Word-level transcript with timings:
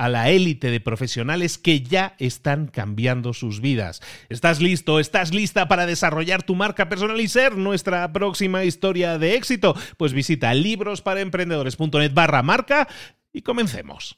a 0.00 0.08
la 0.08 0.30
élite 0.30 0.70
de 0.70 0.80
profesionales 0.80 1.58
que 1.58 1.82
ya 1.82 2.14
están 2.18 2.68
cambiando 2.68 3.34
sus 3.34 3.60
vidas. 3.60 4.00
¿Estás 4.30 4.62
listo? 4.62 4.98
¿Estás 4.98 5.34
lista 5.34 5.68
para 5.68 5.84
desarrollar 5.84 6.42
tu 6.42 6.54
marca 6.54 6.88
personal 6.88 7.20
y 7.20 7.28
ser 7.28 7.58
nuestra 7.58 8.10
próxima 8.10 8.64
historia 8.64 9.18
de 9.18 9.34
éxito? 9.34 9.76
Pues 9.98 10.14
visita 10.14 10.54
librosparaemprendedores.net 10.54 12.14
barra 12.14 12.42
marca 12.42 12.88
y 13.30 13.42
comencemos. 13.42 14.16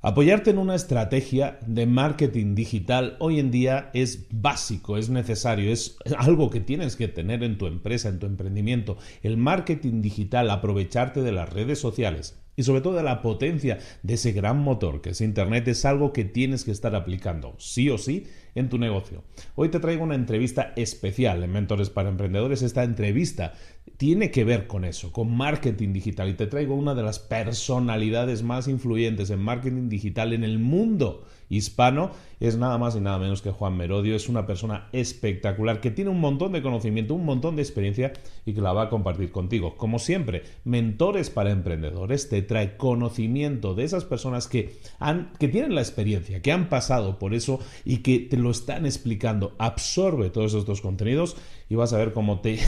Apoyarte 0.00 0.50
en 0.50 0.58
una 0.58 0.76
estrategia 0.76 1.58
de 1.66 1.86
marketing 1.86 2.54
digital 2.54 3.16
hoy 3.18 3.40
en 3.40 3.50
día 3.50 3.90
es 3.94 4.28
básico, 4.30 4.96
es 4.96 5.08
necesario, 5.08 5.72
es 5.72 5.96
algo 6.18 6.50
que 6.50 6.60
tienes 6.60 6.94
que 6.94 7.08
tener 7.08 7.42
en 7.42 7.58
tu 7.58 7.66
empresa, 7.66 8.08
en 8.08 8.20
tu 8.20 8.26
emprendimiento. 8.26 8.96
El 9.24 9.38
marketing 9.38 10.02
digital, 10.02 10.50
aprovecharte 10.50 11.22
de 11.22 11.32
las 11.32 11.52
redes 11.52 11.80
sociales 11.80 12.38
y 12.56 12.62
sobre 12.62 12.80
todo 12.80 12.94
de 12.94 13.02
la 13.02 13.22
potencia 13.22 13.78
de 14.02 14.14
ese 14.14 14.32
gran 14.32 14.58
motor 14.58 15.00
que 15.00 15.10
es 15.10 15.20
Internet 15.20 15.68
es 15.68 15.84
algo 15.84 16.12
que 16.12 16.24
tienes 16.24 16.64
que 16.64 16.70
estar 16.70 16.94
aplicando 16.94 17.54
sí 17.58 17.90
o 17.90 17.98
sí 17.98 18.26
en 18.54 18.68
tu 18.68 18.78
negocio. 18.78 19.22
Hoy 19.54 19.68
te 19.68 19.80
traigo 19.80 20.02
una 20.02 20.14
entrevista 20.14 20.72
especial 20.76 21.44
en 21.44 21.52
Mentores 21.52 21.90
para 21.90 22.08
Emprendedores. 22.08 22.62
Esta 22.62 22.84
entrevista 22.84 23.52
tiene 23.96 24.30
que 24.30 24.44
ver 24.44 24.66
con 24.66 24.84
eso, 24.84 25.12
con 25.12 25.36
marketing 25.36 25.92
digital 25.92 26.28
y 26.28 26.34
te 26.34 26.46
traigo 26.46 26.74
una 26.74 26.94
de 26.94 27.02
las 27.02 27.18
personalidades 27.18 28.42
más 28.42 28.68
influyentes 28.68 29.30
en 29.30 29.40
marketing 29.40 29.88
digital 29.88 30.32
en 30.32 30.44
el 30.44 30.58
mundo 30.58 31.24
hispano 31.48 32.10
es 32.38 32.56
nada 32.56 32.76
más 32.76 32.94
y 32.96 33.00
nada 33.00 33.18
menos 33.18 33.40
que 33.40 33.50
Juan 33.50 33.76
Merodio. 33.76 34.14
Es 34.14 34.28
una 34.28 34.46
persona 34.46 34.88
espectacular 34.92 35.80
que 35.80 35.90
tiene 35.90 36.10
un 36.10 36.20
montón 36.20 36.52
de 36.52 36.62
conocimiento, 36.62 37.14
un 37.14 37.24
montón 37.24 37.56
de 37.56 37.62
experiencia 37.62 38.12
y 38.44 38.52
que 38.52 38.60
la 38.60 38.72
va 38.72 38.82
a 38.82 38.88
compartir 38.90 39.30
contigo. 39.30 39.76
Como 39.76 39.98
siempre, 39.98 40.42
mentores 40.64 41.30
para 41.30 41.50
emprendedores 41.50 42.28
te 42.28 42.42
trae 42.42 42.76
conocimiento 42.76 43.74
de 43.74 43.84
esas 43.84 44.04
personas 44.04 44.48
que, 44.48 44.76
han, 44.98 45.32
que 45.38 45.48
tienen 45.48 45.74
la 45.74 45.80
experiencia, 45.80 46.42
que 46.42 46.52
han 46.52 46.68
pasado 46.68 47.18
por 47.18 47.32
eso 47.32 47.58
y 47.84 47.98
que 47.98 48.18
te 48.18 48.36
lo 48.36 48.50
están 48.50 48.84
explicando. 48.84 49.54
Absorbe 49.58 50.30
todos 50.30 50.54
estos 50.54 50.80
contenidos 50.82 51.36
y 51.68 51.74
vas 51.74 51.92
a 51.92 51.98
ver 51.98 52.12
cómo 52.12 52.40
te, 52.40 52.58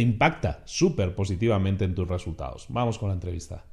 impacta 0.00 0.62
súper 0.64 1.14
positivamente 1.14 1.84
en 1.84 1.94
tus 1.94 2.08
resultados. 2.08 2.66
Vamos 2.68 2.98
con 2.98 3.08
la 3.08 3.14
entrevista. 3.14 3.64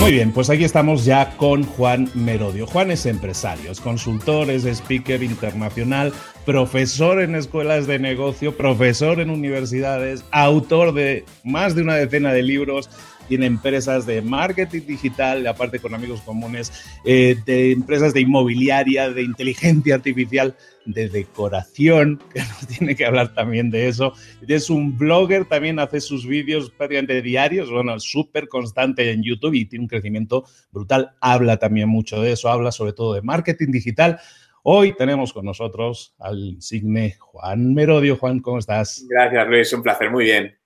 Muy 0.00 0.12
bien, 0.12 0.32
pues 0.32 0.48
aquí 0.48 0.64
estamos 0.64 1.04
ya 1.04 1.36
con 1.36 1.64
Juan 1.64 2.08
Merodio. 2.14 2.66
Juan 2.66 2.90
es 2.90 3.04
empresario, 3.04 3.70
es 3.70 3.78
consultor, 3.78 4.48
es 4.48 4.64
speaker 4.64 5.22
internacional, 5.22 6.14
profesor 6.46 7.20
en 7.20 7.34
escuelas 7.34 7.86
de 7.86 7.98
negocio, 7.98 8.56
profesor 8.56 9.20
en 9.20 9.28
universidades, 9.28 10.24
autor 10.30 10.94
de 10.94 11.26
más 11.44 11.74
de 11.74 11.82
una 11.82 11.96
decena 11.96 12.32
de 12.32 12.42
libros, 12.42 12.88
tiene 13.28 13.46
empresas 13.46 14.06
de 14.06 14.22
marketing 14.22 14.82
digital, 14.86 15.46
aparte 15.46 15.78
con 15.78 15.94
amigos 15.94 16.22
comunes, 16.22 16.72
eh, 17.04 17.36
de 17.44 17.72
empresas 17.72 18.14
de 18.14 18.22
inmobiliaria, 18.22 19.10
de 19.10 19.22
inteligencia 19.22 19.94
artificial, 19.94 20.56
de 20.86 21.08
decoración, 21.08 22.20
que 22.32 22.40
nos 22.40 22.66
tiene 22.66 22.96
que 22.96 23.04
hablar 23.04 23.34
también 23.34 23.70
de 23.70 23.88
eso. 23.88 24.14
Es 24.46 24.70
un 24.70 24.96
blogger, 24.96 25.44
también 25.44 25.78
hace 25.78 26.00
sus 26.00 26.26
vídeos 26.26 26.70
prácticamente 26.70 27.22
diarios, 27.22 27.70
bueno, 27.70 28.00
súper 28.00 28.48
constante 28.48 29.10
en 29.12 29.22
YouTube 29.22 29.54
y 29.54 29.66
tiene 29.66 29.84
un 29.84 29.88
crecimiento 29.88 30.44
brutal. 30.72 31.12
Habla 31.20 31.58
también 31.58 31.88
mucho 31.88 32.20
de 32.22 32.32
eso, 32.32 32.48
habla 32.48 32.72
sobre 32.72 32.94
todo 32.94 33.14
de 33.14 33.22
marketing 33.22 33.70
digital. 33.70 34.18
Hoy 34.62 34.94
tenemos 34.96 35.32
con 35.32 35.44
nosotros 35.44 36.14
al 36.18 36.38
insigne 36.38 37.16
Juan 37.18 37.74
Merodio. 37.74 38.16
Juan, 38.16 38.40
¿cómo 38.40 38.58
estás? 38.58 39.06
Gracias, 39.08 39.48
Luis. 39.48 39.72
Un 39.72 39.82
placer. 39.82 40.10
Muy 40.10 40.24
bien. 40.24 40.57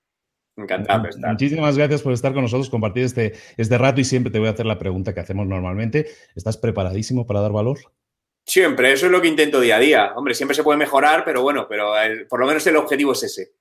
Encantado 0.57 1.09
estar. 1.09 1.31
Muchísimas 1.31 1.77
gracias 1.77 2.03
por 2.03 2.13
estar 2.13 2.33
con 2.35 2.43
nosotros, 2.43 2.69
compartir 2.69 3.05
este, 3.05 3.33
este 3.57 3.79
rato 3.79 4.01
y 4.01 4.05
siempre 4.05 4.31
te 4.31 4.39
voy 4.39 4.49
a 4.49 4.53
hacer 4.53 4.67
la 4.67 4.79
pregunta 4.79 5.15
que 5.15 5.21
hacemos 5.21 5.47
normalmente. 5.47 6.07
¿Estás 6.35 6.59
preparadísimo 6.59 7.27
para 7.27 7.41
dar 7.41 7.53
valor? 7.53 7.79
Siempre, 8.45 8.93
eso 8.93 9.07
es 9.07 9.13
lo 9.13 9.23
que 9.23 9.29
intento 9.29 9.61
día 9.61 9.77
a 9.77 9.81
día. 9.81 10.13
Hombre, 10.17 10.35
siempre 10.35 10.55
se 10.55 10.63
puede 10.63 10.79
mejorar, 10.79 11.25
pero 11.25 11.43
bueno, 11.43 11.67
pero 11.69 11.93
por 12.29 12.41
lo 12.41 12.47
menos 12.47 12.67
el 12.67 12.77
objetivo 12.77 13.13
es 13.13 13.23
ese. 13.23 13.53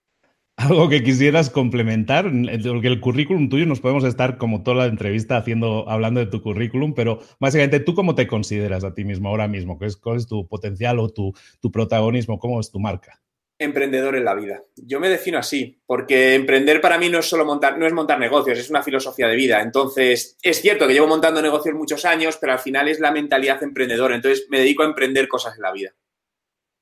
Algo 0.57 0.89
que 0.89 1.01
quisieras 1.01 1.49
complementar, 1.49 2.25
porque 2.25 2.87
el 2.87 2.99
currículum 2.99 3.49
tuyo 3.49 3.65
nos 3.65 3.79
podemos 3.79 4.03
estar 4.03 4.37
como 4.37 4.63
toda 4.63 4.77
la 4.77 4.85
entrevista 4.87 5.37
haciendo, 5.37 5.89
hablando 5.89 6.19
de 6.19 6.27
tu 6.27 6.41
currículum, 6.41 6.93
pero 6.93 7.19
básicamente 7.39 7.79
tú 7.79 7.95
cómo 7.95 8.15
te 8.15 8.27
consideras 8.27 8.83
a 8.83 8.93
ti 8.93 9.03
mismo 9.03 9.29
ahora 9.29 9.47
mismo, 9.47 9.79
¿cuál 9.79 10.17
es 10.17 10.27
tu 10.27 10.47
potencial 10.47 10.99
o 10.99 11.09
tu, 11.09 11.33
tu 11.61 11.71
protagonismo, 11.71 12.37
cómo 12.37 12.59
es 12.59 12.69
tu 12.69 12.79
marca? 12.79 13.21
Emprendedor 13.63 14.15
en 14.15 14.25
la 14.25 14.35
vida. 14.35 14.63
Yo 14.75 14.99
me 14.99 15.09
defino 15.09 15.37
así, 15.37 15.81
porque 15.85 16.35
emprender 16.35 16.81
para 16.81 16.97
mí 16.97 17.09
no 17.09 17.19
es 17.19 17.25
solo 17.25 17.45
montar, 17.45 17.77
no 17.77 17.85
es 17.85 17.93
montar 17.93 18.19
negocios, 18.19 18.57
es 18.57 18.69
una 18.69 18.83
filosofía 18.83 19.27
de 19.27 19.35
vida. 19.35 19.61
Entonces, 19.61 20.37
es 20.41 20.61
cierto 20.61 20.87
que 20.87 20.93
llevo 20.93 21.07
montando 21.07 21.41
negocios 21.41 21.75
muchos 21.75 22.05
años, 22.05 22.37
pero 22.39 22.53
al 22.53 22.59
final 22.59 22.87
es 22.87 22.99
la 22.99 23.11
mentalidad 23.11 23.61
emprendedora. 23.63 24.15
Entonces, 24.15 24.47
me 24.49 24.59
dedico 24.59 24.83
a 24.83 24.87
emprender 24.87 25.27
cosas 25.27 25.55
en 25.55 25.61
la 25.61 25.71
vida. 25.71 25.91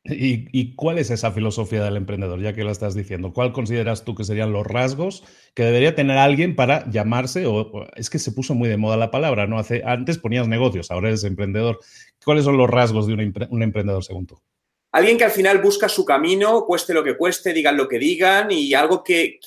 ¿Y, 0.06 0.76
cuál 0.76 0.98
es 0.98 1.12
esa 1.12 1.32
filosofía 1.32 1.84
del 1.84 1.98
emprendedor, 1.98 2.42
ya 2.42 2.54
que 2.54 2.64
lo 2.64 2.72
estás 2.72 2.96
diciendo? 2.96 3.34
¿Cuál 3.34 3.52
consideras 3.52 4.06
tú 4.06 4.16
que 4.16 4.24
serían 4.24 4.54
los 4.54 4.66
rasgos 4.66 5.24
que 5.54 5.64
debería 5.64 5.94
tener 5.94 6.18
alguien 6.18 6.56
para 6.56 6.90
llamarse? 6.90 7.46
O, 7.46 7.86
es 7.96 8.10
que 8.10 8.18
se 8.18 8.32
puso 8.32 8.56
muy 8.56 8.70
de 8.70 8.78
moda 8.78 8.96
la 8.96 9.12
palabra, 9.12 9.46
¿no? 9.46 9.60
Hace, 9.60 9.84
antes 9.86 10.18
ponías 10.18 10.48
negocios, 10.48 10.90
ahora 10.90 11.10
eres 11.10 11.26
emprendedor. 11.26 11.80
¿Cuáles 12.24 12.46
son 12.46 12.58
los 12.58 12.70
rasgos 12.70 13.08
de 13.08 13.14
un 13.14 13.62
emprendedor 13.62 14.04
según 14.04 14.26
tú? 14.26 14.42
Alguien 14.92 15.18
que 15.18 15.24
al 15.24 15.32
final 15.32 15.60
busca 15.60 15.88
su 15.88 16.04
camino, 16.04 16.66
cueste 16.66 16.94
lo 16.94 17.04
que 17.04 17.16
cueste, 17.16 17.54
digan 17.54 17.78
lo 17.78 17.88
que 17.88 18.00
digan, 18.00 18.52
y 18.52 18.74
algo 18.74 19.04
que, 19.04 19.40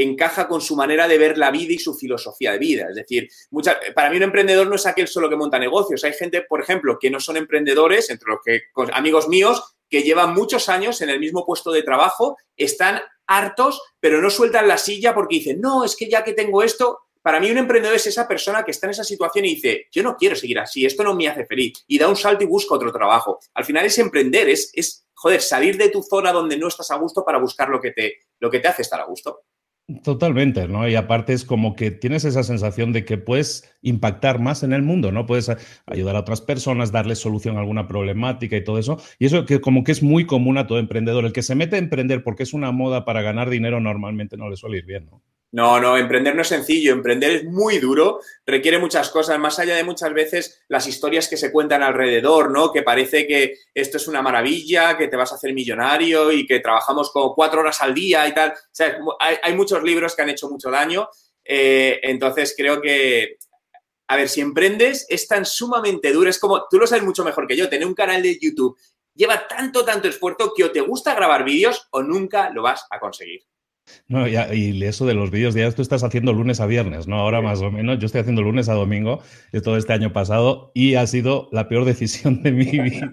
encaja 0.00 0.46
con 0.46 0.60
su 0.60 0.76
manera 0.76 1.08
de 1.08 1.18
ver 1.18 1.36
la 1.36 1.50
vida 1.50 1.72
y 1.72 1.78
su 1.78 1.92
filosofía 1.92 2.52
de 2.52 2.58
vida. 2.58 2.86
Es 2.88 2.94
decir, 2.94 3.28
para 3.96 4.10
mí 4.10 4.16
un 4.16 4.22
emprendedor 4.22 4.68
no 4.68 4.76
es 4.76 4.86
aquel 4.86 5.08
solo 5.08 5.28
que 5.28 5.34
monta 5.34 5.58
negocios. 5.58 6.04
Hay 6.04 6.12
gente, 6.12 6.42
por 6.42 6.60
ejemplo, 6.60 6.98
que 7.00 7.10
no 7.10 7.18
son 7.18 7.36
emprendedores, 7.36 8.08
entre 8.08 8.28
los 8.30 8.38
que 8.44 8.60
amigos 8.92 9.28
míos, 9.28 9.76
que 9.90 10.04
llevan 10.04 10.34
muchos 10.34 10.68
años 10.68 11.00
en 11.00 11.10
el 11.10 11.18
mismo 11.18 11.44
puesto 11.44 11.72
de 11.72 11.82
trabajo, 11.82 12.36
están 12.56 13.00
hartos, 13.26 13.82
pero 13.98 14.22
no 14.22 14.30
sueltan 14.30 14.68
la 14.68 14.78
silla 14.78 15.14
porque 15.14 15.36
dicen, 15.36 15.60
no, 15.60 15.84
es 15.84 15.96
que 15.96 16.08
ya 16.08 16.22
que 16.22 16.32
tengo 16.32 16.62
esto, 16.62 17.00
para 17.28 17.40
mí 17.40 17.50
un 17.50 17.58
emprendedor 17.58 17.94
es 17.94 18.06
esa 18.06 18.26
persona 18.26 18.64
que 18.64 18.70
está 18.70 18.86
en 18.86 18.92
esa 18.92 19.04
situación 19.04 19.44
y 19.44 19.56
dice, 19.56 19.88
yo 19.92 20.02
no 20.02 20.16
quiero 20.16 20.34
seguir 20.34 20.58
así, 20.60 20.86
esto 20.86 21.04
no 21.04 21.14
me 21.14 21.28
hace 21.28 21.44
feliz, 21.44 21.84
y 21.86 21.98
da 21.98 22.08
un 22.08 22.16
salto 22.16 22.42
y 22.42 22.46
busca 22.46 22.74
otro 22.74 22.90
trabajo. 22.90 23.38
Al 23.52 23.66
final 23.66 23.84
es 23.84 23.98
emprender, 23.98 24.48
es, 24.48 24.70
es 24.72 25.06
joder, 25.12 25.42
salir 25.42 25.76
de 25.76 25.90
tu 25.90 26.02
zona 26.02 26.32
donde 26.32 26.56
no 26.56 26.68
estás 26.68 26.90
a 26.90 26.96
gusto 26.96 27.26
para 27.26 27.36
buscar 27.36 27.68
lo 27.68 27.82
que 27.82 27.90
te, 27.90 28.14
lo 28.40 28.50
que 28.50 28.60
te 28.60 28.68
hace 28.68 28.80
estar 28.80 28.98
a 28.98 29.04
gusto. 29.04 29.42
Totalmente, 30.02 30.68
¿no? 30.68 30.88
Y 30.88 30.94
aparte 30.94 31.34
es 31.34 31.44
como 31.44 31.76
que 31.76 31.90
tienes 31.90 32.24
esa 32.24 32.42
sensación 32.42 32.94
de 32.94 33.04
que 33.04 33.18
puedes 33.18 33.76
impactar 33.82 34.38
más 34.38 34.62
en 34.62 34.72
el 34.72 34.80
mundo, 34.80 35.12
¿no? 35.12 35.26
Puedes 35.26 35.54
ayudar 35.84 36.16
a 36.16 36.20
otras 36.20 36.40
personas, 36.40 36.92
darles 36.92 37.18
solución 37.18 37.58
a 37.58 37.60
alguna 37.60 37.86
problemática 37.88 38.56
y 38.56 38.64
todo 38.64 38.78
eso. 38.78 39.02
Y 39.18 39.26
eso 39.26 39.44
que 39.44 39.60
como 39.60 39.84
que 39.84 39.92
es 39.92 40.02
muy 40.02 40.24
común 40.24 40.56
a 40.56 40.66
todo 40.66 40.78
emprendedor. 40.78 41.26
El 41.26 41.34
que 41.34 41.42
se 41.42 41.54
mete 41.54 41.76
a 41.76 41.78
emprender 41.78 42.24
porque 42.24 42.44
es 42.44 42.54
una 42.54 42.72
moda 42.72 43.04
para 43.04 43.20
ganar 43.20 43.50
dinero 43.50 43.80
normalmente 43.80 44.38
no 44.38 44.48
le 44.48 44.56
suele 44.56 44.78
ir 44.78 44.86
bien, 44.86 45.04
¿no? 45.10 45.22
No, 45.50 45.80
no, 45.80 45.96
emprender 45.96 46.34
no 46.34 46.42
es 46.42 46.48
sencillo, 46.48 46.92
emprender 46.92 47.30
es 47.30 47.44
muy 47.44 47.78
duro, 47.78 48.20
requiere 48.44 48.78
muchas 48.78 49.08
cosas, 49.08 49.38
más 49.38 49.58
allá 49.58 49.76
de 49.76 49.84
muchas 49.84 50.12
veces 50.12 50.62
las 50.68 50.86
historias 50.86 51.26
que 51.26 51.38
se 51.38 51.50
cuentan 51.50 51.82
alrededor, 51.82 52.50
¿no? 52.50 52.70
Que 52.70 52.82
parece 52.82 53.26
que 53.26 53.54
esto 53.72 53.96
es 53.96 54.06
una 54.08 54.20
maravilla, 54.20 54.98
que 54.98 55.08
te 55.08 55.16
vas 55.16 55.32
a 55.32 55.36
hacer 55.36 55.54
millonario 55.54 56.32
y 56.32 56.46
que 56.46 56.60
trabajamos 56.60 57.10
como 57.10 57.34
cuatro 57.34 57.60
horas 57.60 57.80
al 57.80 57.94
día 57.94 58.28
y 58.28 58.34
tal. 58.34 58.50
O 58.50 58.54
sea, 58.70 58.98
hay, 59.42 59.54
muchos 59.54 59.82
libros 59.82 60.14
que 60.14 60.20
han 60.20 60.28
hecho 60.28 60.50
mucho 60.50 60.70
daño, 60.70 61.08
eh, 61.42 61.98
entonces 62.02 62.54
creo 62.54 62.82
que, 62.82 63.38
a 64.08 64.16
ver, 64.16 64.28
si 64.28 64.42
emprendes 64.42 65.06
es 65.08 65.26
tan 65.26 65.46
sumamente 65.46 66.12
duro, 66.12 66.28
es 66.28 66.38
como, 66.38 66.66
tú 66.68 66.78
lo 66.78 66.86
sabes 66.86 67.04
mucho 67.04 67.24
mejor 67.24 67.46
que 67.46 67.56
yo, 67.56 67.70
tener 67.70 67.86
un 67.86 67.94
canal 67.94 68.22
de 68.22 68.38
YouTube 68.38 68.76
lleva 69.14 69.48
tanto, 69.48 69.84
tanto 69.84 70.08
esfuerzo 70.08 70.52
que 70.54 70.64
o 70.64 70.70
te 70.70 70.80
gusta 70.80 71.14
grabar 71.14 71.42
vídeos 71.42 71.88
o 71.90 72.02
nunca 72.02 72.50
lo 72.50 72.62
vas 72.62 72.86
a 72.90 73.00
conseguir. 73.00 73.42
No, 74.08 74.26
y 74.26 74.82
eso 74.84 75.06
de 75.06 75.14
los 75.14 75.30
vídeos, 75.30 75.54
ya 75.54 75.70
tú 75.72 75.82
estás 75.82 76.02
haciendo 76.02 76.32
lunes 76.32 76.60
a 76.60 76.66
viernes, 76.66 77.06
¿no? 77.06 77.16
Ahora 77.16 77.42
más 77.42 77.60
o 77.60 77.70
menos. 77.70 77.98
Yo 77.98 78.06
estoy 78.06 78.22
haciendo 78.22 78.42
lunes 78.42 78.68
a 78.68 78.74
domingo 78.74 79.20
de 79.52 79.60
todo 79.60 79.76
este 79.76 79.92
año 79.92 80.12
pasado 80.12 80.70
y 80.74 80.94
ha 80.94 81.06
sido 81.06 81.48
la 81.52 81.68
peor 81.68 81.84
decisión 81.86 82.42
de 82.42 82.52
mi 82.52 82.64
vida. 82.64 83.10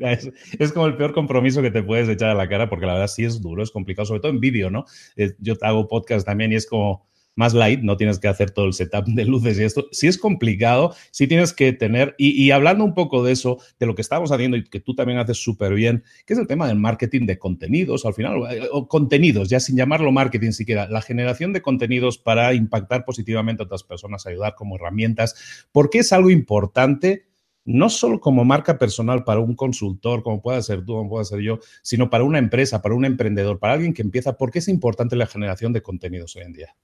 Es, 0.59 0.71
como 0.73 0.87
el 0.87 0.95
peor 0.95 1.13
compromiso 1.13 1.61
que 1.61 1.71
te 1.71 1.83
puedes 1.83 2.07
echar 2.09 2.29
a 2.29 2.35
la 2.35 2.47
cara 2.47 2.69
porque 2.69 2.85
la 2.85 2.93
verdad 2.93 3.07
sí 3.07 3.23
es 3.23 3.41
duro, 3.41 3.63
es 3.63 3.71
complicado, 3.71 4.05
sobre 4.05 4.21
todo 4.21 4.31
en 4.31 4.39
vídeo, 4.39 4.69
¿no? 4.69 4.85
Eh, 5.15 5.33
yo 5.39 5.55
hago 5.61 5.87
podcast 5.87 6.25
también 6.25 6.51
y 6.51 6.55
es 6.55 6.67
como 6.67 7.05
más 7.35 7.53
light, 7.53 7.81
no 7.81 7.97
tienes 7.97 8.19
que 8.19 8.27
hacer 8.27 8.51
todo 8.51 8.65
el 8.65 8.73
setup 8.73 9.05
de 9.05 9.25
luces 9.25 9.59
y 9.59 9.63
esto. 9.63 9.87
Si 9.91 10.07
es 10.07 10.17
complicado, 10.17 10.95
sí 11.11 11.27
tienes 11.27 11.53
que 11.53 11.73
tener, 11.73 12.15
y, 12.17 12.49
hablando 12.51 12.83
un 12.83 12.93
poco 12.93 13.23
de 13.23 13.33
eso, 13.33 13.59
de 13.79 13.85
lo 13.85 13.95
que 13.95 14.01
estamos 14.01 14.31
haciendo 14.31 14.57
y 14.57 14.63
que 14.63 14.79
tú 14.79 14.95
también 14.95 15.19
haces 15.19 15.37
súper 15.37 15.73
bien, 15.73 16.03
que 16.25 16.33
es 16.33 16.39
el 16.39 16.47
tema 16.47 16.67
del 16.67 16.77
marketing 16.77 17.25
de 17.25 17.37
contenidos, 17.37 18.05
al 18.05 18.13
final, 18.13 18.41
o 18.71 18.87
contenidos, 18.87 19.49
ya 19.49 19.59
sin 19.59 19.75
llamarlo 19.75 20.11
marketing 20.11 20.51
siquiera, 20.51 20.87
la 20.87 21.01
generación 21.01 21.53
de 21.53 21.61
contenidos 21.61 22.17
para 22.17 22.53
impactar 22.53 23.05
positivamente 23.05 23.63
a 23.63 23.65
otras 23.65 23.83
personas, 23.83 24.25
ayudar 24.25 24.55
como 24.55 24.75
herramientas, 24.75 25.67
porque 25.71 25.99
es 25.99 26.13
algo 26.13 26.29
importante 26.29 27.25
no 27.67 27.89
solo 27.89 28.19
como 28.19 28.45
marca 28.45 28.77
personal 28.77 29.23
para 29.23 29.39
un 29.39 29.55
consultor, 29.55 30.21
como 30.21 30.39
pueda 30.39 30.61
ser 30.61 30.85
tú, 30.85 30.93
como 30.93 31.09
pueda 31.09 31.25
ser 31.25 31.39
yo, 31.39 31.59
sino 31.81 32.11
para 32.11 32.23
una 32.23 32.37
empresa, 32.37 32.83
para 32.83 32.93
un 32.93 33.05
emprendedor, 33.05 33.57
para 33.57 33.73
alguien 33.73 33.91
que 33.91 34.03
empieza, 34.03 34.37
porque 34.37 34.59
es 34.59 34.67
importante 34.67 35.15
la 35.15 35.25
generación 35.25 35.73
de 35.73 35.81
contenidos 35.81 36.35
hoy 36.35 36.43
en 36.43 36.53
día 36.53 36.75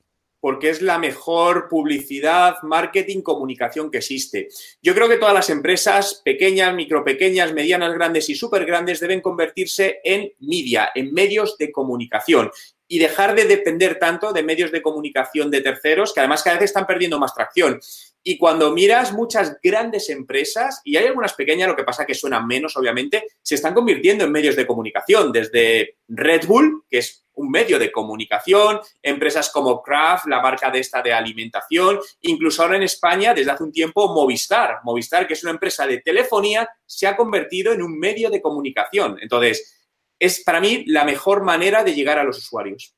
porque 0.42 0.72
es 0.72 0.82
la 0.82 0.98
mejor 0.98 1.70
publicidad, 1.70 2.56
marketing, 2.64 3.22
comunicación 3.22 3.90
que 3.90 4.00
existe. 4.00 4.50
Yo 4.82 4.94
creo 4.94 5.08
que 5.08 5.18
todas 5.18 5.36
las 5.36 5.50
empresas, 5.50 6.22
pequeñas, 6.26 6.76
micro 6.76 7.06
pequeñas, 7.06 7.54
medianas, 7.54 7.94
grandes 7.94 8.28
y 8.30 8.36
súper 8.36 8.66
grandes, 8.66 9.00
deben 9.00 9.22
convertirse 9.22 10.02
en 10.04 10.34
media, 10.40 10.90
en 10.96 11.14
medios 11.14 11.58
de 11.58 11.72
comunicación 11.72 12.52
y 12.88 13.00
dejar 13.00 13.36
de 13.36 13.46
depender 13.46 14.00
tanto 14.00 14.34
de 14.34 14.44
medios 14.44 14.72
de 14.72 14.82
comunicación 14.82 15.50
de 15.50 15.62
terceros, 15.62 16.12
que 16.12 16.20
además 16.20 16.44
cada 16.44 16.58
vez 16.58 16.66
están 16.66 16.86
perdiendo 16.86 17.20
más 17.20 17.34
tracción. 17.34 17.80
Y 18.24 18.38
cuando 18.38 18.72
miras 18.72 19.14
muchas 19.14 19.58
grandes 19.62 20.10
empresas, 20.10 20.82
y 20.84 20.96
hay 20.96 21.08
algunas 21.08 21.34
pequeñas, 21.34 21.68
lo 21.68 21.76
que 21.76 21.84
pasa 21.84 22.06
que 22.06 22.14
suenan 22.14 22.46
menos, 22.46 22.78
obviamente, 22.78 23.26
se 23.42 23.56
están 23.56 23.74
convirtiendo 23.74 24.24
en 24.24 24.32
medios 24.32 24.56
de 24.56 24.68
comunicación, 24.68 25.32
desde 25.32 25.98
Red 26.08 26.46
Bull, 26.46 26.84
que 26.90 27.00
es 27.00 27.26
un 27.34 27.50
medio 27.50 27.80
de 27.80 27.92
comunicación, 27.92 28.80
empresas 29.02 29.50
como 29.50 29.82
Kraft, 29.82 30.28
la 30.28 30.42
marca 30.42 30.70
de 30.70 30.80
esta 30.80 31.02
de 31.02 31.14
alimentación, 31.14 32.00
incluso 32.22 32.62
ahora 32.62 32.76
en 32.76 32.84
España, 32.84 33.34
desde 33.34 33.52
hace 33.52 33.64
un 33.64 33.72
tiempo, 33.72 34.14
Movistar. 34.14 34.80
Movistar, 34.84 35.26
que 35.26 35.34
es 35.34 35.44
una 35.44 35.54
empresa 35.54 35.88
de 35.88 36.00
telefonía, 36.02 36.70
se 36.86 37.08
ha 37.08 37.16
convertido 37.16 37.74
en 37.74 37.82
un 37.82 37.98
medio 37.98 38.30
de 38.30 38.42
comunicación. 38.42 39.18
Entonces, 39.22 39.80
es 40.20 40.44
para 40.44 40.62
mí 40.62 40.84
la 40.86 41.04
mejor 41.04 41.44
manera 41.44 41.84
de 41.84 41.96
llegar 41.96 42.20
a 42.20 42.24
los 42.24 42.38
usuarios. 42.38 42.96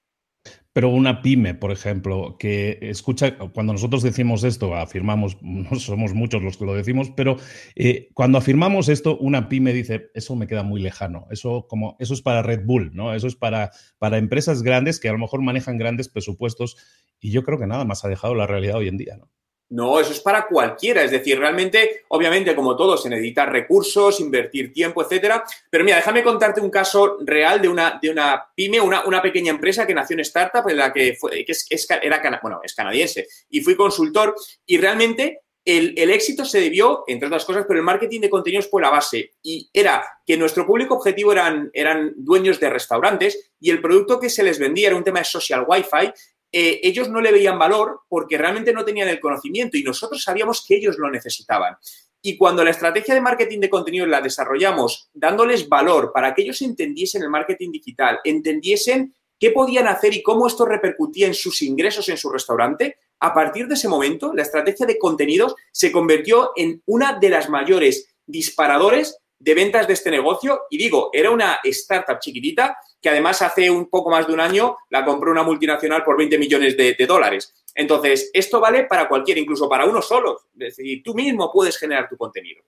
Pero 0.73 0.89
una 0.89 1.21
pyme, 1.21 1.53
por 1.53 1.71
ejemplo, 1.71 2.35
que 2.39 2.79
escucha, 2.81 3.37
cuando 3.37 3.73
nosotros 3.73 4.01
decimos 4.01 4.43
esto, 4.43 4.75
afirmamos, 4.75 5.37
no 5.41 5.79
somos 5.79 6.13
muchos 6.13 6.41
los 6.41 6.57
que 6.57 6.65
lo 6.65 6.73
decimos, 6.73 7.11
pero 7.15 7.37
eh, 7.75 8.09
cuando 8.13 8.39
afirmamos 8.39 8.89
esto, 8.89 9.17
una 9.17 9.49
pyme 9.49 9.71
dice, 9.71 10.09
eso 10.13 10.35
me 10.35 10.47
queda 10.47 10.63
muy 10.63 10.81
lejano, 10.81 11.27
eso, 11.29 11.67
como, 11.67 11.95
eso 11.99 12.13
es 12.13 12.21
para 12.21 12.41
Red 12.41 12.65
Bull, 12.65 12.91
¿no? 12.93 13.13
Eso 13.13 13.27
es 13.27 13.35
para, 13.35 13.71
para 13.99 14.17
empresas 14.17 14.63
grandes 14.63 14.99
que 14.99 15.09
a 15.09 15.13
lo 15.13 15.19
mejor 15.19 15.41
manejan 15.41 15.77
grandes 15.77 16.09
presupuestos 16.09 16.75
y 17.19 17.31
yo 17.31 17.43
creo 17.43 17.59
que 17.59 17.67
nada 17.67 17.85
más 17.85 18.03
ha 18.03 18.09
dejado 18.09 18.35
la 18.35 18.47
realidad 18.47 18.77
hoy 18.77 18.87
en 18.87 18.97
día, 18.97 19.17
¿no? 19.17 19.29
No, 19.73 19.99
eso 19.99 20.11
es 20.11 20.19
para 20.19 20.45
cualquiera. 20.45 21.03
Es 21.03 21.09
decir, 21.09 21.39
realmente, 21.39 22.03
obviamente, 22.09 22.55
como 22.55 22.75
todo, 22.75 22.95
se 22.95 23.09
necesitan 23.09 23.51
recursos, 23.51 24.19
invertir 24.19 24.71
tiempo, 24.71 25.01
etcétera. 25.01 25.43
Pero 25.67 25.83
mira, 25.83 25.97
déjame 25.97 26.23
contarte 26.23 26.61
un 26.61 26.69
caso 26.69 27.17
real 27.21 27.59
de 27.59 27.69
una, 27.69 27.97
de 27.99 28.11
una 28.11 28.45
pyme, 28.55 28.79
una, 28.79 29.03
una 29.05 29.19
pequeña 29.19 29.49
empresa 29.49 29.87
que 29.87 29.95
nació 29.95 30.13
en 30.13 30.19
startup, 30.19 30.69
en 30.69 30.77
la 30.77 30.93
que, 30.93 31.15
fue, 31.15 31.43
que 31.43 31.53
es, 31.53 31.87
era, 32.03 32.39
bueno, 32.43 32.61
es 32.63 32.75
canadiense. 32.75 33.27
Y 33.49 33.61
fui 33.61 33.75
consultor 33.75 34.35
y 34.63 34.77
realmente 34.77 35.39
el, 35.65 35.95
el, 35.97 36.11
éxito 36.11 36.45
se 36.45 36.61
debió, 36.61 37.03
entre 37.07 37.27
otras 37.27 37.43
cosas, 37.43 37.65
pero 37.67 37.79
el 37.79 37.85
marketing 37.85 38.21
de 38.21 38.29
contenidos 38.29 38.69
fue 38.69 38.79
la 38.79 38.91
base. 38.91 39.31
Y 39.41 39.71
era 39.73 40.05
que 40.23 40.37
nuestro 40.37 40.67
público 40.67 40.93
objetivo 40.93 41.31
eran, 41.31 41.71
eran 41.73 42.13
dueños 42.17 42.59
de 42.59 42.69
restaurantes 42.69 43.51
y 43.59 43.71
el 43.71 43.81
producto 43.81 44.19
que 44.19 44.29
se 44.29 44.43
les 44.43 44.59
vendía 44.59 44.89
era 44.89 44.97
un 44.97 45.03
tema 45.03 45.19
de 45.19 45.25
social 45.25 45.65
wifi 45.67 46.11
eh, 46.55 46.79
ellos 46.83 47.09
no 47.09 47.19
le 47.19 47.31
veían 47.31 47.57
valor 47.57 48.01
porque 48.07 48.37
realmente 48.37 48.71
no 48.71 48.85
tenían 48.85 49.09
el 49.09 49.19
conocimiento 49.19 49.75
y 49.75 49.83
nosotros 49.83 50.21
sabíamos 50.21 50.63
que 50.65 50.75
ellos 50.75 50.99
lo 50.99 51.09
necesitaban. 51.09 51.75
Y 52.21 52.37
cuando 52.37 52.63
la 52.63 52.69
estrategia 52.69 53.15
de 53.15 53.21
marketing 53.21 53.59
de 53.59 53.69
contenido 53.71 54.05
la 54.05 54.21
desarrollamos 54.21 55.09
dándoles 55.13 55.67
valor 55.67 56.11
para 56.13 56.33
que 56.33 56.43
ellos 56.43 56.61
entendiesen 56.61 57.23
el 57.23 57.31
marketing 57.31 57.71
digital, 57.71 58.19
entendiesen 58.23 59.15
qué 59.39 59.49
podían 59.49 59.87
hacer 59.87 60.13
y 60.13 60.21
cómo 60.21 60.45
esto 60.45 60.63
repercutía 60.63 61.25
en 61.25 61.33
sus 61.33 61.63
ingresos 61.63 62.07
en 62.07 62.17
su 62.17 62.29
restaurante, 62.29 62.97
a 63.19 63.33
partir 63.33 63.67
de 63.67 63.73
ese 63.73 63.89
momento 63.89 64.31
la 64.33 64.43
estrategia 64.43 64.85
de 64.85 64.99
contenidos 64.99 65.55
se 65.71 65.91
convirtió 65.91 66.51
en 66.55 66.83
una 66.85 67.17
de 67.19 67.29
las 67.29 67.49
mayores 67.49 68.15
disparadores 68.27 69.17
de 69.39 69.55
ventas 69.55 69.87
de 69.87 69.93
este 69.93 70.11
negocio. 70.11 70.61
Y 70.69 70.77
digo, 70.77 71.09
era 71.11 71.31
una 71.31 71.59
startup 71.63 72.19
chiquitita 72.19 72.77
que 73.03 73.09
además 73.09 73.41
hace 73.41 73.69
un 73.69 73.89
poco 73.89 74.09
más 74.09 74.25
de 74.25 74.33
un 74.33 74.39
año 74.39 74.77
la 74.89 75.03
compró 75.03 75.29
una 75.29 75.43
multinacional 75.43 76.03
por 76.03 76.17
20 76.17 76.37
millones 76.39 76.77
de, 76.77 76.95
dólares. 77.05 77.53
Entonces, 77.75 78.31
esto 78.33 78.61
vale 78.61 78.85
para 78.85 79.09
cualquiera, 79.09 79.41
incluso 79.41 79.67
para 79.67 79.85
uno 79.85 80.01
solo. 80.01 80.39
Es 80.57 80.77
decir, 80.77 81.03
tú 81.03 81.13
mismo 81.13 81.51
puedes 81.51 81.77
generar 81.77 82.07
tu 82.07 82.15
contenido. 82.15 82.63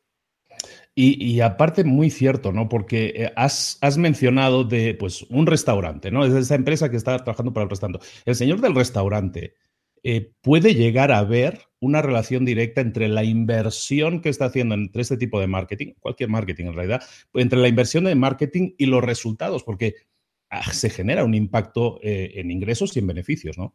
Y, 0.98 1.42
aparte, 1.42 1.84
muy 1.84 2.10
cierto, 2.10 2.54
¿no? 2.54 2.70
Porque 2.70 3.14
eh, 3.16 3.34
has, 3.36 3.98
mencionado 3.98 4.64
de 4.64 4.94
pues, 4.94 5.24
un 5.24 5.46
restaurante, 5.46 6.10
¿no? 6.10 6.26
Es 6.26 6.34
esa 6.34 6.56
empresa 6.56 6.90
que 6.90 6.96
está 6.96 7.18
trabajando 7.18 7.52
para 7.52 7.66
el 7.66 7.70
restaurante. 7.70 8.06
El 8.26 8.36
señor 8.36 8.62
del 8.62 8.76
restaurante 8.76 9.56
eh, 10.04 10.32
puede 10.42 10.74
llegar 10.74 11.12
a 11.12 11.24
ver 11.24 11.62
una 11.80 12.02
relación 12.02 12.46
directa 12.46 12.80
entre 12.80 13.10
la 13.10 13.24
inversión 13.24 14.22
que 14.22 14.30
está 14.30 14.46
haciendo 14.46 14.76
entre 14.76 15.02
este 15.02 15.18
tipo 15.18 15.40
de 15.40 15.48
marketing, 15.48 15.94
cualquier 16.00 16.30
marketing 16.30 16.66
en 16.68 16.74
realidad, 16.74 17.04
entre 17.34 17.60
la 17.60 17.68
inversión 17.68 18.06
de 18.06 18.16
marketing 18.16 18.74
y 18.78 18.86
los 18.86 19.04
resultados, 19.04 19.64
porque 19.64 19.96
se 20.72 20.90
genera 20.90 21.24
un 21.24 21.34
impacto 21.34 22.00
eh, 22.02 22.34
en 22.36 22.52
ingresos 22.52 22.96
y 22.96 23.00
en 23.00 23.08
beneficios, 23.08 23.58
¿no? 23.58 23.74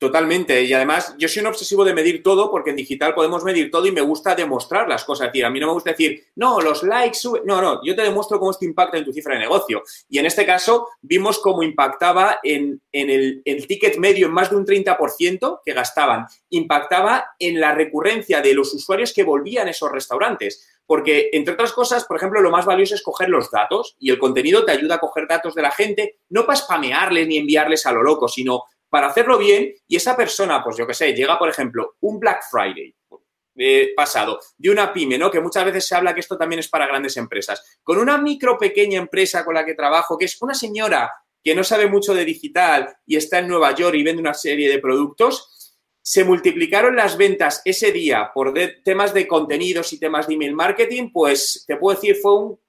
Totalmente. 0.00 0.62
Y 0.62 0.72
además, 0.72 1.14
yo 1.18 1.28
soy 1.28 1.40
un 1.42 1.48
obsesivo 1.48 1.84
de 1.84 1.92
medir 1.92 2.22
todo 2.22 2.50
porque 2.50 2.70
en 2.70 2.76
digital 2.76 3.12
podemos 3.12 3.44
medir 3.44 3.70
todo 3.70 3.86
y 3.86 3.92
me 3.92 4.00
gusta 4.00 4.34
demostrar 4.34 4.88
las 4.88 5.04
cosas. 5.04 5.30
Es 5.34 5.44
a 5.44 5.50
mí 5.50 5.60
no 5.60 5.66
me 5.66 5.74
gusta 5.74 5.90
decir, 5.90 6.24
no, 6.36 6.58
los 6.58 6.82
likes 6.82 7.18
suben. 7.18 7.42
No, 7.44 7.60
no, 7.60 7.84
yo 7.84 7.94
te 7.94 8.00
demuestro 8.00 8.38
cómo 8.38 8.50
esto 8.50 8.64
impacta 8.64 8.96
en 8.96 9.04
tu 9.04 9.12
cifra 9.12 9.34
de 9.34 9.40
negocio. 9.40 9.82
Y 10.08 10.18
en 10.18 10.24
este 10.24 10.46
caso, 10.46 10.88
vimos 11.02 11.38
cómo 11.38 11.62
impactaba 11.62 12.38
en, 12.42 12.80
el, 12.90 13.42
el, 13.44 13.66
ticket 13.66 13.98
medio 13.98 14.28
en 14.28 14.32
más 14.32 14.48
de 14.48 14.56
un 14.56 14.64
30% 14.64 15.60
que 15.62 15.74
gastaban. 15.74 16.24
Impactaba 16.48 17.32
en 17.38 17.60
la 17.60 17.74
recurrencia 17.74 18.40
de 18.40 18.54
los 18.54 18.72
usuarios 18.72 19.12
que 19.12 19.22
volvían 19.22 19.68
a 19.68 19.72
esos 19.72 19.92
restaurantes. 19.92 20.79
Porque, 20.90 21.30
entre 21.34 21.54
otras 21.54 21.72
cosas, 21.72 22.04
por 22.04 22.16
ejemplo, 22.16 22.40
lo 22.40 22.50
más 22.50 22.66
valioso 22.66 22.96
es 22.96 23.02
coger 23.04 23.28
los 23.28 23.48
datos 23.48 23.94
y 24.00 24.10
el 24.10 24.18
contenido 24.18 24.64
te 24.64 24.72
ayuda 24.72 24.96
a 24.96 24.98
coger 24.98 25.28
datos 25.28 25.54
de 25.54 25.62
la 25.62 25.70
gente, 25.70 26.16
no 26.30 26.44
para 26.44 26.56
spamearles 26.56 27.28
ni 27.28 27.36
enviarles 27.36 27.86
a 27.86 27.92
lo 27.92 28.02
loco, 28.02 28.26
sino 28.26 28.64
para 28.88 29.06
hacerlo 29.06 29.38
bien 29.38 29.72
y 29.86 29.94
esa 29.94 30.16
persona, 30.16 30.64
pues 30.64 30.76
yo 30.76 30.88
qué 30.88 30.94
sé, 30.94 31.12
llega, 31.14 31.38
por 31.38 31.48
ejemplo, 31.48 31.94
un 32.00 32.18
Black 32.18 32.42
Friday 32.50 32.92
eh, 33.54 33.92
pasado 33.94 34.40
de 34.58 34.68
una 34.68 34.92
pyme, 34.92 35.16
¿no? 35.16 35.30
Que 35.30 35.38
muchas 35.38 35.64
veces 35.64 35.86
se 35.86 35.94
habla 35.94 36.12
que 36.12 36.18
esto 36.18 36.36
también 36.36 36.58
es 36.58 36.66
para 36.66 36.88
grandes 36.88 37.16
empresas. 37.16 37.78
Con 37.84 37.96
una 37.96 38.18
micro 38.18 38.58
pequeña 38.58 38.98
empresa 38.98 39.44
con 39.44 39.54
la 39.54 39.64
que 39.64 39.74
trabajo, 39.74 40.18
que 40.18 40.24
es 40.24 40.42
una 40.42 40.54
señora 40.54 41.08
que 41.40 41.54
no 41.54 41.62
sabe 41.62 41.86
mucho 41.86 42.14
de 42.14 42.24
digital 42.24 42.92
y 43.06 43.14
está 43.14 43.38
en 43.38 43.46
Nueva 43.46 43.76
York 43.76 43.94
y 43.94 44.02
vende 44.02 44.22
una 44.22 44.34
serie 44.34 44.68
de 44.68 44.80
productos, 44.80 45.59
se 46.02 46.24
multiplicaron 46.24 46.96
las 46.96 47.16
ventas 47.16 47.62
ese 47.64 47.92
día 47.92 48.30
por 48.32 48.54
temas 48.84 49.12
de 49.14 49.26
contenidos 49.26 49.92
y 49.92 49.98
temas 49.98 50.26
de 50.26 50.34
email 50.34 50.54
marketing, 50.54 51.10
pues 51.12 51.64
te 51.66 51.76
puedo 51.76 51.94
decir, 51.94 52.16
fue 52.16 52.38
un, 52.38 52.60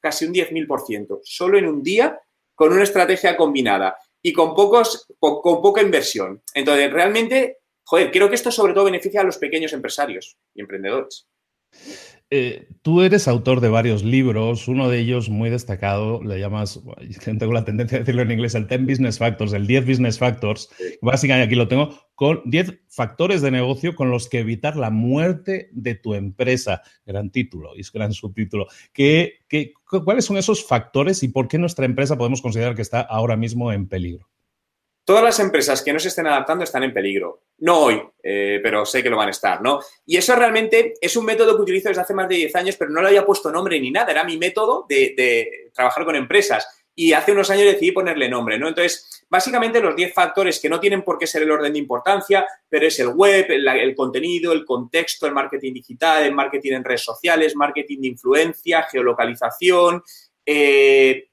casi 0.00 0.26
un 0.26 0.34
10.000%, 0.34 1.20
solo 1.22 1.58
en 1.58 1.66
un 1.66 1.82
día 1.82 2.20
con 2.54 2.72
una 2.72 2.82
estrategia 2.82 3.36
combinada 3.36 3.96
y 4.22 4.32
con, 4.32 4.54
pocos, 4.54 5.06
con 5.18 5.62
poca 5.62 5.80
inversión. 5.80 6.42
Entonces, 6.54 6.92
realmente, 6.92 7.58
joder, 7.84 8.10
creo 8.10 8.28
que 8.28 8.34
esto 8.34 8.50
sobre 8.50 8.74
todo 8.74 8.84
beneficia 8.84 9.22
a 9.22 9.24
los 9.24 9.38
pequeños 9.38 9.72
empresarios 9.72 10.36
y 10.54 10.60
emprendedores. 10.60 11.26
Eh, 12.32 12.68
tú 12.82 13.02
eres 13.02 13.26
autor 13.26 13.60
de 13.60 13.68
varios 13.68 14.04
libros, 14.04 14.68
uno 14.68 14.88
de 14.88 15.00
ellos 15.00 15.28
muy 15.28 15.50
destacado, 15.50 16.22
le 16.22 16.38
llamas, 16.38 16.80
tengo 17.24 17.52
la 17.52 17.64
tendencia 17.64 17.96
a 17.96 18.00
decirlo 18.00 18.22
en 18.22 18.30
inglés, 18.30 18.54
el 18.54 18.68
10 18.68 18.86
Business 18.86 19.18
Factors, 19.18 19.52
el 19.52 19.66
10 19.66 19.84
Business 19.84 20.16
Factors. 20.16 20.70
Básicamente 21.02 21.46
aquí 21.46 21.56
lo 21.56 21.66
tengo, 21.66 21.90
con 22.14 22.40
10 22.44 22.82
factores 22.88 23.42
de 23.42 23.50
negocio 23.50 23.96
con 23.96 24.12
los 24.12 24.28
que 24.28 24.38
evitar 24.38 24.76
la 24.76 24.90
muerte 24.90 25.70
de 25.72 25.96
tu 25.96 26.14
empresa. 26.14 26.82
Gran 27.04 27.30
título 27.30 27.72
y 27.76 27.82
gran 27.92 28.12
subtítulo. 28.12 28.68
¿Qué, 28.92 29.40
qué, 29.48 29.72
cuáles 30.04 30.24
son 30.24 30.36
esos 30.36 30.64
factores 30.64 31.24
y 31.24 31.28
por 31.28 31.48
qué 31.48 31.58
nuestra 31.58 31.84
empresa 31.84 32.16
podemos 32.16 32.42
considerar 32.42 32.76
que 32.76 32.82
está 32.82 33.00
ahora 33.00 33.36
mismo 33.36 33.72
en 33.72 33.88
peligro? 33.88 34.28
Todas 35.04 35.24
las 35.24 35.40
empresas 35.40 35.82
que 35.82 35.92
no 35.92 35.98
se 35.98 36.08
estén 36.08 36.26
adaptando 36.26 36.64
están 36.64 36.82
en 36.84 36.92
peligro. 36.92 37.42
No 37.58 37.78
hoy, 37.80 38.02
eh, 38.22 38.60
pero 38.62 38.84
sé 38.86 39.02
que 39.02 39.10
lo 39.10 39.16
van 39.16 39.28
a 39.28 39.32
estar, 39.32 39.60
¿no? 39.60 39.80
Y 40.06 40.16
eso 40.16 40.36
realmente 40.36 40.94
es 41.00 41.16
un 41.16 41.24
método 41.24 41.56
que 41.56 41.62
utilizo 41.62 41.88
desde 41.88 42.02
hace 42.02 42.14
más 42.14 42.28
de 42.28 42.36
10 42.36 42.56
años, 42.56 42.76
pero 42.76 42.90
no 42.90 43.00
le 43.00 43.08
había 43.08 43.26
puesto 43.26 43.50
nombre 43.50 43.80
ni 43.80 43.90
nada. 43.90 44.12
Era 44.12 44.24
mi 44.24 44.36
método 44.36 44.86
de, 44.88 45.70
trabajar 45.74 46.04
con 46.04 46.16
empresas. 46.16 46.66
Y 46.94 47.12
hace 47.12 47.32
unos 47.32 47.48
años 47.50 47.64
decidí 47.64 47.92
ponerle 47.92 48.28
nombre, 48.28 48.58
¿no? 48.58 48.68
Entonces, 48.68 49.24
básicamente 49.28 49.80
los 49.80 49.96
10 49.96 50.12
factores 50.12 50.60
que 50.60 50.68
no 50.68 50.78
tienen 50.78 51.02
por 51.02 51.18
qué 51.18 51.26
ser 51.26 51.42
el 51.42 51.50
orden 51.50 51.72
de 51.72 51.78
importancia, 51.78 52.46
pero 52.68 52.86
es 52.86 52.98
el 53.00 53.08
web, 53.08 53.46
el, 53.48 53.94
contenido, 53.94 54.52
el 54.52 54.66
contexto, 54.66 55.26
el 55.26 55.32
marketing 55.32 55.72
digital, 55.72 56.24
el 56.24 56.34
marketing 56.34 56.72
en 56.72 56.84
redes 56.84 57.02
sociales, 57.02 57.56
marketing 57.56 58.00
de 58.00 58.08
influencia, 58.08 58.82
geolocalización, 58.82 60.02
eh, 60.44 61.29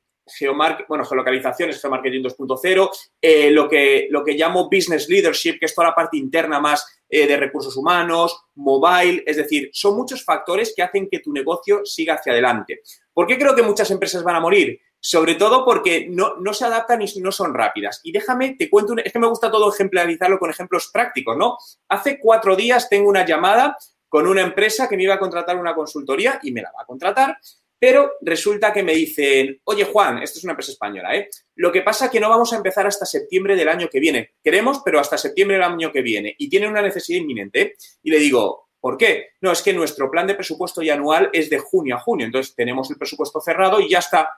bueno, 0.88 1.05
geolocalización 1.05 1.69
es 1.69 1.81
geomarketing 1.81 2.24
2.0, 2.24 2.89
eh, 3.22 3.51
lo, 3.51 3.67
que, 3.67 4.07
lo 4.10 4.24
que 4.24 4.34
llamo 4.34 4.69
business 4.69 5.07
leadership, 5.10 5.57
que 5.60 5.65
es 5.65 5.75
toda 5.75 5.89
la 5.89 5.96
parte 5.96 6.17
interna 6.17 6.60
más 6.60 7.01
eh, 7.10 7.25
de 7.25 7.38
recursos 7.38 7.75
humanos, 7.77 8.38
mobile, 8.55 9.24
es 9.25 9.38
decir, 9.38 9.69
son 9.74 9.96
muchos 9.96 10.24
factores 10.24 10.74
que 10.75 10.84
hacen 10.84 11.07
que 11.10 11.19
tu 11.19 11.31
negocio 11.31 11.86
siga 11.86 12.15
hacia 12.15 12.34
adelante. 12.34 12.81
¿Por 13.13 13.27
qué 13.27 13.38
creo 13.38 13.55
que 13.55 13.63
muchas 13.63 13.89
empresas 13.91 14.24
van 14.24 14.36
a 14.36 14.41
morir? 14.41 14.79
Sobre 15.00 15.36
todo 15.36 15.63
porque 15.63 16.07
no, 16.10 16.36
no 16.38 16.53
se 16.53 16.65
adaptan 16.65 17.01
y 17.01 17.19
no 17.22 17.31
son 17.31 17.53
rápidas. 17.53 18.01
Y 18.03 18.12
déjame, 18.12 18.55
te 18.57 18.69
cuento, 18.69 18.96
es 18.98 19.13
que 19.13 19.19
me 19.19 19.27
gusta 19.27 19.50
todo 19.50 19.72
ejemplarizarlo 19.72 20.39
con 20.39 20.50
ejemplos 20.50 20.89
prácticos, 20.91 21.38
¿no? 21.38 21.57
Hace 21.88 22.19
cuatro 22.19 22.55
días 22.55 22.89
tengo 22.89 23.07
una 23.07 23.25
llamada 23.25 23.77
con 24.10 24.27
una 24.27 24.41
empresa 24.41 24.88
que 24.88 24.98
me 24.98 25.03
iba 25.03 25.13
a 25.13 25.19
contratar 25.19 25.57
una 25.57 25.75
consultoría 25.75 26.39
y 26.43 26.51
me 26.51 26.62
la 26.62 26.72
va 26.72 26.84
a 26.84 26.86
contratar 26.86 27.38
pero 27.79 28.13
resulta 28.22 28.74
que 28.74 28.81
me 28.81 28.93
dicen, 28.93 29.62
oye 29.65 29.84
Juan, 29.86 30.24
esto 30.24 30.39
es 30.39 30.43
una 30.43 30.53
empresa 30.53 30.72
española, 30.72 31.15
¿eh? 31.15 31.29
Lo 31.55 31.72
que 31.72 31.84
pasa 31.84 32.05
es 32.05 32.12
que 32.12 32.19
no 32.19 32.29
vamos 32.29 32.51
a 32.53 32.57
empezar 32.57 32.88
hasta 32.88 33.05
septiembre 33.05 33.55
del 33.55 33.69
año 33.69 33.88
que 33.88 34.00
viene. 34.00 34.31
Queremos, 34.43 34.81
pero 34.84 35.00
hasta 35.00 35.17
septiembre 35.17 35.57
del 35.57 35.63
año 35.63 35.91
que 35.91 36.01
viene. 36.01 36.36
Y 36.39 36.50
tienen 36.50 36.72
una 36.72 36.81
necesidad 36.81 37.19
inminente. 37.19 37.75
Y 38.01 38.10
le 38.10 38.17
digo, 38.17 38.69
¿por 38.79 38.98
qué? 38.98 39.29
No, 39.41 39.51
es 39.51 39.62
que 39.62 39.74
nuestro 39.74 40.10
plan 40.10 40.25
de 40.25 40.34
presupuesto 40.34 40.81
y 40.81 40.89
anual 40.89 41.29
es 41.34 41.50
de 41.50 41.60
junio 41.60 41.96
a 41.96 42.00
junio. 42.00 42.25
Entonces 42.25 42.55
tenemos 42.55 42.89
el 42.89 42.98
presupuesto 42.98 43.39
cerrado 43.41 43.79
y 43.79 43.89
ya 43.89 44.00
está. 44.00 44.29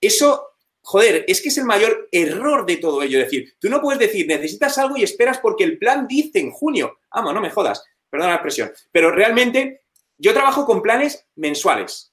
Eso, 0.00 0.48
joder, 0.80 1.24
es 1.28 1.40
que 1.40 1.50
es 1.50 1.58
el 1.58 1.64
mayor 1.64 2.08
error 2.10 2.66
de 2.66 2.78
todo 2.78 3.02
ello. 3.02 3.18
Es 3.18 3.26
decir, 3.26 3.54
tú 3.60 3.68
no 3.68 3.80
puedes 3.80 4.00
decir, 4.00 4.26
necesitas 4.26 4.78
algo 4.78 4.96
y 4.96 5.04
esperas 5.04 5.38
porque 5.38 5.62
el 5.62 5.78
plan 5.78 6.08
dice 6.08 6.40
en 6.40 6.50
junio. 6.50 6.98
Vamos, 7.14 7.34
no 7.34 7.40
me 7.40 7.50
jodas. 7.50 7.84
Perdona 8.08 8.30
la 8.30 8.36
expresión. 8.36 8.72
Pero 8.90 9.12
realmente 9.12 9.82
yo 10.18 10.32
trabajo 10.32 10.66
con 10.66 10.82
planes 10.82 11.28
mensuales 11.36 12.09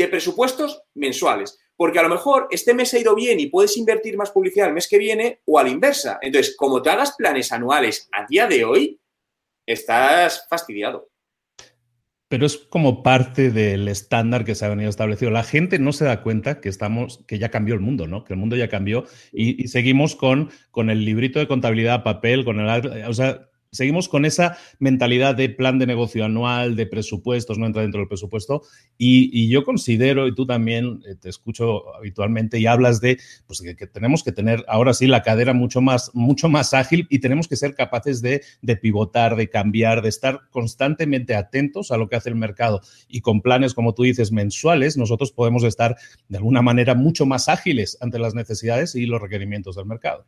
de 0.00 0.08
presupuestos 0.08 0.82
mensuales. 0.94 1.58
Porque 1.76 1.98
a 1.98 2.02
lo 2.02 2.10
mejor 2.10 2.48
este 2.50 2.74
mes 2.74 2.92
ha 2.92 2.98
ido 2.98 3.14
bien 3.14 3.40
y 3.40 3.46
puedes 3.46 3.76
invertir 3.76 4.16
más 4.16 4.30
publicidad 4.30 4.68
el 4.68 4.74
mes 4.74 4.88
que 4.88 4.98
viene 4.98 5.40
o 5.46 5.58
a 5.58 5.62
la 5.62 5.70
inversa. 5.70 6.18
Entonces, 6.20 6.54
como 6.56 6.82
te 6.82 6.90
hagas 6.90 7.14
planes 7.16 7.52
anuales 7.52 8.08
a 8.12 8.26
día 8.26 8.46
de 8.46 8.64
hoy, 8.64 9.00
estás 9.66 10.46
fastidiado. 10.48 11.10
Pero 12.28 12.46
es 12.46 12.58
como 12.58 13.02
parte 13.02 13.50
del 13.50 13.88
estándar 13.88 14.44
que 14.44 14.54
se 14.54 14.64
ha 14.64 14.68
venido 14.68 14.88
establecido. 14.88 15.32
La 15.32 15.42
gente 15.42 15.80
no 15.80 15.92
se 15.92 16.04
da 16.04 16.22
cuenta 16.22 16.60
que 16.60 16.68
estamos, 16.68 17.24
que 17.26 17.40
ya 17.40 17.48
cambió 17.48 17.74
el 17.74 17.80
mundo, 17.80 18.06
¿no? 18.06 18.24
Que 18.24 18.34
el 18.34 18.38
mundo 18.38 18.54
ya 18.54 18.68
cambió 18.68 19.04
y, 19.32 19.66
seguimos 19.66 20.14
con, 20.14 20.50
con 20.70 20.90
el 20.90 21.04
librito 21.04 21.40
de 21.40 21.48
contabilidad 21.48 22.04
papel, 22.04 22.44
con 22.44 22.60
el, 22.60 23.04
o 23.04 23.14
sea, 23.14 23.49
seguimos 23.72 24.08
con 24.08 24.24
esa 24.24 24.58
mentalidad 24.78 25.34
de 25.36 25.48
plan 25.48 25.78
de 25.78 25.86
negocio 25.86 26.24
anual, 26.24 26.74
de 26.76 26.86
presupuestos, 26.86 27.58
no 27.58 27.66
entra 27.66 27.82
dentro 27.82 28.00
del 28.00 28.08
presupuesto. 28.08 28.62
Y, 28.98 29.48
yo 29.48 29.64
considero, 29.64 30.26
y 30.26 30.34
tú 30.34 30.46
también 30.46 31.02
eh, 31.06 31.14
te 31.14 31.28
escucho 31.28 31.94
habitualmente 31.94 32.58
y 32.58 32.66
hablas 32.66 33.00
de 33.00 33.18
pues, 33.46 33.60
que, 33.60 33.86
tenemos 33.86 34.22
que 34.22 34.32
tener 34.32 34.64
ahora 34.68 34.92
sí 34.92 35.06
la 35.06 35.22
cadera 35.22 35.54
mucho 35.54 35.80
más, 35.80 36.10
mucho 36.14 36.48
más 36.48 36.74
ágil 36.74 37.06
y 37.10 37.20
tenemos 37.20 37.48
que 37.48 37.56
ser 37.56 37.74
capaces 37.74 38.22
de, 38.22 38.42
de, 38.60 38.76
pivotar, 38.76 39.36
de 39.36 39.48
cambiar, 39.48 40.02
de 40.02 40.08
estar 40.08 40.40
constantemente 40.50 41.34
atentos 41.34 41.90
a 41.90 41.96
lo 41.96 42.08
que 42.08 42.16
hace 42.16 42.28
el 42.28 42.36
mercado. 42.36 42.80
Y 43.08 43.20
con 43.20 43.40
planes, 43.40 43.74
como 43.74 43.94
tú 43.94 44.02
dices, 44.02 44.32
mensuales, 44.32 44.96
nosotros 44.96 45.32
podemos 45.32 45.62
estar 45.64 45.96
de 46.28 46.38
alguna 46.38 46.62
manera 46.62 46.94
mucho 46.94 47.26
más 47.26 47.48
ágiles 47.48 47.98
ante 48.00 48.18
las 48.18 48.34
necesidades 48.34 48.94
y 48.94 49.06
los 49.06 49.20
requerimientos 49.20 49.76
del 49.76 49.86
mercado 49.86 50.26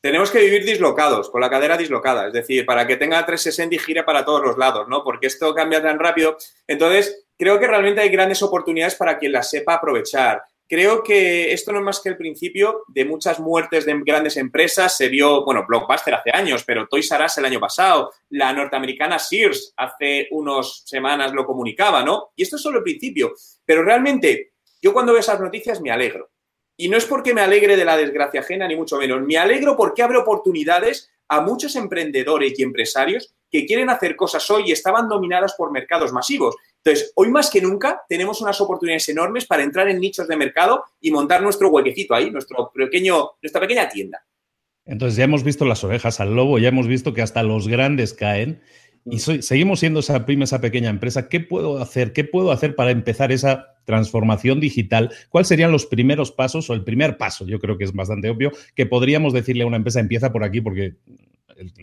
tenemos 0.00 0.30
que 0.30 0.40
vivir 0.40 0.64
dislocados, 0.64 1.30
con 1.30 1.40
la 1.40 1.50
cadera 1.50 1.76
dislocada, 1.76 2.28
es 2.28 2.32
decir, 2.32 2.64
para 2.64 2.86
que 2.86 2.96
tenga 2.96 3.24
360 3.24 3.74
y 3.74 3.78
gire 3.78 4.04
para 4.04 4.24
todos 4.24 4.42
los 4.42 4.56
lados, 4.56 4.86
¿no? 4.88 5.02
Porque 5.02 5.26
esto 5.26 5.54
cambia 5.54 5.82
tan 5.82 5.98
rápido. 5.98 6.36
Entonces, 6.66 7.26
creo 7.36 7.58
que 7.58 7.66
realmente 7.66 8.00
hay 8.00 8.08
grandes 8.08 8.42
oportunidades 8.42 8.94
para 8.94 9.18
quien 9.18 9.32
las 9.32 9.50
sepa 9.50 9.74
aprovechar. 9.74 10.42
Creo 10.68 11.02
que 11.02 11.52
esto 11.52 11.72
no 11.72 11.78
es 11.78 11.84
más 11.84 12.00
que 12.00 12.08
el 12.08 12.16
principio 12.16 12.82
de 12.88 13.04
muchas 13.04 13.38
muertes 13.38 13.86
de 13.86 14.00
grandes 14.04 14.36
empresas. 14.36 14.96
Se 14.96 15.08
vio, 15.08 15.44
bueno, 15.44 15.64
Blockbuster 15.66 16.14
hace 16.14 16.30
años, 16.32 16.64
pero 16.64 16.88
Toys 16.88 17.10
R 17.10 17.24
Us 17.24 17.38
el 17.38 17.44
año 17.44 17.60
pasado, 17.60 18.12
la 18.30 18.52
norteamericana 18.52 19.18
Sears 19.18 19.72
hace 19.76 20.26
unas 20.32 20.82
semanas 20.84 21.32
lo 21.32 21.46
comunicaba, 21.46 22.02
¿no? 22.02 22.32
Y 22.34 22.42
esto 22.42 22.56
es 22.56 22.62
solo 22.62 22.78
el 22.78 22.84
principio. 22.84 23.32
Pero 23.64 23.84
realmente, 23.84 24.54
yo 24.82 24.92
cuando 24.92 25.12
veo 25.12 25.20
esas 25.20 25.40
noticias 25.40 25.80
me 25.80 25.92
alegro 25.92 26.30
y 26.76 26.88
no 26.88 26.96
es 26.96 27.06
porque 27.06 27.34
me 27.34 27.40
alegre 27.40 27.76
de 27.76 27.84
la 27.84 27.96
desgracia 27.96 28.40
ajena, 28.40 28.68
ni 28.68 28.76
mucho 28.76 28.98
menos. 28.98 29.22
Me 29.22 29.38
alegro 29.38 29.76
porque 29.76 30.02
abre 30.02 30.18
oportunidades 30.18 31.10
a 31.28 31.40
muchos 31.40 31.74
emprendedores 31.76 32.58
y 32.58 32.62
empresarios 32.62 33.34
que 33.50 33.64
quieren 33.66 33.90
hacer 33.90 34.16
cosas 34.16 34.48
hoy 34.50 34.64
y 34.66 34.72
estaban 34.72 35.08
dominadas 35.08 35.54
por 35.54 35.72
mercados 35.72 36.12
masivos. 36.12 36.56
Entonces, 36.84 37.12
hoy 37.16 37.30
más 37.30 37.50
que 37.50 37.60
nunca 37.60 38.04
tenemos 38.08 38.40
unas 38.40 38.60
oportunidades 38.60 39.08
enormes 39.08 39.46
para 39.46 39.62
entrar 39.62 39.88
en 39.88 40.00
nichos 40.00 40.28
de 40.28 40.36
mercado 40.36 40.84
y 41.00 41.10
montar 41.10 41.42
nuestro 41.42 41.68
huequecito 41.68 42.14
ahí, 42.14 42.30
nuestro 42.30 42.70
pequeño, 42.72 43.30
nuestra 43.42 43.60
pequeña 43.60 43.88
tienda. 43.88 44.24
Entonces 44.84 45.16
ya 45.16 45.24
hemos 45.24 45.42
visto 45.42 45.64
las 45.64 45.82
orejas 45.82 46.20
al 46.20 46.36
lobo, 46.36 46.58
ya 46.60 46.68
hemos 46.68 46.86
visto 46.86 47.12
que 47.12 47.22
hasta 47.22 47.42
los 47.42 47.66
grandes 47.66 48.14
caen 48.14 48.62
y 49.08 49.20
seguimos 49.20 49.80
siendo 49.80 50.00
esa 50.00 50.26
prima, 50.26 50.44
esa 50.44 50.60
pequeña 50.60 50.90
empresa. 50.90 51.28
¿Qué 51.28 51.38
puedo 51.38 51.78
hacer? 51.78 52.12
¿Qué 52.12 52.24
puedo 52.24 52.50
hacer 52.50 52.74
para 52.74 52.90
empezar 52.90 53.30
esa 53.30 53.76
transformación 53.84 54.58
digital? 54.58 55.14
¿Cuáles 55.28 55.46
serían 55.46 55.70
los 55.70 55.86
primeros 55.86 56.32
pasos 56.32 56.68
o 56.70 56.74
el 56.74 56.82
primer 56.82 57.16
paso? 57.16 57.46
Yo 57.46 57.60
creo 57.60 57.78
que 57.78 57.84
es 57.84 57.92
bastante 57.92 58.28
obvio 58.28 58.50
que 58.74 58.84
podríamos 58.84 59.32
decirle 59.32 59.62
a 59.62 59.66
una 59.66 59.76
empresa 59.76 60.00
empieza 60.00 60.32
por 60.32 60.42
aquí 60.42 60.60
porque 60.60 60.94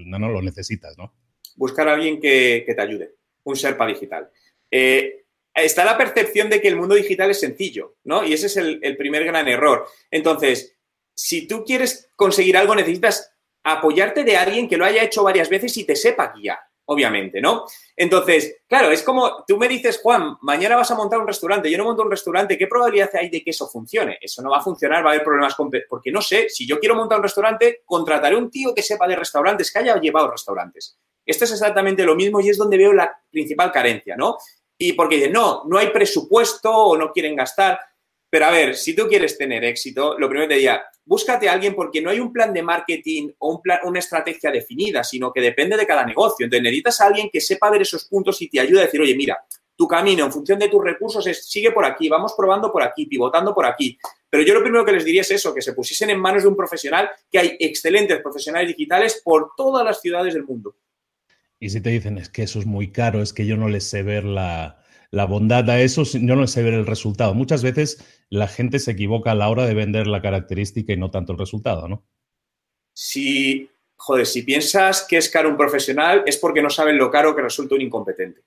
no, 0.05 0.19
lo 0.19 0.41
necesitas, 0.41 0.97
¿no? 0.97 1.13
Buscar 1.55 1.87
a 1.87 1.93
alguien 1.93 2.19
que, 2.19 2.65
te 2.67 2.81
ayude, 2.81 3.15
un 3.43 3.55
Serpa 3.55 3.87
digital. 3.87 4.29
Eh, 4.69 5.23
está 5.53 5.85
la 5.85 5.97
percepción 5.97 6.49
de 6.49 6.59
que 6.59 6.67
el 6.67 6.75
mundo 6.75 6.95
digital 6.95 7.31
es 7.31 7.39
sencillo, 7.39 7.95
¿no? 8.03 8.25
Y 8.25 8.33
ese 8.33 8.47
es 8.47 8.57
el, 8.57 8.79
el 8.83 8.97
primer 8.97 9.23
gran 9.23 9.47
error. 9.47 9.85
Entonces, 10.11 10.75
si 11.15 11.47
tú 11.47 11.63
quieres 11.63 12.11
conseguir 12.17 12.57
algo, 12.57 12.75
necesitas 12.75 13.31
apoyarte 13.63 14.25
de 14.25 14.35
alguien 14.35 14.67
que 14.67 14.75
lo 14.75 14.83
haya 14.83 15.03
hecho 15.03 15.23
varias 15.23 15.47
veces 15.47 15.77
y 15.77 15.85
te 15.85 15.95
sepa 15.95 16.33
guiar 16.35 16.59
obviamente, 16.85 17.39
¿no? 17.39 17.65
Entonces, 17.95 18.57
claro, 18.67 18.91
es 18.91 19.03
como 19.03 19.43
tú 19.47 19.57
me 19.57 19.67
dices, 19.67 19.99
Juan, 20.01 20.37
mañana 20.41 20.75
vas 20.75 20.91
a 20.91 20.95
montar 20.95 21.19
un 21.19 21.27
restaurante, 21.27 21.69
yo 21.69 21.77
no 21.77 21.85
monto 21.85 22.03
un 22.03 22.11
restaurante, 22.11 22.57
¿qué 22.57 22.67
probabilidad 22.67 23.09
hay 23.15 23.29
de 23.29 23.43
que 23.43 23.51
eso 23.51 23.67
funcione? 23.67 24.17
Eso 24.21 24.41
no 24.41 24.49
va 24.49 24.57
a 24.57 24.63
funcionar, 24.63 25.03
va 25.03 25.09
a 25.09 25.13
haber 25.13 25.23
problemas 25.23 25.55
con... 25.55 25.69
Porque 25.87 26.11
no 26.11 26.21
sé, 26.21 26.49
si 26.49 26.67
yo 26.67 26.79
quiero 26.79 26.95
montar 26.95 27.19
un 27.19 27.23
restaurante, 27.23 27.81
contrataré 27.85 28.35
un 28.35 28.49
tío 28.49 28.73
que 28.73 28.81
sepa 28.81 29.07
de 29.07 29.15
restaurantes, 29.15 29.71
que 29.71 29.79
haya 29.79 29.99
llevado 29.99 30.31
restaurantes. 30.31 30.97
Esto 31.25 31.45
es 31.45 31.51
exactamente 31.51 32.03
lo 32.03 32.15
mismo 32.15 32.41
y 32.41 32.49
es 32.49 32.57
donde 32.57 32.77
veo 32.77 32.91
la 32.91 33.15
principal 33.31 33.71
carencia, 33.71 34.15
¿no? 34.17 34.37
Y 34.77 34.93
porque 34.93 35.15
dicen, 35.15 35.31
no, 35.31 35.63
no 35.65 35.77
hay 35.77 35.87
presupuesto 35.87 36.71
o 36.71 36.97
no 36.97 37.11
quieren 37.11 37.35
gastar. 37.35 37.79
Pero 38.33 38.47
a 38.47 38.49
ver, 38.49 38.75
si 38.75 38.95
tú 38.95 39.07
quieres 39.07 39.37
tener 39.37 39.63
éxito, 39.63 40.17
lo 40.17 40.27
primero 40.27 40.47
te 40.47 40.55
diría, 40.55 40.81
búscate 41.05 41.47
a 41.47 41.53
alguien 41.53 41.75
porque 41.75 42.01
no 42.01 42.09
hay 42.09 42.19
un 42.19 42.33
plan 42.33 42.51
de 42.51 42.63
marketing 42.63 43.29
o 43.37 43.53
un 43.53 43.61
plan, 43.61 43.77
una 43.83 43.99
estrategia 43.99 44.49
definida, 44.49 45.03
sino 45.03 45.31
que 45.31 45.39
depende 45.39 45.77
de 45.77 45.85
cada 45.85 46.03
negocio. 46.03 46.45
Entonces 46.45 46.63
necesitas 46.63 46.99
a 46.99 47.05
alguien 47.05 47.29
que 47.31 47.39
sepa 47.39 47.69
ver 47.69 47.83
esos 47.83 48.05
puntos 48.05 48.41
y 48.41 48.49
te 48.49 48.59
ayude 48.59 48.79
a 48.79 48.85
decir, 48.85 48.99
oye, 48.99 49.15
mira, 49.15 49.37
tu 49.75 49.87
camino 49.87 50.25
en 50.25 50.31
función 50.31 50.57
de 50.57 50.67
tus 50.67 50.83
recursos 50.83 51.27
es 51.27 51.47
sigue 51.47 51.71
por 51.71 51.85
aquí, 51.85 52.09
vamos 52.09 52.33
probando 52.35 52.71
por 52.71 52.81
aquí, 52.81 53.05
pivotando 53.05 53.53
por 53.53 53.67
aquí. 53.67 53.99
Pero 54.31 54.41
yo 54.41 54.55
lo 54.55 54.63
primero 54.63 54.83
que 54.83 54.93
les 54.93 55.05
diría 55.05 55.21
es 55.21 55.29
eso, 55.29 55.53
que 55.53 55.61
se 55.61 55.73
pusiesen 55.73 56.09
en 56.09 56.19
manos 56.19 56.41
de 56.41 56.49
un 56.49 56.55
profesional, 56.55 57.11
que 57.31 57.37
hay 57.37 57.55
excelentes 57.59 58.19
profesionales 58.19 58.67
digitales 58.69 59.21
por 59.23 59.51
todas 59.55 59.85
las 59.85 60.01
ciudades 60.01 60.33
del 60.33 60.43
mundo. 60.43 60.75
Y 61.59 61.69
si 61.69 61.81
te 61.81 61.91
dicen, 61.91 62.17
es 62.17 62.29
que 62.29 62.41
eso 62.41 62.57
es 62.57 62.65
muy 62.65 62.91
caro, 62.91 63.21
es 63.21 63.31
que 63.31 63.45
yo 63.45 63.57
no 63.57 63.69
les 63.69 63.83
sé 63.83 64.01
ver 64.01 64.23
la, 64.23 64.82
la 65.13 65.25
bondad 65.25 65.69
a 65.69 65.79
eso, 65.79 66.01
yo 66.05 66.35
no 66.35 66.47
sé 66.47 66.63
ver 66.63 66.73
el 66.73 66.87
resultado. 66.87 67.35
Muchas 67.35 67.61
veces 67.61 68.03
la 68.31 68.47
gente 68.47 68.79
se 68.79 68.91
equivoca 68.91 69.29
a 69.29 69.35
la 69.35 69.47
hora 69.47 69.67
de 69.67 69.75
vender 69.75 70.07
la 70.07 70.23
característica 70.23 70.91
y 70.91 70.97
no 70.97 71.11
tanto 71.11 71.33
el 71.33 71.37
resultado, 71.37 71.87
¿no? 71.87 72.03
Si, 72.93 73.69
joder, 73.95 74.25
si 74.25 74.41
piensas 74.41 75.05
que 75.07 75.17
es 75.17 75.29
caro 75.29 75.49
un 75.49 75.57
profesional, 75.57 76.23
es 76.25 76.37
porque 76.37 76.63
no 76.63 76.71
saben 76.71 76.97
lo 76.97 77.11
caro 77.11 77.35
que 77.35 77.43
resulta 77.43 77.75
un 77.75 77.81
incompetente. 77.81 78.41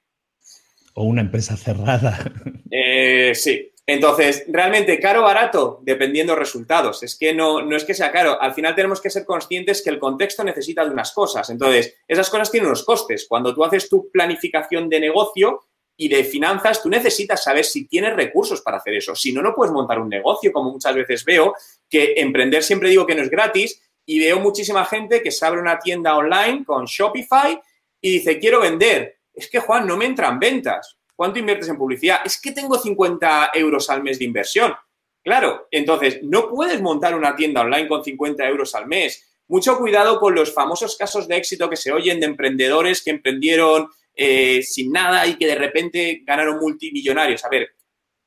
O 0.94 1.04
una 1.04 1.20
empresa 1.20 1.56
cerrada. 1.56 2.18
Eh, 2.68 3.32
sí. 3.34 3.72
Entonces, 3.86 4.44
realmente 4.48 4.98
caro 4.98 5.20
o 5.20 5.24
barato, 5.24 5.80
dependiendo 5.84 6.34
resultados. 6.34 7.04
Es 7.04 7.16
que 7.16 7.32
no, 7.32 7.62
no 7.62 7.76
es 7.76 7.84
que 7.84 7.94
sea 7.94 8.10
caro. 8.10 8.42
Al 8.42 8.52
final 8.54 8.74
tenemos 8.74 9.00
que 9.00 9.08
ser 9.08 9.24
conscientes 9.24 9.82
que 9.82 9.90
el 9.90 10.00
contexto 10.00 10.42
necesita 10.42 10.84
de 10.84 10.90
unas 10.90 11.12
cosas. 11.12 11.48
Entonces, 11.48 11.94
esas 12.08 12.28
cosas 12.28 12.50
tienen 12.50 12.66
unos 12.66 12.84
costes. 12.84 13.26
Cuando 13.28 13.54
tú 13.54 13.64
haces 13.64 13.88
tu 13.88 14.10
planificación 14.10 14.88
de 14.88 14.98
negocio 14.98 15.60
y 15.96 16.08
de 16.08 16.24
finanzas, 16.24 16.82
tú 16.82 16.90
necesitas 16.90 17.42
saber 17.42 17.64
si 17.64 17.86
tienes 17.86 18.14
recursos 18.14 18.60
para 18.60 18.76
hacer 18.76 18.94
eso. 18.94 19.14
Si 19.14 19.32
no, 19.32 19.40
no 19.42 19.54
puedes 19.54 19.72
montar 19.72 19.98
un 19.98 20.08
negocio, 20.08 20.52
como 20.52 20.70
muchas 20.70 20.94
veces 20.94 21.24
veo, 21.24 21.54
que 21.88 22.14
emprender 22.16 22.62
siempre 22.62 22.90
digo 22.90 23.06
que 23.06 23.14
no 23.14 23.22
es 23.22 23.30
gratis 23.30 23.80
y 24.04 24.20
veo 24.20 24.38
muchísima 24.38 24.84
gente 24.84 25.22
que 25.22 25.30
se 25.30 25.44
abre 25.46 25.60
una 25.60 25.78
tienda 25.78 26.16
online 26.16 26.64
con 26.64 26.84
Shopify 26.84 27.60
y 28.00 28.10
dice, 28.10 28.38
quiero 28.38 28.60
vender. 28.60 29.16
Es 29.32 29.48
que, 29.48 29.58
Juan, 29.58 29.86
no 29.86 29.96
me 29.96 30.04
entran 30.04 30.38
ventas. 30.38 30.98
¿Cuánto 31.14 31.38
inviertes 31.38 31.68
en 31.68 31.78
publicidad? 31.78 32.20
Es 32.24 32.40
que 32.40 32.52
tengo 32.52 32.78
50 32.78 33.50
euros 33.54 33.88
al 33.88 34.02
mes 34.02 34.18
de 34.18 34.26
inversión. 34.26 34.74
Claro, 35.22 35.66
entonces 35.70 36.20
no 36.22 36.48
puedes 36.48 36.80
montar 36.80 37.14
una 37.14 37.34
tienda 37.34 37.62
online 37.62 37.88
con 37.88 38.04
50 38.04 38.46
euros 38.46 38.74
al 38.74 38.86
mes. 38.86 39.26
Mucho 39.48 39.78
cuidado 39.78 40.20
con 40.20 40.34
los 40.34 40.52
famosos 40.52 40.96
casos 40.96 41.26
de 41.26 41.36
éxito 41.36 41.68
que 41.70 41.76
se 41.76 41.90
oyen 41.90 42.20
de 42.20 42.26
emprendedores 42.26 43.02
que 43.02 43.10
emprendieron 43.10 43.88
eh, 44.16 44.62
sin 44.62 44.90
nada 44.90 45.26
y 45.26 45.36
que 45.36 45.46
de 45.46 45.54
repente 45.54 46.22
ganaron 46.24 46.58
multimillonarios. 46.58 47.44
A 47.44 47.50
ver, 47.50 47.68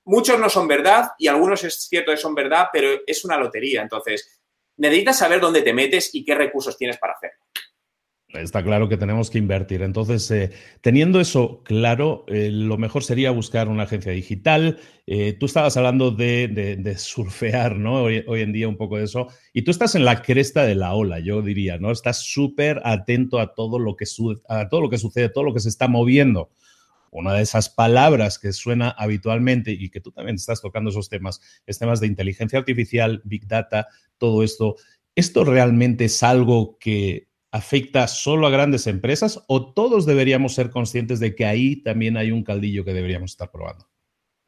muchos 0.05 0.39
no 0.39 0.49
son 0.49 0.67
verdad 0.67 1.09
y 1.17 1.27
algunos 1.27 1.63
es 1.63 1.87
cierto 1.89 2.11
que 2.11 2.17
son 2.17 2.35
verdad, 2.35 2.67
pero 2.71 3.01
es 3.05 3.25
una 3.25 3.37
lotería. 3.37 3.81
Entonces, 3.81 4.39
necesitas 4.77 5.17
saber 5.17 5.41
dónde 5.41 5.63
te 5.63 5.73
metes 5.73 6.13
y 6.13 6.23
qué 6.23 6.35
recursos 6.35 6.77
tienes 6.77 6.97
para 6.97 7.13
hacerlo. 7.13 7.43
Está 8.33 8.63
claro 8.63 8.87
que 8.87 8.97
tenemos 8.97 9.31
que 9.31 9.39
invertir. 9.39 9.81
Entonces, 9.81 10.29
eh, 10.29 10.51
teniendo 10.81 11.19
eso 11.19 11.63
claro, 11.63 12.25
eh, 12.27 12.51
lo 12.51 12.77
mejor 12.77 13.03
sería 13.03 13.31
buscar 13.31 13.67
una 13.67 13.83
agencia 13.83 14.11
digital. 14.11 14.77
Eh, 15.07 15.33
tú 15.33 15.47
estabas 15.47 15.75
hablando 15.77 16.11
de, 16.11 16.95
surfear, 16.95 17.77
¿no? 17.77 18.03
Hoy, 18.03 18.23
en 18.27 18.53
día 18.53 18.67
un 18.67 18.77
poco 18.77 18.97
de 18.97 19.05
eso. 19.05 19.29
Y 19.51 19.63
tú 19.63 19.71
estás 19.71 19.95
en 19.95 20.05
la 20.05 20.21
cresta 20.21 20.63
de 20.63 20.75
la 20.75 20.93
ola, 20.93 21.19
yo 21.19 21.41
diría, 21.41 21.79
¿no? 21.79 21.89
Estás 21.89 22.19
súper 22.21 22.81
atento 22.83 23.39
a 23.39 23.55
todo, 23.55 23.79
lo 23.79 23.95
que 23.95 24.05
a 24.47 24.69
todo 24.69 24.81
lo 24.81 24.89
que 24.91 24.99
sucede, 24.99 25.29
todo 25.29 25.43
lo 25.43 25.53
que 25.55 25.61
se 25.61 25.69
está 25.69 25.87
moviendo. 25.87 26.51
Una 27.09 27.33
de 27.33 27.41
esas 27.41 27.69
palabras 27.69 28.37
que 28.37 28.53
suena 28.53 28.91
habitualmente 28.91 29.71
y 29.71 29.89
que 29.89 30.01
tú 30.01 30.11
también 30.11 30.35
estás 30.35 30.61
tocando 30.61 30.91
esos 30.91 31.09
temas, 31.09 31.41
es 31.65 31.79
temas 31.79 31.99
de 31.99 32.05
inteligencia 32.05 32.59
artificial, 32.59 33.23
big 33.25 33.47
data, 33.47 33.87
todo 34.19 34.43
esto. 34.43 34.75
¿Esto 35.15 35.43
realmente 35.43 36.05
es 36.05 36.21
algo 36.21 36.77
que 36.79 37.28
afecta 37.51 38.07
solo 38.07 38.47
a 38.47 38.51
grandes 38.51 38.87
empresas 38.87 39.43
o 39.47 39.73
todos 39.73 40.05
deberíamos 40.05 40.53
ser 40.53 40.69
conscientes 40.69 41.19
de 41.19 41.35
que 41.35 41.45
ahí 41.45 41.81
también 41.81 42.17
hay 42.17 42.31
un 42.31 42.43
caldillo 42.43 42.85
que 42.85 42.93
deberíamos 42.93 43.31
estar 43.31 43.51
probando? 43.51 43.87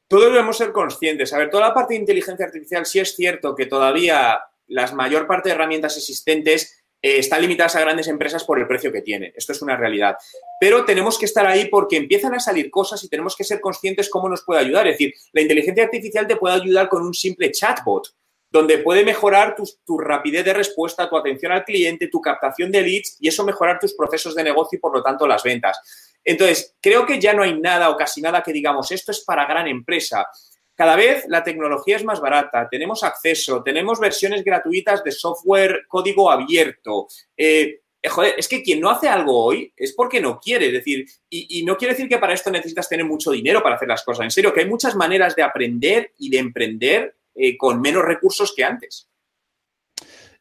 Todos 0.08 0.25
debemos 0.25 0.58
ser 0.58 0.72
conscientes. 0.72 1.34
A 1.34 1.38
ver, 1.38 1.50
toda 1.50 1.70
la 1.70 1.74
parte 1.74 1.93
de 1.93 2.01
inteligencia 2.01 2.46
artificial 2.46 2.86
sí 2.86 3.00
es 3.00 3.15
cierto 3.15 3.55
que 3.55 3.65
todavía 3.65 4.41
la 4.67 4.91
mayor 4.93 5.25
parte 5.25 5.50
de 5.50 5.55
herramientas 5.55 5.98
existentes 5.98 6.84
eh, 7.01 7.17
están 7.17 7.41
limitadas 7.41 7.75
a 7.75 7.81
grandes 7.81 8.08
empresas 8.08 8.43
por 8.43 8.60
el 8.60 8.67
precio 8.67 8.91
que 8.91 9.01
tiene. 9.01 9.34
Esto 9.36 9.53
es 9.53 9.62
una 9.62 9.75
realidad. 9.75 10.15
Pero 10.60 10.86
tenemos 10.86 11.17
que 11.17 11.25
estar 11.25 11.48
ahí 11.48 11.70
porque 11.70 11.98
empiezan 11.98 12.36
a 12.36 12.39
salir 12.39 12.70
cosas 12.70 13.03
y 13.03 13.10
tenemos 13.10 13.36
que 13.36 13.43
ser 13.43 13.60
conscientes 13.60 14.10
cómo 14.10 14.29
nos 14.29 14.43
puede 14.43 14.62
ayudar. 14.62 14.88
Es 14.88 14.93
decir, 14.93 15.13
la 15.34 15.41
inteligencia 15.41 15.84
artificial 15.84 16.27
te 16.27 16.36
puede 16.36 16.55
ayudar 16.55 16.89
con 16.89 17.01
un 17.03 17.13
simple 17.13 17.51
chatbot 17.51 18.08
donde 18.51 18.79
puede 18.79 19.05
mejorar 19.05 19.55
tu, 19.55 19.98
rapidez 19.98 20.44
de 20.44 20.53
respuesta, 20.53 21.09
tu 21.09 21.16
atención 21.16 21.53
al 21.53 21.64
cliente, 21.64 22.09
tu 22.09 22.20
captación 22.20 22.70
de 22.70 22.81
leads 22.81 23.18
y 23.22 23.29
eso 23.29 23.46
mejorar 23.46 23.79
tus 23.79 23.94
procesos 23.94 24.35
de 24.35 24.44
negocio 24.44 24.77
y 24.77 24.79
por 24.79 24.94
lo 24.94 25.01
tanto 25.01 25.25
las 25.25 25.42
ventas. 25.42 25.79
Entonces, 26.24 26.75
creo 26.81 27.05
que 27.05 27.20
ya 27.20 27.33
no 27.33 27.44
hay 27.44 27.57
nada 27.59 27.90
o 27.90 27.96
casi 27.96 28.22
nada 28.22 28.44
que 28.44 28.51
digamos 28.51 28.92
esto 28.92 29.11
es 29.11 29.22
para 29.22 29.46
gran 29.46 29.68
empresa. 29.68 30.27
Cada 30.75 30.98
vez 30.98 31.25
la 31.29 31.44
tecnología 31.44 31.96
es 31.96 32.03
más 32.03 32.20
barata, 32.20 32.68
tenemos 32.70 33.03
acceso, 33.03 33.64
tenemos 33.64 34.00
versiones 34.00 34.44
gratuitas 34.44 35.01
de 35.03 35.11
software 35.11 35.85
código 35.87 36.29
abierto. 36.29 37.07
Eh, 37.37 37.79
eh, 38.01 38.09
joder, 38.09 38.35
es 38.37 38.48
que 38.48 38.64
quien 38.64 38.81
no 38.81 38.90
hace 38.90 39.07
algo 39.07 39.46
hoy 39.46 39.72
es 39.77 39.94
porque 39.94 40.20
no 40.20 40.40
quiere, 40.40 40.68
es 40.68 40.74
decir, 40.74 41.05
y, 41.29 41.59
y, 41.59 41.64
no 41.64 41.77
quiere 41.77 41.94
decir 41.94 42.09
que 42.09 42.18
para 42.18 42.33
esto 42.33 42.50
necesitas 42.50 42.90
tener 42.90 43.05
mucho 43.05 43.31
dinero 43.31 43.61
para 43.61 43.75
hacer 43.75 43.87
las 43.87 44.03
cosas. 44.03 44.24
En 44.24 44.31
serio, 44.31 44.53
que 44.53 44.61
hay 44.61 44.68
muchas 44.68 44.96
maneras 44.96 45.35
de 45.35 45.44
aprender 45.44 46.11
y 46.18 46.29
de 46.29 46.40
emprender 46.40 47.16
eh, 47.35 47.57
con 47.57 47.81
menos 47.81 48.03
recursos 48.03 48.53
que 48.55 48.63
antes. 48.63 49.07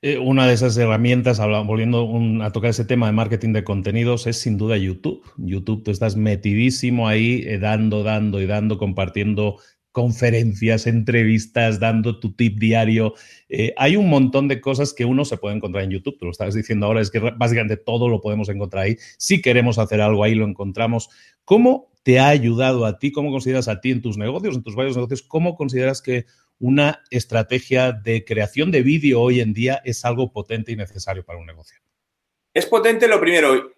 Eh, 0.02 0.18
una 0.18 0.46
de 0.46 0.54
esas 0.54 0.76
herramientas, 0.78 1.40
volviendo 1.66 2.08
a 2.42 2.52
tocar 2.52 2.70
ese 2.70 2.86
tema 2.86 3.06
de 3.06 3.12
marketing 3.12 3.52
de 3.52 3.64
contenidos, 3.64 4.26
es 4.26 4.40
sin 4.40 4.56
duda 4.56 4.78
YouTube. 4.78 5.22
YouTube, 5.36 5.84
tú 5.84 5.90
estás 5.90 6.16
metidísimo 6.16 7.06
ahí, 7.06 7.42
eh, 7.46 7.58
dando, 7.58 8.02
dando 8.02 8.40
y 8.40 8.46
dando, 8.46 8.78
compartiendo 8.78 9.58
conferencias, 9.92 10.86
entrevistas, 10.86 11.80
dando 11.80 12.20
tu 12.20 12.32
tip 12.32 12.58
diario. 12.60 13.14
hay 13.76 13.96
un 13.96 14.08
montón 14.08 14.46
de 14.46 14.60
cosas 14.60 14.94
que 14.94 15.04
uno 15.04 15.24
se 15.24 15.36
puede 15.36 15.56
encontrar 15.56 15.82
en 15.82 15.90
YouTube. 15.90 16.16
Tú 16.16 16.26
lo 16.26 16.30
estabas 16.30 16.54
diciendo 16.54 16.86
ahora, 16.86 17.00
es 17.00 17.10
que 17.10 17.18
básicamente 17.18 17.76
todo 17.76 18.08
lo 18.08 18.20
podemos 18.20 18.48
encontrar 18.48 18.84
ahí. 18.84 18.96
Si 19.18 19.42
queremos 19.42 19.78
hacer 19.78 20.00
algo 20.00 20.22
ahí, 20.22 20.36
lo 20.36 20.46
encontramos. 20.46 21.10
¿Cómo 21.44 21.89
te 22.02 22.18
ha 22.18 22.28
ayudado 22.28 22.86
a 22.86 22.98
ti? 22.98 23.12
¿Cómo 23.12 23.30
consideras 23.30 23.68
a 23.68 23.80
ti 23.80 23.90
en 23.90 24.02
tus 24.02 24.16
negocios, 24.16 24.56
en 24.56 24.62
tus 24.62 24.74
varios 24.74 24.96
negocios? 24.96 25.22
¿Cómo 25.22 25.56
consideras 25.56 26.02
que 26.02 26.26
una 26.58 27.02
estrategia 27.10 27.92
de 27.92 28.24
creación 28.24 28.70
de 28.70 28.82
vídeo 28.82 29.20
hoy 29.20 29.40
en 29.40 29.52
día 29.52 29.80
es 29.84 30.04
algo 30.04 30.32
potente 30.32 30.72
y 30.72 30.76
necesario 30.76 31.24
para 31.24 31.38
un 31.38 31.46
negocio? 31.46 31.78
Es 32.52 32.66
potente 32.66 33.08
lo 33.08 33.20
primero. 33.20 33.72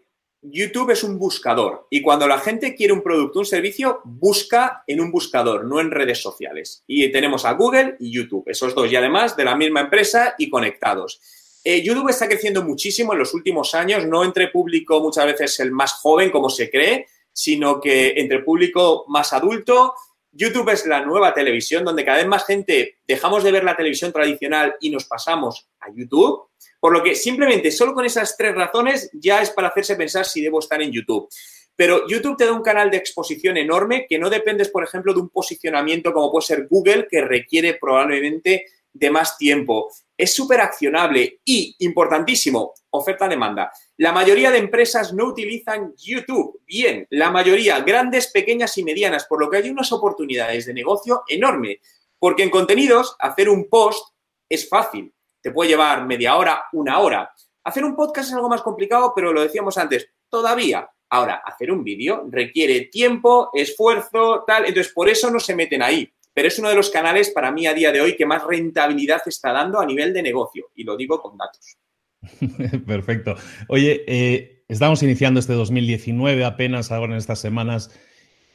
YouTube 0.45 0.91
es 0.91 1.05
un 1.05 1.19
buscador 1.19 1.87
y 1.89 2.03
cuando 2.03 2.27
la 2.27 2.39
gente 2.39 2.75
quiere 2.75 2.93
un 2.93 3.03
producto, 3.03 3.39
un 3.39 3.47
servicio, 3.47 4.01
busca 4.05 4.83
en 4.89 5.01
un 5.01 5.13
buscador, 5.13 5.65
no 5.65 5.79
en 5.79 5.93
redes 5.93 6.21
sociales. 6.21 6.83
Y 6.89 7.13
tenemos 7.13 7.45
a 7.45 7.53
Google 7.53 7.97
y 8.01 8.11
YouTube, 8.11 8.49
esos 8.49 8.75
dos, 8.75 8.91
y 8.91 8.97
además 8.97 9.37
de 9.37 9.45
la 9.45 9.55
misma 9.55 9.83
empresa 9.83 10.35
y 10.39 10.51
conectados. 10.51 11.21
Eh, 11.63 11.81
YouTube 11.85 12.09
está 12.09 12.27
creciendo 12.27 12.65
muchísimo 12.65 13.13
en 13.13 13.21
los 13.21 13.35
últimos 13.35 13.73
años, 13.77 14.05
no 14.05 14.25
entre 14.25 14.49
público 14.49 15.01
muchas 15.01 15.27
veces 15.27 15.61
el 15.61 15.71
más 15.71 15.93
joven 15.93 16.33
como 16.33 16.51
se 16.51 16.69
cree, 16.69 17.07
sino 17.33 17.81
que 17.81 18.15
entre 18.17 18.41
público 18.41 19.05
más 19.09 19.33
adulto, 19.33 19.95
YouTube 20.33 20.71
es 20.71 20.87
la 20.87 21.05
nueva 21.05 21.35
televisión 21.35 21.85
donde 21.85 22.05
cada 22.05 22.19
vez 22.19 22.27
más 22.27 22.47
gente 22.47 22.99
dejamos 23.07 23.45
de 23.45 23.53
ver 23.53 23.65
la 23.65 23.77
televisión 23.77 24.13
tradicional 24.13 24.75
y 24.81 24.91
nos 24.91 25.05
pasamos 25.05 25.69
a 25.81 25.91
YouTube. 25.95 26.49
Por 26.81 26.93
lo 26.93 27.03
que 27.03 27.15
simplemente 27.15 27.71
solo 27.71 27.93
con 27.95 28.05
esas 28.05 28.37
tres 28.37 28.55
razones 28.55 29.11
ya 29.13 29.43
es 29.43 29.51
para 29.51 29.69
hacerse 29.69 29.95
pensar 29.95 30.25
si 30.25 30.41
debo 30.41 30.59
estar 30.59 30.81
en 30.81 30.91
YouTube. 30.91 31.29
Pero 31.77 32.07
YouTube 32.07 32.37
te 32.37 32.47
da 32.47 32.53
un 32.53 32.63
canal 32.63 32.91
de 32.91 32.97
exposición 32.97 33.57
enorme 33.57 34.07
que 34.09 34.19
no 34.19 34.31
dependes, 34.31 34.69
por 34.69 34.85
ejemplo, 34.85 35.13
de 35.13 35.21
un 35.21 35.29
posicionamiento 35.29 36.13
como 36.13 36.31
puede 36.31 36.47
ser 36.47 36.67
Google, 36.69 37.07
que 37.11 37.23
requiere 37.23 37.75
probablemente 37.75 38.67
de 38.93 39.11
más 39.11 39.39
tiempo. 39.39 39.91
Es 40.17 40.35
súper 40.35 40.61
accionable 40.61 41.41
y, 41.45 41.75
importantísimo, 41.81 42.75
oferta-demanda. 42.91 43.71
La 44.03 44.11
mayoría 44.11 44.51
de 44.51 44.59
empresas 44.59 45.15
no 45.15 45.27
utilizan 45.27 45.95
YouTube. 45.97 46.61
Bien, 46.67 47.07
la 47.11 47.31
mayoría, 47.31 47.79
grandes, 47.83 48.33
pequeñas 48.33 48.77
y 48.77 48.83
medianas, 48.83 49.27
por 49.27 49.39
lo 49.39 49.49
que 49.49 49.59
hay 49.59 49.71
unas 49.71 49.93
oportunidades 49.93 50.67
de 50.67 50.75
negocio 50.75 51.23
enorme. 51.29 51.81
Porque 52.19 52.43
en 52.43 52.51
contenidos, 52.51 53.15
hacer 53.21 53.49
un 53.49 53.69
post 53.69 54.13
es 54.49 54.69
fácil. 54.69 55.15
Te 55.41 55.53
puede 55.53 55.71
llevar 55.71 56.05
media 56.05 56.35
hora, 56.35 56.65
una 56.73 56.99
hora. 56.99 57.33
Hacer 57.63 57.85
un 57.85 57.95
podcast 57.95 58.31
es 58.31 58.35
algo 58.35 58.49
más 58.49 58.63
complicado, 58.63 59.13
pero 59.15 59.33
lo 59.33 59.41
decíamos 59.41 59.79
antes, 59.79 60.09
todavía. 60.29 60.91
Ahora, 61.11 61.41
hacer 61.45 61.71
un 61.71 61.85
vídeo 61.85 62.25
requiere 62.29 62.87
tiempo, 62.87 63.51
esfuerzo, 63.53 64.43
tal. 64.45 64.67
Entonces, 64.67 64.93
por 64.93 65.09
eso 65.09 65.31
no 65.31 65.39
se 65.39 65.55
meten 65.55 65.81
ahí 65.81 66.13
pero 66.35 66.49
es 66.49 66.59
uno 66.59 66.71
de 66.71 66.75
los 66.75 66.89
canales 66.91 67.31
para 67.31 67.53
mí 67.53 67.67
a 67.67 67.75
día 67.75 67.93
de 67.93 68.01
hoy 68.01 68.17
que 68.17 68.25
más 68.25 68.43
rentabilidad 68.43 69.21
está 69.27 69.53
dando 69.53 69.79
a 69.79 69.85
nivel 69.85 70.15
de 70.15 70.23
negocio, 70.23 70.71
y 70.75 70.83
lo 70.83 70.97
digo 70.97 71.21
con 71.21 71.37
datos. 71.37 71.77
Perfecto. 72.87 73.37
Oye, 73.69 74.05
eh, 74.07 74.65
estamos 74.69 75.03
iniciando 75.03 75.41
este 75.41 75.53
2019 75.53 76.45
apenas 76.45 76.93
ahora 76.93 77.13
en 77.13 77.19
estas 77.19 77.41
semanas. 77.41 77.91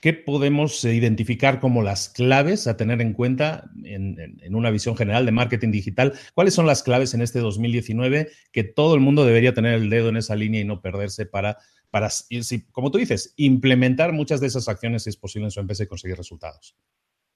¿Qué 0.02 0.14
podemos 0.14 0.84
identificar 0.86 1.60
como 1.60 1.82
las 1.82 2.10
claves 2.10 2.68
a 2.68 2.78
tener 2.78 3.02
en 3.02 3.14
cuenta 3.14 3.72
en, 3.84 4.38
una 4.54 4.70
visión 4.70 4.96
general 4.96 5.26
de 5.26 5.32
marketing 5.32 5.72
digital? 5.72 6.14
¿Cuáles 6.36 6.54
son 6.54 6.68
las 6.68 6.84
claves 6.84 7.14
en 7.16 7.22
este 7.22 7.40
2019 7.40 8.30
que 8.52 8.64
todo 8.64 8.94
el 8.94 9.02
mundo 9.02 9.26
debería 9.26 9.56
tener 9.56 9.74
el 9.74 9.90
dedo 9.90 10.10
en 10.10 10.18
esa 10.18 10.36
línea 10.36 10.62
y 10.62 10.66
no 10.66 10.82
perderse 10.82 11.26
para, 11.26 11.58
para 11.90 12.10
como 12.72 12.92
tú 12.92 13.00
dices, 13.00 13.34
implementar 13.38 14.14
muchas 14.14 14.40
de 14.40 14.48
esas 14.48 14.68
acciones 14.68 15.04
si 15.04 15.10
es 15.10 15.18
posible 15.18 15.48
en 15.48 15.52
su 15.52 15.60
empresa 15.60 15.84
y 15.84 15.88
conseguir 15.88 16.16
resultados? 16.16 16.76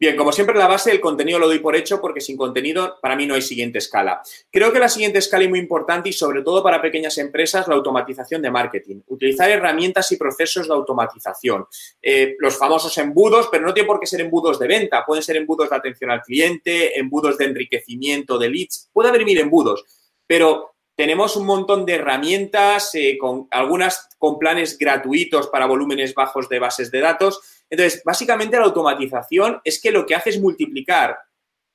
Bien, 0.02 0.18
como 0.18 0.32
siempre, 0.32 0.58
la 0.58 0.66
base 0.68 0.90
del 0.90 1.00
contenido 1.00 1.38
lo 1.38 1.46
doy 1.46 1.60
por 1.60 1.76
hecho 1.76 2.02
porque 2.02 2.22
sin 2.22 2.36
contenido 2.36 2.98
para 3.04 3.16
mí 3.16 3.28
no 3.28 3.36
hay 3.36 3.42
siguiente 3.44 3.78
escala. 3.78 4.24
Creo 4.50 4.74
que 4.74 4.80
la 4.80 4.90
siguiente 4.90 5.20
escala 5.20 5.44
es 5.44 5.50
muy 5.52 5.60
importante 5.60 6.10
y 6.10 6.14
sobre 6.14 6.42
todo 6.42 6.64
para 6.64 6.82
pequeñas 6.82 7.20
empresas, 7.20 7.68
la 7.68 7.76
automatización 7.76 8.42
de 8.42 8.50
marketing. 8.50 9.02
Utilizar 9.10 9.52
herramientas 9.52 10.12
y 10.12 10.18
procesos 10.18 10.68
de 10.68 10.74
automatización. 10.74 11.68
Eh, 12.02 12.36
los 12.40 12.58
famosos 12.58 12.98
embudos, 12.98 13.48
pero 13.52 13.64
no 13.64 13.76
tiene 13.76 13.86
por 13.86 14.00
qué 14.00 14.08
ser 14.08 14.22
embudos 14.22 14.58
de 14.58 14.68
venta, 14.68 15.06
pueden 15.06 15.22
ser 15.22 15.38
embudos 15.38 15.70
de 15.70 15.76
atención 15.76 16.10
al 16.10 16.24
cliente, 16.24 16.98
embudos 16.98 17.38
de 17.38 17.46
enriquecimiento 17.46 18.40
de 18.40 18.50
leads, 18.50 18.90
puede 18.92 19.10
haber 19.10 19.24
mil 19.24 19.38
embudos, 19.38 19.86
pero 20.26 20.74
tenemos 20.96 21.36
un 21.36 21.46
montón 21.46 21.86
de 21.86 21.94
herramientas, 21.94 22.96
eh, 22.96 23.20
con 23.20 23.48
algunas 23.52 24.10
con 24.18 24.40
planes 24.40 24.80
gratuitos 24.80 25.48
para 25.48 25.68
volúmenes 25.68 26.16
bajos 26.16 26.50
de 26.50 26.58
bases 26.58 26.90
de 26.90 27.02
datos 27.02 27.61
entonces, 27.72 28.04
básicamente 28.04 28.58
la 28.58 28.66
automatización 28.66 29.62
es 29.64 29.82
que 29.82 29.92
lo 29.92 30.06
que 30.06 30.14
hace 30.14 30.32
es 30.32 30.42
multiplicar 30.42 31.18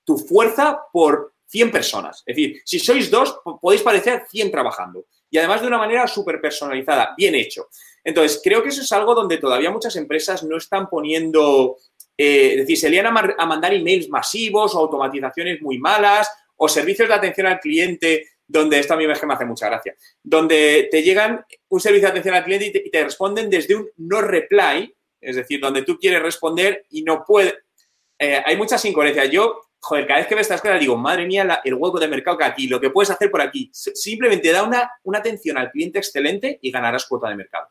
tu 0.04 0.18
fuerza 0.18 0.78
por 0.92 1.32
100 1.46 1.70
personas. 1.70 2.22
Es 2.26 2.37
decir, 2.37 2.61
si 2.66 2.78
sois 2.78 3.11
dos, 3.11 3.40
podéis 3.62 3.80
parecer 3.80 4.24
100 4.28 4.50
trabajando. 4.50 5.06
Y 5.30 5.38
además 5.38 5.62
de 5.62 5.68
una 5.68 5.78
manera 5.78 6.06
súper 6.06 6.38
personalizada, 6.38 7.14
bien 7.16 7.35
hecho. 7.35 7.68
Entonces, 8.04 8.42
creo 8.44 8.62
que 8.62 8.68
eso 8.68 8.82
es 8.82 8.92
algo 8.92 9.14
donde 9.14 9.38
todavía 9.38 9.70
muchas 9.70 9.96
empresas 9.96 10.44
no 10.44 10.59
están 10.59 10.87
poniendo, 10.90 11.78
eh, 12.16 12.50
es 12.52 12.59
decir, 12.59 12.76
se 12.76 12.90
lían 12.90 13.06
a, 13.06 13.46
mandar 13.46 13.72
emails 13.72 14.11
masivos 14.11 14.74
o 14.74 14.78
automatizaciones 14.78 15.62
muy 15.62 15.78
malas 15.78 16.28
o 16.56 16.68
servicios 16.68 17.09
de 17.09 17.14
atención 17.14 17.46
al 17.46 17.59
cliente 17.59 18.28
donde 18.46 18.78
esto 18.78 18.94
a 18.94 18.96
mí 18.96 19.06
me 19.06 19.14
hace 19.14 19.44
mucha 19.44 19.66
gracia, 19.66 19.96
donde 20.22 20.88
te 20.88 21.02
llegan 21.02 21.44
un 21.68 21.80
servicio 21.80 22.06
de 22.06 22.11
atención 22.12 22.35
al 22.37 22.44
cliente 22.44 22.66
y 22.66 22.72
te, 22.72 22.82
y 22.87 22.90
te 22.90 23.02
responden 23.02 23.50
desde 23.50 23.74
un 23.74 23.88
no 23.96 24.20
reply 24.20 24.95
es 25.26 25.34
decir, 25.34 25.60
donde 25.60 25.82
tú 25.82 25.98
quieres 25.98 26.22
responder 26.22 26.86
y 26.90 27.02
no 27.02 27.24
puedes. 27.26 27.54
Eh, 28.16 28.40
hay 28.44 28.56
muchas 28.56 28.84
incoherencias. 28.84 29.28
Yo, 29.30 29.60
joder, 29.80 30.06
cada 30.06 30.20
vez 30.20 30.28
que 30.28 30.36
veo 30.36 30.42
estas 30.42 30.60
cosas 30.60 30.78
digo, 30.78 30.96
madre 30.96 31.26
mía, 31.26 31.60
el 31.64 31.74
hueco 31.74 31.98
de 31.98 32.06
mercado 32.06 32.38
que 32.38 32.44
aquí, 32.44 32.68
lo 32.68 32.80
que 32.80 32.90
puedes 32.90 33.10
hacer 33.10 33.28
por 33.30 33.40
aquí. 33.42 33.68
Simplemente 33.72 34.52
da 34.52 34.62
una, 34.62 34.88
una 35.02 35.18
atención 35.18 35.58
al 35.58 35.72
cliente 35.72 35.98
excelente 35.98 36.60
y 36.62 36.70
ganarás 36.70 37.06
cuota 37.06 37.28
de 37.28 37.34
mercado. 37.34 37.66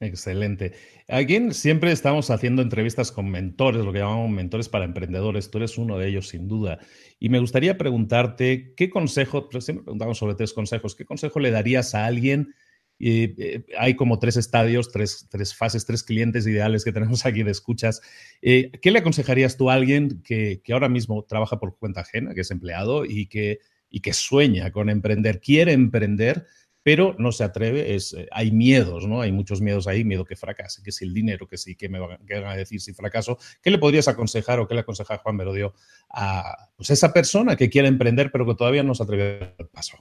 Excelente. 0.00 0.72
Aquí 1.08 1.52
siempre 1.52 1.92
estamos 1.92 2.30
haciendo 2.30 2.62
entrevistas 2.62 3.12
con 3.12 3.30
mentores, 3.30 3.84
lo 3.84 3.92
que 3.92 3.98
llamamos 3.98 4.30
mentores 4.30 4.68
para 4.70 4.86
emprendedores. 4.86 5.50
Tú 5.50 5.58
eres 5.58 5.76
uno 5.76 5.98
de 5.98 6.08
ellos, 6.08 6.28
sin 6.28 6.48
duda. 6.48 6.78
Y 7.18 7.28
me 7.28 7.40
gustaría 7.40 7.76
preguntarte, 7.76 8.74
¿qué 8.74 8.88
consejo, 8.88 9.48
siempre 9.60 9.84
preguntamos 9.84 10.18
sobre 10.18 10.34
tres 10.34 10.54
consejos, 10.54 10.96
¿qué 10.96 11.04
consejo 11.04 11.40
le 11.40 11.50
darías 11.50 11.94
a 11.94 12.06
alguien 12.06 12.54
y 12.98 13.42
eh, 13.42 13.66
hay 13.78 13.94
como 13.94 14.18
tres 14.18 14.36
estadios, 14.36 14.90
tres, 14.90 15.26
tres, 15.30 15.54
fases, 15.54 15.84
tres 15.84 16.02
clientes 16.02 16.46
ideales 16.46 16.84
que 16.84 16.92
tenemos 16.92 17.26
aquí 17.26 17.42
de 17.42 17.50
escuchas. 17.50 18.00
Eh, 18.42 18.70
¿Qué 18.80 18.90
le 18.90 19.00
aconsejarías 19.00 19.56
tú 19.56 19.70
a 19.70 19.74
alguien 19.74 20.22
que, 20.22 20.60
que, 20.62 20.72
ahora 20.72 20.88
mismo 20.88 21.24
trabaja 21.24 21.58
por 21.58 21.78
cuenta 21.78 22.00
ajena, 22.00 22.34
que 22.34 22.40
es 22.40 22.50
empleado 22.50 23.04
y 23.04 23.26
que, 23.26 23.60
y 23.90 24.00
que 24.00 24.12
sueña 24.12 24.70
con 24.70 24.88
emprender, 24.88 25.40
quiere 25.40 25.72
emprender, 25.72 26.46
pero 26.82 27.14
no 27.18 27.32
se 27.32 27.44
atreve? 27.44 27.94
Es, 27.94 28.14
eh, 28.14 28.28
hay 28.30 28.50
miedos, 28.50 29.06
¿no? 29.06 29.20
Hay 29.20 29.32
muchos 29.32 29.60
miedos 29.60 29.86
ahí, 29.86 30.02
miedo 30.02 30.24
que 30.24 30.36
fracase, 30.36 30.82
que 30.82 30.92
si 30.92 31.04
el 31.04 31.12
dinero, 31.12 31.46
que 31.46 31.58
sí, 31.58 31.76
que 31.76 31.90
me 31.90 31.98
van 31.98 32.18
a 32.46 32.56
decir 32.56 32.80
si 32.80 32.94
fracaso. 32.94 33.38
¿Qué 33.60 33.70
le 33.70 33.78
podrías 33.78 34.08
aconsejar 34.08 34.58
o 34.58 34.66
qué 34.66 34.74
le 34.74 34.80
aconseja 34.80 35.18
Juan 35.18 35.36
Merodio 35.36 35.74
a 36.08 36.70
pues, 36.76 36.88
esa 36.90 37.12
persona 37.12 37.56
que 37.56 37.68
quiere 37.68 37.88
emprender, 37.88 38.30
pero 38.32 38.46
que 38.46 38.54
todavía 38.54 38.82
no 38.82 38.94
se 38.94 39.02
atreve 39.02 39.54
al 39.58 39.68
paso? 39.68 39.98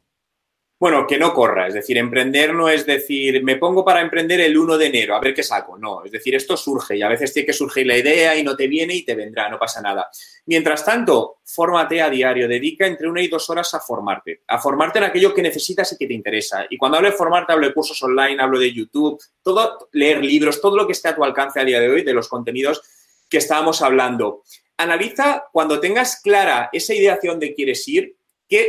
Bueno, 0.77 1.07
que 1.07 1.17
no 1.17 1.33
corra, 1.33 1.69
es 1.69 1.73
decir, 1.73 1.97
emprender 1.97 2.53
no 2.53 2.67
es 2.67 2.85
decir, 2.85 3.41
me 3.45 3.55
pongo 3.55 3.85
para 3.85 4.01
emprender 4.01 4.41
el 4.41 4.57
1 4.57 4.77
de 4.77 4.87
enero, 4.87 5.15
a 5.15 5.21
ver 5.21 5.33
qué 5.33 5.41
saco, 5.41 5.77
no, 5.77 6.03
es 6.03 6.11
decir, 6.11 6.35
esto 6.35 6.57
surge 6.57 6.97
y 6.97 7.01
a 7.01 7.07
veces 7.07 7.31
tiene 7.31 7.45
que 7.45 7.53
surgir 7.53 7.87
la 7.87 7.97
idea 7.97 8.35
y 8.35 8.43
no 8.43 8.57
te 8.57 8.67
viene 8.67 8.93
y 8.93 9.05
te 9.05 9.15
vendrá, 9.15 9.47
no 9.47 9.57
pasa 9.57 9.81
nada. 9.81 10.09
Mientras 10.47 10.83
tanto, 10.83 11.37
fórmate 11.45 12.01
a 12.01 12.09
diario, 12.09 12.49
dedica 12.49 12.85
entre 12.85 13.07
una 13.07 13.21
y 13.21 13.29
dos 13.29 13.49
horas 13.49 13.73
a 13.73 13.79
formarte, 13.79 14.41
a 14.47 14.59
formarte 14.59 14.99
en 14.99 15.05
aquello 15.05 15.33
que 15.33 15.41
necesitas 15.41 15.93
y 15.93 15.97
que 15.97 16.07
te 16.07 16.13
interesa. 16.13 16.65
Y 16.69 16.77
cuando 16.77 16.97
hablo 16.97 17.09
de 17.09 17.15
formarte, 17.15 17.53
hablo 17.53 17.67
de 17.67 17.73
cursos 17.73 18.03
online, 18.03 18.35
hablo 18.41 18.59
de 18.59 18.73
YouTube, 18.73 19.17
todo, 19.41 19.87
leer 19.93 20.25
libros, 20.25 20.59
todo 20.59 20.75
lo 20.75 20.85
que 20.85 20.91
esté 20.91 21.07
a 21.07 21.15
tu 21.15 21.23
alcance 21.23 21.57
a 21.57 21.63
día 21.63 21.79
de 21.79 21.87
hoy 21.87 22.03
de 22.03 22.13
los 22.13 22.27
contenidos 22.27 22.81
que 23.29 23.37
estábamos 23.37 23.81
hablando. 23.81 24.43
Analiza 24.75 25.45
cuando 25.53 25.79
tengas 25.79 26.19
clara 26.21 26.69
esa 26.73 26.93
idea 26.93 27.13
hacia 27.13 27.31
dónde 27.31 27.53
quieres 27.53 27.87
ir, 27.87 28.17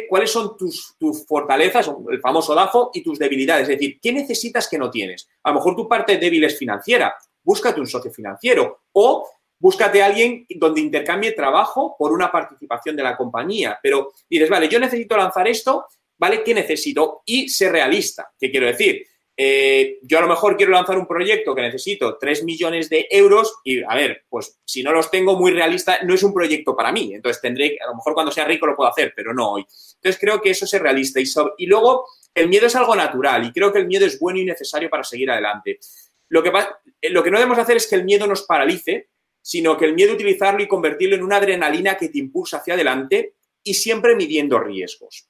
cuáles 0.09 0.31
son 0.31 0.57
tus, 0.57 0.95
fortalezas, 1.27 1.91
el 2.11 2.21
famoso 2.21 2.55
DAFO, 2.55 2.91
y 2.95 3.03
tus 3.03 3.19
debilidades. 3.19 3.63
Es 3.69 3.79
decir, 3.79 3.99
¿qué 4.01 4.13
necesitas 4.13 4.69
que 4.69 4.79
no 4.79 4.91
tienes? 4.91 5.29
A 5.43 5.51
lo 5.51 5.57
mejor 5.57 5.77
tu 5.77 5.89
parte 5.89 6.19
débil 6.19 6.45
es 6.45 6.59
financiera, 6.59 7.15
búscate 7.43 7.81
un 7.81 7.87
socio 7.87 8.11
financiero 8.11 8.83
o 8.93 9.29
búscate 9.59 10.03
a 10.03 10.07
alguien 10.07 10.47
donde 10.57 10.81
intercambie 10.81 11.33
trabajo 11.33 11.95
por 11.99 12.13
una 12.13 12.31
participación 12.31 12.97
de 12.97 13.03
la 13.03 13.17
compañía. 13.17 13.79
Pero 13.83 14.13
dices, 14.29 14.49
vale, 14.49 14.69
yo 14.69 14.79
necesito 14.79 15.17
lanzar 15.17 15.49
esto, 15.49 15.87
¿vale? 16.19 16.43
¿Qué 16.43 16.55
necesito? 16.55 17.23
Y 17.25 17.49
ser 17.49 17.73
realista. 17.73 18.33
¿Qué 18.39 18.51
quiero 18.51 18.67
decir? 18.67 19.07
Eh, 19.39 19.99
yo 20.03 20.19
a 20.19 20.23
lo 20.23 20.29
mejor 20.29 20.57
quiero 20.57 20.73
lanzar 20.73 20.97
un 20.99 21.07
proyecto 21.07 21.55
que 21.55 21.61
necesito 21.61 22.17
3 22.17 22.45
millones 22.45 22.89
de 22.89 23.07
euros 23.11 23.57
y, 23.65 23.83
a 23.83 23.95
ver, 23.95 24.25
pues 24.29 24.59
si 24.65 24.83
no 24.83 24.93
los 24.93 25.11
tengo 25.11 25.39
muy 25.39 25.53
realista, 25.53 25.99
no 26.05 26.15
es 26.15 26.23
un 26.23 26.33
proyecto 26.33 26.75
para 26.75 26.93
mí. 26.93 27.13
Entonces 27.15 27.43
tendré, 27.43 27.79
a 27.85 27.91
lo 27.91 27.97
mejor 27.97 28.15
cuando 28.15 28.33
sea 28.33 28.47
rico 28.47 28.67
lo 28.67 28.77
puedo 28.77 28.91
hacer, 28.91 29.13
pero 29.15 29.35
no 29.35 29.53
hoy. 29.53 29.67
Entonces 29.97 30.19
creo 30.19 30.41
que 30.41 30.51
eso 30.51 30.65
es 30.65 30.73
realista. 30.81 31.21
Y, 31.21 31.27
y 31.59 31.67
luego, 31.67 32.07
el 32.35 32.49
miedo 32.49 32.67
es 32.67 32.77
algo 32.77 32.95
natural 32.95 33.47
y 33.47 33.53
creo 33.53 33.73
que 33.73 33.79
el 33.79 33.87
miedo 33.87 34.07
es 34.07 34.19
bueno 34.19 34.39
y 34.39 34.45
necesario 34.45 34.91
para 34.91 35.05
seguir 35.05 35.31
adelante. 35.31 35.81
Lo 36.29 36.43
que, 36.43 36.53
eh, 37.01 37.11
lo 37.11 37.23
que 37.23 37.31
no 37.31 37.39
debemos 37.39 37.59
hacer 37.59 37.77
es 37.77 37.87
que 37.87 37.97
el 37.97 38.05
miedo 38.05 38.27
nos 38.27 38.43
paralice, 38.43 39.09
sino 39.41 39.77
que 39.77 39.85
el 39.85 39.95
miedo 39.95 40.13
utilizarlo 40.13 40.63
y 40.63 40.69
convertirlo 40.69 41.17
en 41.17 41.23
una 41.23 41.37
adrenalina 41.37 41.97
que 41.97 42.09
te 42.09 42.19
impulsa 42.19 42.59
hacia 42.59 42.75
adelante 42.75 43.35
y 43.63 43.75
siempre 43.75 44.17
midiendo 44.17 44.59
riesgos. 44.59 45.29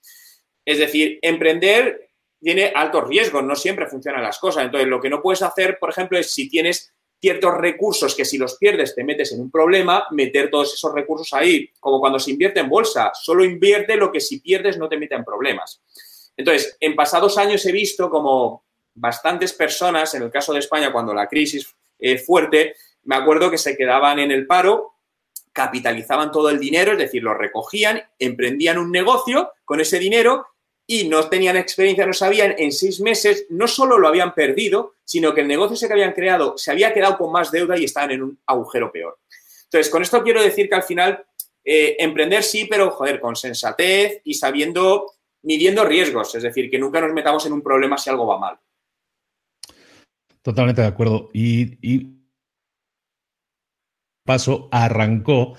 Es 0.64 0.78
decir, 0.78 1.18
emprender 1.22 2.05
tiene 2.46 2.70
altos 2.72 3.08
riesgos, 3.08 3.42
no 3.42 3.56
siempre 3.56 3.88
funcionan 3.88 4.22
las 4.22 4.38
cosas. 4.38 4.66
Entonces, 4.66 4.88
lo 4.88 5.00
que 5.00 5.10
no 5.10 5.20
puedes 5.20 5.42
hacer, 5.42 5.78
por 5.80 5.90
ejemplo, 5.90 6.16
es 6.16 6.30
si 6.30 6.48
tienes 6.48 6.94
ciertos 7.20 7.52
recursos 7.54 8.14
que 8.14 8.24
si 8.24 8.38
los 8.38 8.56
pierdes 8.56 8.94
te 8.94 9.02
metes 9.02 9.32
en 9.32 9.40
un 9.40 9.50
problema, 9.50 10.04
meter 10.12 10.48
todos 10.48 10.72
esos 10.72 10.94
recursos 10.94 11.32
ahí, 11.32 11.68
como 11.80 11.98
cuando 11.98 12.20
se 12.20 12.30
invierte 12.30 12.60
en 12.60 12.68
bolsa, 12.68 13.10
solo 13.14 13.44
invierte 13.44 13.96
lo 13.96 14.12
que 14.12 14.20
si 14.20 14.38
pierdes 14.38 14.78
no 14.78 14.88
te 14.88 14.96
mete 14.96 15.16
en 15.16 15.24
problemas. 15.24 15.82
Entonces, 16.36 16.76
en 16.78 16.94
pasados 16.94 17.36
años 17.36 17.66
he 17.66 17.72
visto 17.72 18.08
como 18.08 18.64
bastantes 18.94 19.52
personas, 19.52 20.14
en 20.14 20.22
el 20.22 20.30
caso 20.30 20.52
de 20.52 20.60
España, 20.60 20.92
cuando 20.92 21.12
la 21.12 21.26
crisis 21.26 21.74
es 21.98 22.24
fuerte, 22.24 22.76
me 23.02 23.16
acuerdo 23.16 23.50
que 23.50 23.58
se 23.58 23.76
quedaban 23.76 24.20
en 24.20 24.30
el 24.30 24.46
paro, 24.46 24.94
capitalizaban 25.52 26.30
todo 26.30 26.48
el 26.50 26.60
dinero, 26.60 26.92
es 26.92 26.98
decir, 26.98 27.24
lo 27.24 27.34
recogían, 27.34 28.04
emprendían 28.20 28.78
un 28.78 28.92
negocio 28.92 29.50
con 29.64 29.80
ese 29.80 29.98
dinero 29.98 30.46
y 30.86 31.08
no 31.08 31.28
tenían 31.28 31.56
experiencia, 31.56 32.06
no 32.06 32.12
sabían, 32.12 32.54
en 32.58 32.70
seis 32.70 33.00
meses 33.00 33.46
no 33.50 33.66
solo 33.66 33.98
lo 33.98 34.06
habían 34.08 34.34
perdido, 34.34 34.94
sino 35.04 35.34
que 35.34 35.40
el 35.40 35.48
negocio 35.48 35.86
que 35.86 35.92
habían 35.92 36.12
creado 36.12 36.56
se 36.56 36.70
había 36.70 36.94
quedado 36.94 37.18
con 37.18 37.32
más 37.32 37.50
deuda 37.50 37.76
y 37.76 37.84
estaban 37.84 38.12
en 38.12 38.22
un 38.22 38.38
agujero 38.46 38.92
peor. 38.92 39.18
Entonces, 39.64 39.90
con 39.90 40.02
esto 40.02 40.22
quiero 40.22 40.42
decir 40.42 40.68
que 40.68 40.76
al 40.76 40.84
final, 40.84 41.24
eh, 41.64 41.96
emprender 41.98 42.44
sí, 42.44 42.66
pero 42.66 42.92
joder, 42.92 43.20
con 43.20 43.34
sensatez 43.34 44.20
y 44.24 44.34
sabiendo, 44.34 45.14
midiendo 45.42 45.84
riesgos, 45.84 46.34
es 46.36 46.44
decir, 46.44 46.70
que 46.70 46.78
nunca 46.78 47.00
nos 47.00 47.12
metamos 47.12 47.44
en 47.46 47.52
un 47.52 47.62
problema 47.62 47.98
si 47.98 48.10
algo 48.10 48.26
va 48.26 48.38
mal. 48.38 48.58
Totalmente 50.40 50.82
de 50.82 50.86
acuerdo. 50.86 51.30
Y 51.32 52.16
paso 54.24 54.68
arrancó 54.70 55.56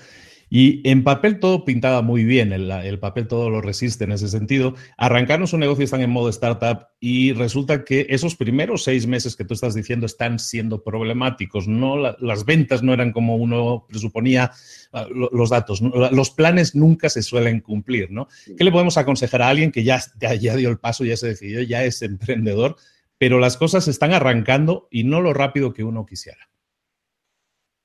y 0.50 0.88
en 0.88 1.04
papel 1.04 1.40
todo 1.40 1.64
pintaba 1.64 2.02
muy 2.02 2.24
bien, 2.24 2.52
el, 2.52 2.98
papel 2.98 3.28
todo 3.28 3.50
lo 3.50 3.60
resiste 3.60 4.04
en 4.04 4.12
ese 4.12 4.28
sentido. 4.28 4.74
Arrancarnos 4.96 5.52
un 5.52 5.60
negocio 5.60 5.84
están 5.84 6.00
en 6.00 6.10
modo 6.10 6.30
startup 6.30 6.86
y 7.00 7.32
resulta 7.32 7.84
que 7.84 8.06
esos 8.08 8.34
primeros 8.34 8.84
seis 8.84 9.06
meses 9.06 9.36
que 9.36 9.44
tú 9.44 9.54
estás 9.54 9.74
diciendo 9.74 10.06
están 10.06 10.38
siendo 10.38 10.82
problemáticos. 10.82 11.68
No, 11.68 11.96
las 11.96 12.44
ventas 12.44 12.82
no 12.82 12.94
eran 12.94 13.12
como 13.12 13.36
uno 13.36 13.86
presuponía, 13.88 14.52
ah, 14.92 15.06
los 15.10 15.50
datos, 15.50 15.80
los 15.80 16.30
planes 16.30 16.74
nunca 16.74 17.10
se 17.10 17.22
suelen 17.22 17.60
cumplir. 17.60 18.10
¿no? 18.10 18.28
¿Qué 18.56 18.64
le 18.64 18.72
podemos 18.72 18.96
aconsejar 18.96 19.42
a 19.42 19.48
alguien 19.48 19.70
que 19.70 19.84
ya, 19.84 20.00
ya 20.18 20.56
dio 20.56 20.70
el 20.70 20.78
paso, 20.78 21.04
ya 21.04 21.16
se 21.16 21.28
decidió, 21.28 21.62
ya 21.62 21.84
es 21.84 22.00
emprendedor, 22.02 22.76
pero 23.18 23.38
las 23.38 23.56
cosas 23.56 23.86
están 23.88 24.12
arrancando 24.12 24.88
y 24.90 25.04
no 25.04 25.20
lo 25.20 25.34
rápido 25.34 25.74
que 25.74 25.84
uno 25.84 26.06
quisiera? 26.06 26.48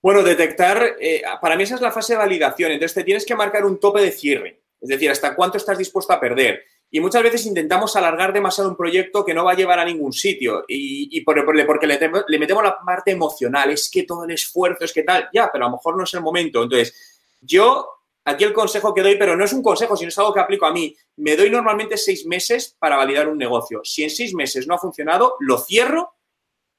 Bueno, 0.03 0.21
detectar, 0.21 0.97
eh, 0.99 1.21
para 1.41 1.55
mí 1.55 1.63
esa 1.63 1.75
es 1.75 1.81
la 1.81 1.89
fase 1.89 2.11
de 2.11 2.19
validación. 2.19 2.73
Entonces 2.73 2.93
te 2.93 3.05
tienes 3.05 3.25
que 3.25 3.35
marcar 3.35 3.65
un 3.65 3.79
tope 3.79 4.01
de 4.01 4.11
cierre, 4.11 4.61
es 4.81 4.89
decir, 4.89 5.09
hasta 5.09 5.33
cuánto 5.33 5.57
estás 5.57 5.77
dispuesto 5.77 6.11
a 6.11 6.19
perder. 6.19 6.61
Y 6.91 6.99
muchas 6.99 7.23
veces 7.23 7.45
intentamos 7.45 7.95
alargar 7.95 8.33
demasiado 8.33 8.69
un 8.69 8.75
proyecto 8.75 9.23
que 9.23 9.33
no 9.33 9.45
va 9.45 9.53
a 9.53 9.55
llevar 9.55 9.79
a 9.79 9.85
ningún 9.85 10.11
sitio 10.11 10.65
y, 10.67 11.21
porque 11.21 11.87
le, 11.87 11.99
le, 12.27 12.37
metemos 12.37 12.63
la 12.63 12.77
parte 12.85 13.11
emocional, 13.11 13.71
es 13.71 13.89
que 13.89 14.03
todo 14.03 14.25
el 14.25 14.31
esfuerzo, 14.31 14.83
es 14.83 14.91
que 14.91 15.03
tal, 15.03 15.29
ya, 15.33 15.49
pero 15.49 15.65
a 15.65 15.69
lo 15.69 15.77
mejor 15.77 15.95
no 15.95 16.03
es 16.03 16.13
el 16.13 16.21
momento. 16.21 16.61
Entonces, 16.61 17.39
yo 17.39 17.87
aquí 18.25 18.43
el 18.43 18.51
consejo 18.51 18.93
que 18.93 19.03
doy, 19.03 19.15
pero 19.15 19.37
no 19.37 19.45
es 19.45 19.53
un 19.53 19.63
consejo, 19.63 19.95
sino 19.95 20.09
es 20.09 20.17
algo 20.19 20.33
que 20.33 20.41
aplico 20.41 20.65
a 20.65 20.73
mí, 20.73 20.93
me 21.15 21.37
doy 21.37 21.49
normalmente 21.49 21.95
seis 21.95 22.25
meses 22.25 22.75
para 22.77 22.97
validar 22.97 23.29
un 23.29 23.37
negocio. 23.37 23.79
Si 23.85 24.03
en 24.03 24.09
seis 24.09 24.35
meses 24.35 24.67
no 24.67 24.75
ha 24.75 24.79
funcionado, 24.79 25.37
lo 25.39 25.59
cierro 25.59 26.13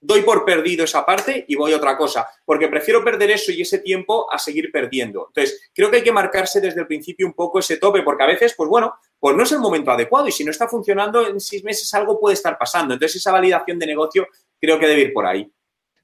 doy 0.04 0.20
por 0.20 0.44
perdido 0.44 0.84
esa 0.84 1.04
parte 1.04 1.46
y 1.48 1.54
voy 1.54 1.72
a 1.72 1.76
otra 1.76 1.96
cosa, 1.96 2.26
porque 2.44 2.68
prefiero 2.68 3.02
perder 3.02 3.30
eso 3.30 3.50
y 3.52 3.62
ese 3.62 3.78
tiempo 3.78 4.30
a 4.30 4.38
seguir 4.38 4.70
perdiendo. 4.70 5.28
Entonces, 5.28 5.70
creo 5.74 5.90
que 5.90 5.96
hay 5.96 6.02
que 6.02 6.12
marcarse 6.12 6.60
desde 6.60 6.80
el 6.80 6.86
principio 6.86 7.26
un 7.26 7.32
poco 7.32 7.58
ese 7.58 7.78
tope, 7.78 8.02
porque 8.02 8.22
a 8.22 8.26
veces, 8.26 8.54
pues 8.54 8.68
bueno, 8.68 8.94
pues 9.18 9.34
no 9.34 9.42
es 9.42 9.52
el 9.52 9.60
momento 9.60 9.90
adecuado 9.90 10.28
y 10.28 10.32
si 10.32 10.44
no 10.44 10.50
está 10.50 10.68
funcionando 10.68 11.26
en 11.26 11.40
seis 11.40 11.64
meses 11.64 11.92
algo 11.94 12.20
puede 12.20 12.34
estar 12.34 12.58
pasando. 12.58 12.94
Entonces, 12.94 13.16
esa 13.16 13.32
validación 13.32 13.78
de 13.78 13.86
negocio 13.86 14.26
creo 14.60 14.78
que 14.78 14.86
debe 14.86 15.02
ir 15.02 15.12
por 15.12 15.26
ahí. 15.26 15.50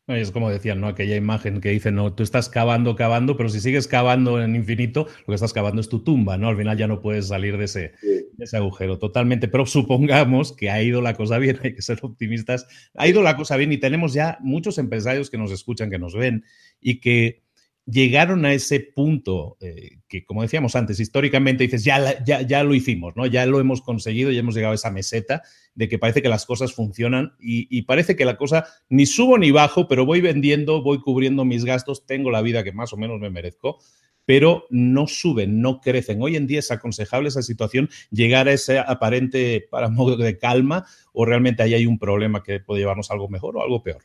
Es 0.06 0.32
como 0.32 0.50
decían, 0.50 0.80
¿no? 0.80 0.88
Aquella 0.88 1.14
imagen 1.14 1.60
que 1.60 1.68
dice, 1.68 1.92
no, 1.92 2.12
tú 2.12 2.24
estás 2.24 2.48
cavando, 2.48 2.96
cavando, 2.96 3.36
pero 3.36 3.48
si 3.48 3.60
sigues 3.60 3.86
cavando 3.86 4.42
en 4.42 4.56
infinito, 4.56 5.06
lo 5.20 5.26
que 5.26 5.34
estás 5.34 5.52
cavando 5.52 5.80
es 5.80 5.88
tu 5.88 6.02
tumba, 6.02 6.36
¿no? 6.36 6.48
Al 6.48 6.56
final 6.56 6.76
ya 6.76 6.88
no 6.88 7.00
puedes 7.00 7.28
salir 7.28 7.56
de 7.58 7.66
ese, 7.66 7.94
ese 8.42 8.57
agujero 8.57 8.98
totalmente. 8.98 9.48
Pero 9.48 9.66
supongamos 9.66 10.53
que 10.53 10.70
ha 10.70 10.83
ido 10.83 11.00
la 11.00 11.14
cosa 11.14 11.38
bien, 11.38 11.59
hay 11.62 11.74
que 11.74 11.83
ser 11.83 11.98
optimistas. 12.03 12.66
Ha 12.94 13.07
ido 13.09 13.22
la 13.22 13.37
cosa 13.37 13.57
bien 13.57 13.72
y 13.72 13.79
tenemos 13.79 14.12
ya 14.12 14.38
muchos 14.40 14.79
empresarios 14.79 15.31
que 15.31 15.38
nos 15.38 15.50
escuchan, 15.50 15.90
que 15.90 15.98
nos 15.98 16.14
ven 16.14 16.44
y 16.81 17.00
que 17.00 17.42
llegaron 17.90 18.44
a 18.44 18.53
ese 18.53 18.81
punto 18.81 19.57
eh, 19.61 19.98
que, 20.09 20.24
como 20.24 20.42
decíamos 20.42 20.76
antes, 20.76 21.00
históricamente 21.00 21.64
dices, 21.64 21.85
ya, 21.85 22.22
ya, 22.24 22.42
ya 22.42 22.62
lo 22.62 22.74
hicimos, 22.74 23.14
¿no? 23.16 23.26
Ya 23.26 23.46
lo 23.46 23.61
hemos 23.61 23.83
conseguido, 23.83 24.31
ya 24.31 24.40
hemos 24.40 24.55
llegado 24.55 24.72
a 24.72 24.76
esa 24.76 24.90
meseta 24.90 25.42
de 25.74 25.88
que 25.88 25.98
parece 25.98 26.22
que 26.22 26.29
las 26.29 26.46
cosas 26.46 26.72
funcionan 26.72 27.35
y, 27.40 27.83
parece 27.83 28.16
que 28.16 28.24
la 28.24 28.37
cosa 28.37 28.66
ni 28.88 29.07
subo 29.07 29.38
ni 29.38 29.50
bajo, 29.50 29.88
pero 29.88 30.07
voy 30.07 30.20
vendiendo, 30.20 30.83
voy 30.83 31.00
cubriendo 31.00 31.44
mis 31.44 31.64
gastos, 31.64 32.07
tengo 32.07 32.31
la 32.31 32.42
vida 32.42 32.62
que 32.64 32.72
más 32.72 32.92
o 32.92 32.96
menos 32.96 33.18
me 33.18 33.31
merezco, 33.31 33.79
pero 34.24 34.66
no 34.70 35.07
suben, 35.07 35.61
no 35.61 35.81
crecen. 35.81 36.22
Hoy 36.22 36.37
en 36.37 36.46
día 36.46 36.61
es 36.61 36.70
aconsejable 36.70 37.29
esa 37.29 37.42
situación, 37.42 37.88
llegar 38.11 38.48
a 38.48 38.53
ese 38.53 38.79
aparente 38.79 39.66
para 39.70 39.88
modo 39.88 40.16
de 40.16 40.38
calma 40.38 40.87
o 41.12 41.24
realmente 41.24 41.62
ahí 41.62 41.74
hay 41.74 41.87
un 41.87 41.98
problema 41.98 42.42
que 42.42 42.61
puede 42.61 42.81
llevarnos 42.81 43.11
algo 43.11 43.29
mejor 43.29 43.57
o 43.57 43.62
algo 43.62 43.83
peor. 43.83 44.03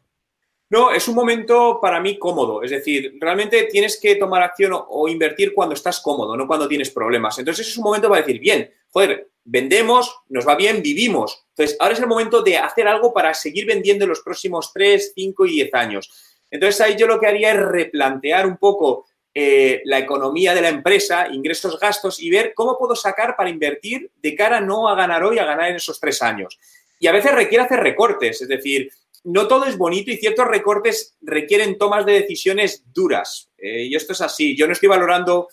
No, 0.70 0.92
es 0.92 1.08
un 1.08 1.16
momento 1.16 1.80
para 1.80 2.00
mí 2.00 2.18
cómodo. 2.18 2.64
Es 2.64 2.72
decir, 2.72 3.18
realmente 3.20 3.64
tienes 3.72 4.00
que 4.00 4.16
tomar 4.16 4.42
acción 4.42 4.72
o, 4.74 5.08
invertir 5.08 5.54
cuando 5.54 5.76
estás 5.76 6.00
cómodo, 6.00 6.36
no 6.36 6.48
cuando 6.48 6.68
tienes 6.68 6.90
problemas. 6.90 7.38
Entonces 7.38 7.68
es 7.68 7.78
un 7.78 7.84
momento 7.84 8.10
para 8.10 8.22
decir, 8.22 8.40
bien, 8.40 8.72
joder, 8.90 9.30
vendemos, 9.44 10.24
nos 10.30 10.48
va 10.48 10.56
bien, 10.56 10.82
vivimos. 10.82 11.46
Entonces 11.50 11.78
ahora 11.80 11.94
es 11.94 12.00
el 12.00 12.08
momento 12.08 12.42
de 12.42 12.58
hacer 12.58 12.88
algo 12.88 13.14
para 13.14 13.34
seguir 13.34 13.66
vendiendo 13.68 14.06
en 14.06 14.10
los 14.10 14.22
próximos 14.22 14.72
3, 14.74 15.14
5 15.14 15.46
y 15.46 15.52
10 15.52 15.74
años. 15.76 16.12
Entonces 16.50 16.82
ahí 16.82 16.96
yo 16.98 17.06
lo 17.06 17.20
que 17.20 17.28
haría 17.28 17.52
es 17.52 17.60
replantear 17.60 18.48
un 18.48 18.58
poco 18.58 19.06
eh, 19.38 19.82
la 19.84 20.00
economía 20.00 20.56
de 20.56 20.62
la 20.62 20.70
empresa, 20.70 21.28
ingresos, 21.28 21.80
gastos 21.80 22.20
y 22.22 22.30
ver 22.30 22.54
cómo 22.56 22.78
puedo 22.78 22.96
sacar 22.96 23.36
para 23.36 23.50
invertir 23.50 24.10
de 24.16 24.34
cara 24.34 24.62
no 24.62 24.88
a 24.88 24.96
ganar 24.96 25.24
hoy, 25.24 25.38
a 25.38 25.46
ganar 25.46 25.70
en 25.70 25.76
esos 25.76 26.00
tres 26.00 26.22
años. 26.22 26.58
Y 27.00 27.08
a 27.08 27.12
veces 27.12 27.36
requiere 27.36 27.66
hacer 27.66 27.82
recortes, 27.82 28.42
es 28.42 28.48
decir, 28.48 28.90
no 29.26 29.48
todo 29.48 29.66
es 29.66 29.78
bonito 29.78 30.12
y 30.12 30.18
ciertos 30.18 30.48
recortes 30.48 31.18
requieren 31.22 31.78
tomas 31.78 32.06
de 32.06 32.14
decisiones 32.14 32.84
duras. 32.94 33.50
Eh, 33.58 33.86
y 33.86 33.96
esto 33.96 34.14
es 34.14 34.22
así. 34.22 34.56
Yo 34.56 34.68
no 34.68 34.74
estoy 34.74 34.88
valorando 34.88 35.48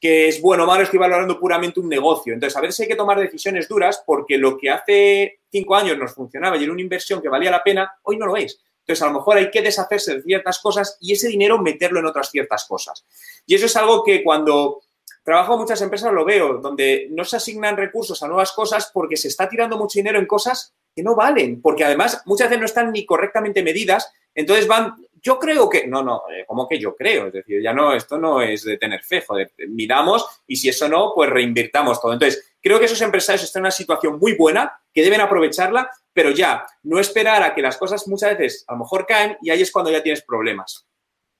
que 0.00 0.28
es 0.28 0.40
bueno 0.40 0.62
o 0.62 0.66
malo, 0.66 0.84
estoy 0.84 1.00
valorando 1.00 1.38
puramente 1.38 1.80
un 1.80 1.88
negocio. 1.88 2.32
Entonces, 2.32 2.56
a 2.56 2.60
ver 2.60 2.72
si 2.72 2.82
hay 2.82 2.88
que 2.88 2.94
tomar 2.94 3.18
decisiones 3.18 3.68
duras 3.68 4.02
porque 4.06 4.38
lo 4.38 4.56
que 4.56 4.70
hace 4.70 5.40
cinco 5.50 5.74
años 5.74 5.98
nos 5.98 6.14
funcionaba 6.14 6.56
y 6.56 6.62
era 6.62 6.72
una 6.72 6.80
inversión 6.80 7.20
que 7.20 7.28
valía 7.28 7.50
la 7.50 7.62
pena, 7.64 7.92
hoy 8.02 8.16
no 8.16 8.26
lo 8.26 8.36
es. 8.36 8.60
Entonces, 8.80 9.02
a 9.02 9.06
lo 9.06 9.14
mejor 9.14 9.36
hay 9.36 9.50
que 9.50 9.62
deshacerse 9.62 10.14
de 10.14 10.22
ciertas 10.22 10.60
cosas 10.60 10.96
y 11.00 11.12
ese 11.12 11.28
dinero 11.28 11.58
meterlo 11.60 11.98
en 11.98 12.06
otras 12.06 12.30
ciertas 12.30 12.66
cosas. 12.66 13.04
Y 13.44 13.56
eso 13.56 13.66
es 13.66 13.76
algo 13.76 14.04
que 14.04 14.22
cuando 14.22 14.82
trabajo 15.24 15.54
en 15.54 15.60
muchas 15.60 15.82
empresas 15.82 16.12
lo 16.12 16.24
veo, 16.24 16.58
donde 16.58 17.08
no 17.10 17.24
se 17.24 17.36
asignan 17.36 17.76
recursos 17.76 18.22
a 18.22 18.28
nuevas 18.28 18.52
cosas 18.52 18.90
porque 18.94 19.16
se 19.16 19.28
está 19.28 19.48
tirando 19.48 19.76
mucho 19.76 19.98
dinero 19.98 20.20
en 20.20 20.26
cosas 20.26 20.74
que 20.98 21.04
no 21.04 21.14
valen, 21.14 21.62
porque 21.62 21.84
además 21.84 22.22
muchas 22.26 22.48
veces 22.48 22.58
no 22.58 22.66
están 22.66 22.90
ni 22.90 23.06
correctamente 23.06 23.62
medidas, 23.62 24.12
entonces 24.34 24.66
van, 24.66 24.96
yo 25.22 25.38
creo 25.38 25.68
que, 25.68 25.86
no, 25.86 26.02
no, 26.02 26.24
eh, 26.28 26.44
¿cómo 26.44 26.66
que 26.66 26.76
yo 26.76 26.96
creo? 26.96 27.28
Es 27.28 27.34
decir, 27.34 27.62
ya 27.62 27.72
no, 27.72 27.94
esto 27.94 28.18
no 28.18 28.42
es 28.42 28.64
de 28.64 28.78
tener 28.78 29.04
fe, 29.04 29.20
joder, 29.20 29.52
miramos 29.68 30.26
y 30.48 30.56
si 30.56 30.68
eso 30.68 30.88
no, 30.88 31.12
pues 31.14 31.30
reinvirtamos 31.30 32.00
todo. 32.00 32.14
Entonces, 32.14 32.52
creo 32.60 32.80
que 32.80 32.86
esos 32.86 33.00
empresarios 33.00 33.44
están 33.44 33.60
en 33.60 33.66
una 33.66 33.70
situación 33.70 34.18
muy 34.18 34.34
buena, 34.34 34.72
que 34.92 35.04
deben 35.04 35.20
aprovecharla, 35.20 35.88
pero 36.12 36.32
ya, 36.32 36.66
no 36.82 36.98
esperar 36.98 37.44
a 37.44 37.54
que 37.54 37.62
las 37.62 37.76
cosas 37.76 38.08
muchas 38.08 38.36
veces 38.36 38.64
a 38.66 38.72
lo 38.72 38.80
mejor 38.80 39.06
caen 39.06 39.36
y 39.40 39.50
ahí 39.50 39.62
es 39.62 39.70
cuando 39.70 39.92
ya 39.92 40.02
tienes 40.02 40.22
problemas. 40.22 40.84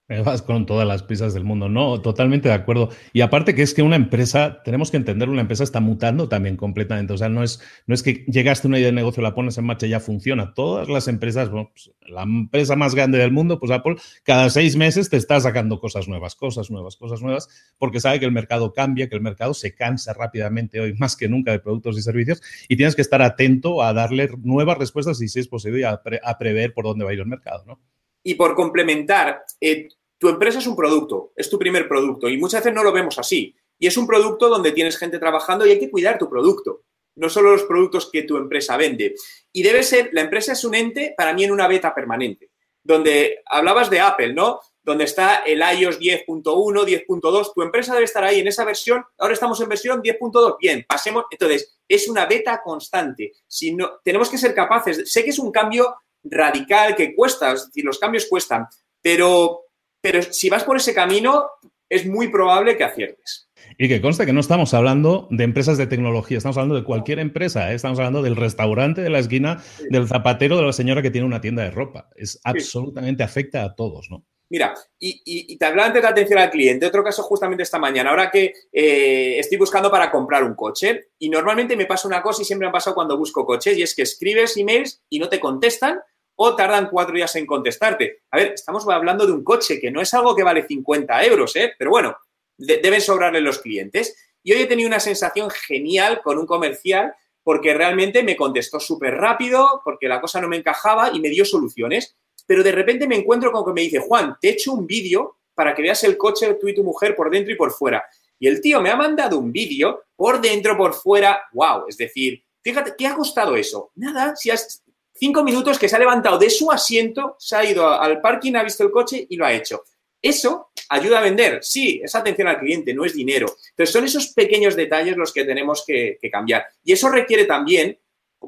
Me 0.09 0.23
vas 0.23 0.41
con 0.41 0.65
todas 0.65 0.89
las 0.89 1.03
prisas 1.03 1.35
del 1.35 1.45
mundo. 1.45 1.69
No, 1.69 2.01
totalmente 2.01 2.49
de 2.49 2.55
acuerdo. 2.55 2.89
Y 3.13 3.21
aparte 3.21 3.55
que 3.55 3.61
es 3.61 3.75
que 3.75 3.83
una 3.83 3.97
empresa, 3.97 4.63
tenemos 4.65 4.91
que 4.91 4.97
entender, 4.97 5.29
una 5.29 5.43
empresa 5.43 5.65
está 5.65 5.81
mutando 5.81 6.31
también 6.31 6.57
completamente. 6.57 7.13
O 7.13 7.19
sea, 7.19 7.29
no 7.29 7.43
es, 7.43 7.61
no 7.87 7.95
es 7.95 8.03
que 8.03 8.25
llegaste 8.27 8.67
a 8.67 8.69
una 8.69 8.79
idea 8.79 8.89
de 8.89 8.95
negocio, 8.95 9.23
la 9.23 9.35
pones 9.35 9.59
en 9.59 9.67
marcha 9.67 9.87
y 9.87 9.91
ya 9.91 10.01
funciona. 10.01 10.55
Todas 10.55 10.89
las 10.89 11.09
empresas, 11.09 11.51
pues, 11.51 11.93
la 12.07 12.23
empresa 12.23 12.75
más 12.75 12.95
grande 12.95 13.19
del 13.19 13.33
mundo, 13.33 13.61
pues 13.61 13.71
Apple, 13.71 13.97
cada 14.23 14.49
seis 14.49 14.77
meses 14.77 15.11
te 15.11 15.19
está 15.19 15.41
sacando 15.41 15.79
cosas 15.79 16.09
nuevas, 16.09 16.35
cosas 16.35 16.71
nuevas, 16.71 16.97
cosas 16.97 17.21
nuevas, 17.21 17.75
porque 17.77 18.01
sabe 18.01 18.19
que 18.19 18.25
el 18.25 18.33
mercado 18.33 18.73
cambia, 18.73 19.11
que 19.11 19.17
el 19.17 19.21
mercado 19.21 19.53
se 19.53 19.75
cansa 19.75 20.15
rápidamente 20.15 20.81
hoy 20.81 20.95
más 20.95 21.17
que 21.17 21.29
nunca 21.29 21.53
de 21.53 21.59
productos 21.59 21.99
y 21.99 22.03
servicios 22.03 22.41
y 22.67 22.77
tienes 22.77 22.97
que 22.97 23.03
estar 23.03 23.21
atento 23.21 23.83
a 23.83 23.93
darle 23.93 24.31
nuevas 24.43 24.79
respuestas 24.79 25.21
y 25.21 25.29
si 25.29 25.41
es 25.41 25.49
posible 25.49 25.85
a, 25.85 26.01
prever 26.39 26.73
por 26.73 26.85
dónde 26.85 27.05
va 27.05 27.11
a 27.11 27.15
ir 27.15 27.21
el 27.21 27.27
mercado, 27.27 27.65
¿no? 27.67 27.81
Y 28.23 28.35
por 28.35 28.55
complementar, 28.55 29.43
eh, 29.61 29.89
tu 30.19 30.29
empresa 30.29 30.59
es 30.59 30.67
un 30.67 30.77
producto, 30.77 31.33
es 31.37 31.49
tu 31.49 31.59
primer 31.59 31.89
producto 31.89 32.29
y 32.29 32.37
muchas 32.37 32.61
veces 32.61 32.75
no 32.75 32.83
lo 32.83 32.93
vemos 32.93 33.19
así. 33.19 33.55
Y 33.79 33.87
es 33.87 33.97
un 33.97 34.07
producto 34.07 34.49
donde 34.49 34.73
tienes 34.73 34.99
gente 34.99 35.19
trabajando 35.19 35.65
y 35.65 35.71
hay 35.71 35.79
que 35.79 35.91
cuidar 35.91 36.19
tu 36.19 36.29
producto, 36.29 36.83
no 37.15 37.29
solo 37.29 37.53
los 37.53 37.63
productos 37.63 38.11
que 38.11 38.25
tu 38.25 38.37
empresa 38.37 38.77
vende. 38.77 39.15
Y 39.53 39.63
debe 39.63 39.83
ser, 39.83 40.11
la 40.13 40.23
empresa 40.23 40.53
es 40.53 40.65
un 40.65 40.75
ente 40.75 41.15
para 41.17 41.33
mí 41.33 41.45
en 41.45 41.53
una 41.53 41.69
beta 41.69 41.95
permanente, 41.95 42.51
donde 42.83 43.43
hablabas 43.47 43.89
de 43.91 44.01
Apple, 44.01 44.35
¿no? 44.35 44.61
Donde 44.83 45.05
está 45.05 45.43
el 45.47 45.61
iOS 45.61 46.01
10.1, 46.01 46.45
10.2, 46.45 47.53
tu 47.55 47.63
empresa 47.63 47.93
debe 47.93 48.07
estar 48.07 48.25
ahí 48.25 48.41
en 48.41 48.49
esa 48.49 48.65
versión, 48.65 49.05
ahora 49.19 49.35
estamos 49.35 49.61
en 49.61 49.69
versión 49.69 50.03
10.2, 50.03 50.57
bien, 50.59 50.85
pasemos, 50.89 51.25
entonces 51.31 51.79
es 51.87 52.09
una 52.09 52.27
beta 52.27 52.61
constante. 52.65 53.33
Si 53.47 53.75
no, 53.75 54.01
tenemos 54.03 54.29
que 54.29 54.39
ser 54.39 54.55
capaces, 54.55 55.13
sé 55.13 55.23
que 55.23 55.31
es 55.31 55.39
un 55.39 55.53
cambio 55.53 55.95
radical 56.25 56.97
que 56.97 57.15
cuesta, 57.15 57.53
es 57.53 57.67
decir, 57.67 57.85
los 57.85 57.99
cambios 57.99 58.27
cuestan, 58.27 58.67
pero 59.01 59.68
pero 60.01 60.23
si 60.23 60.49
vas 60.49 60.65
por 60.65 60.77
ese 60.77 60.95
camino, 60.95 61.47
es 61.89 62.07
muy 62.07 62.29
probable 62.29 62.77
que 62.77 62.85
aciertes. 62.85 63.49
Y 63.77 63.89
que 63.89 64.01
consta 64.01 64.27
que 64.27 64.33
no 64.33 64.41
estamos 64.41 64.75
hablando 64.75 65.29
de 65.31 65.45
empresas 65.45 65.79
de 65.79 65.87
tecnología, 65.87 66.39
estamos 66.39 66.57
hablando 66.57 66.77
de 66.77 66.85
cualquier 66.85 67.19
empresa, 67.19 67.71
¿eh? 67.71 67.75
estamos 67.75 67.99
hablando 67.99 68.23
del 68.23 68.37
restaurante 68.37 69.01
de 69.01 69.11
la 69.11 69.19
esquina, 69.19 69.63
del 69.91 70.09
zapatero, 70.09 70.57
de 70.57 70.63
la 70.63 70.73
señora 70.73 71.03
que 71.03 71.11
tiene 71.11 71.27
una 71.27 71.41
tienda 71.41 71.63
de 71.63 71.71
ropa. 71.71 72.09
Es 72.17 72.41
absolutamente 72.45 73.23
afecta 73.23 73.65
a 73.65 73.75
todos, 73.75 74.09
¿no? 74.11 74.25
Mira, 74.51 74.75
y, 74.99 75.59
te 75.59 75.65
hablaba 75.67 75.89
antes 75.89 76.01
de 76.01 76.09
atención 76.09 76.39
al 76.39 76.51
cliente. 76.51 76.87
Otro 76.87 77.05
caso 77.05 77.23
justamente 77.23 77.63
esta 77.63 77.79
mañana, 77.79 78.11
ahora 78.11 78.31
que 78.31 78.55
eh, 78.73 79.39
estoy 79.39 79.59
buscando 79.59 79.91
para 79.91 80.11
comprar 80.11 80.43
un 80.43 80.55
coche 80.55 81.09
y 81.19 81.29
normalmente 81.29 81.77
me 81.77 81.85
pasa 81.85 82.09
una 82.09 82.23
cosa 82.23 82.41
y 82.41 82.45
siempre 82.47 82.67
me 82.67 82.71
ha 82.71 82.73
pasado 82.73 82.95
cuando 82.95 83.19
busco 83.19 83.45
coches 83.45 83.77
y 83.77 83.83
es 83.83 83.95
que 83.95 84.03
escribes 84.03 84.57
emails 84.57 85.03
y 85.11 85.19
no 85.19 85.29
te 85.29 85.39
contestan 85.39 86.01
o 86.41 86.55
tardan 86.55 86.89
cuatro 86.89 87.15
días 87.15 87.35
en 87.35 87.47
contestarte. 87.47 88.23
A 88.31 88.37
ver, 88.37 88.53
estamos 88.53 88.87
hablando 88.89 89.27
de 89.27 89.33
un 89.33 89.43
coche 89.43 89.81
que 89.81 89.91
no 89.91 90.01
es 90.01 90.15
algo 90.15 90.37
que 90.37 90.45
vale 90.45 90.65
50 90.67 91.25
euros, 91.25 91.57
¿eh? 91.57 91.75
pero 91.77 91.91
bueno, 91.91 92.17
deben 92.57 93.01
sobrarle 93.01 93.41
los 93.41 93.59
clientes. 93.59 94.17
Y 94.45 94.53
hoy 94.53 94.63
he 94.63 94.67
tenido 94.67 94.87
una 94.87 95.01
sensación 95.01 95.51
genial 95.51 96.21
con 96.23 96.39
un 96.39 96.47
comercial 96.47 97.13
porque 97.43 97.75
realmente 97.75 98.23
me 98.23 98.37
contestó 98.37 98.79
súper 98.79 99.15
rápido, 99.15 99.83
porque 99.85 100.07
la 100.07 100.21
cosa 100.21 100.41
no 100.41 100.47
me 100.47 100.59
encajaba 100.59 101.11
y 101.13 101.19
me 101.19 101.29
dio 101.29 101.45
soluciones. 101.45 102.17
Pero 102.47 102.63
de 102.63 102.71
repente 102.71 103.09
me 103.09 103.17
encuentro 103.17 103.51
con 103.51 103.65
que 103.65 103.73
me 103.73 103.81
dice, 103.81 103.99
Juan, 103.99 104.37
te 104.41 104.49
he 104.49 104.53
hecho 104.53 104.73
un 104.73 104.87
vídeo 104.87 105.39
para 105.55 105.75
que 105.75 105.83
veas 105.83 106.05
el 106.05 106.17
coche 106.17 106.55
tú 106.55 106.69
y 106.69 106.75
tu 106.75 106.85
mujer 106.85 107.17
por 107.17 107.31
dentro 107.31 107.53
y 107.53 107.57
por 107.57 107.73
fuera. 107.73 108.05
Y 108.39 108.47
el 108.47 108.61
tío 108.61 108.81
me 108.81 108.91
ha 108.91 108.97
mandado 108.97 109.41
un 109.41 109.51
vídeo 109.51 110.05
por 110.15 110.41
dentro, 110.41 110.77
por 110.77 110.95
fuera. 110.95 111.43
¡Wow! 111.53 111.87
Es 111.89 111.97
decir, 111.97 112.45
fíjate, 112.63 112.95
¿qué 112.97 113.09
ha 113.09 113.17
costado 113.17 113.57
eso? 113.57 113.91
Nada, 113.97 114.37
si 114.37 114.51
has, 114.51 114.85
Cinco 115.19 115.43
minutos 115.43 115.79
que 115.79 115.89
se 115.89 115.97
ha 115.97 115.99
levantado 115.99 116.39
de 116.39 116.49
su 116.49 116.71
asiento, 116.71 117.35
se 117.41 117.57
ha 117.57 117.65
ido 117.65 117.89
al 117.89 118.21
parking, 118.21 118.55
ha 118.55 118.63
visto 118.63 118.85
el 118.85 118.93
coche 118.93 119.27
y 119.29 119.37
lo 119.37 119.45
ha 119.45 119.53
hecho. 119.53 119.83
Eso 120.23 120.71
ayuda 120.91 121.19
a 121.19 121.23
vender. 121.23 121.59
Sí, 121.63 122.01
es 122.03 122.15
atención 122.15 122.47
al 122.47 122.59
cliente, 122.59 122.95
no 122.95 123.05
es 123.05 123.15
dinero. 123.15 123.47
Pero 123.75 123.91
son 123.91 124.05
esos 124.05 124.29
pequeños 124.29 124.77
detalles 124.77 125.17
los 125.17 125.33
que 125.33 125.45
tenemos 125.45 125.85
que, 125.85 126.19
cambiar. 126.31 126.67
Y 126.85 126.93
eso 126.93 127.09
requiere 127.09 127.47
también 127.47 127.99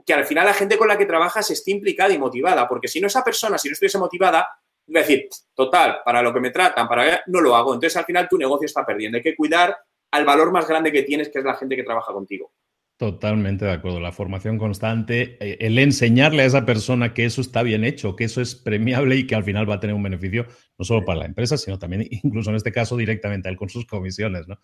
que 0.07 0.15
al 0.15 0.25
final 0.25 0.47
la 0.47 0.55
gente 0.55 0.79
con 0.79 0.87
la 0.87 0.97
que 0.97 1.07
trabajas 1.07 1.51
esté 1.51 1.73
implicada 1.73 2.15
y 2.15 2.19
motivada, 2.19 2.69
porque 2.69 2.87
si 2.87 3.01
no 3.01 3.09
esa 3.09 3.25
persona, 3.25 3.59
si 3.59 3.69
no 3.69 3.73
estuviese 3.73 3.99
motivada, 3.99 4.47
va 4.95 5.01
a 5.01 5.03
decir, 5.03 5.29
total, 5.55 6.01
para 6.05 6.23
lo 6.23 6.33
que 6.33 6.41
me 6.41 6.51
tratan, 6.51 6.87
para 6.87 7.25
no 7.27 7.41
lo 7.41 7.57
hago. 7.57 7.75
Entonces 7.75 7.97
al 7.97 8.05
final 8.05 8.29
tu 8.29 8.39
negocio 8.39 8.67
está 8.67 8.87
perdiendo. 8.87 9.17
Hay 9.17 9.23
que 9.23 9.35
cuidar 9.35 9.77
al 10.13 10.25
valor 10.25 10.53
más 10.53 10.69
grande 10.69 10.93
que 10.93 11.03
tienes, 11.03 11.29
que 11.29 11.41
es 11.41 11.45
la 11.45 11.55
gente 11.55 11.75
que 11.75 11.83
trabaja 11.83 12.13
contigo. 12.13 12.53
Totalmente 13.01 13.65
de 13.65 13.71
acuerdo. 13.71 13.99
La 13.99 14.13
formación 14.13 14.59
constante, 14.59 15.39
eh, 15.41 15.57
el 15.61 15.79
enseñarle 15.79 16.43
a 16.43 16.45
esa 16.45 16.67
persona 16.67 17.15
que 17.15 17.25
eso 17.25 17.41
está 17.41 17.63
bien 17.63 17.83
hecho, 17.83 18.15
que 18.15 18.25
eso 18.25 18.43
es 18.43 18.55
premiable 18.55 19.17
y 19.17 19.27
que 19.27 19.35
al 19.35 19.43
final 19.43 19.69
va 19.69 19.77
a 19.77 19.81
tener 19.81 19.97
un 19.97 20.03
beneficio 20.03 20.47
no 20.79 20.85
solo 20.85 21.03
para 21.07 21.21
la 21.21 21.25
empresa, 21.25 21.57
sino 21.57 21.79
también, 21.79 22.07
incluso 22.11 22.51
en 22.51 22.57
este 22.57 22.73
caso, 22.73 22.99
directamente 22.99 23.49
a 23.49 23.53
él 23.53 23.57
con 23.57 23.71
sus 23.71 23.87
comisiones, 23.87 24.47
¿no? 24.47 24.61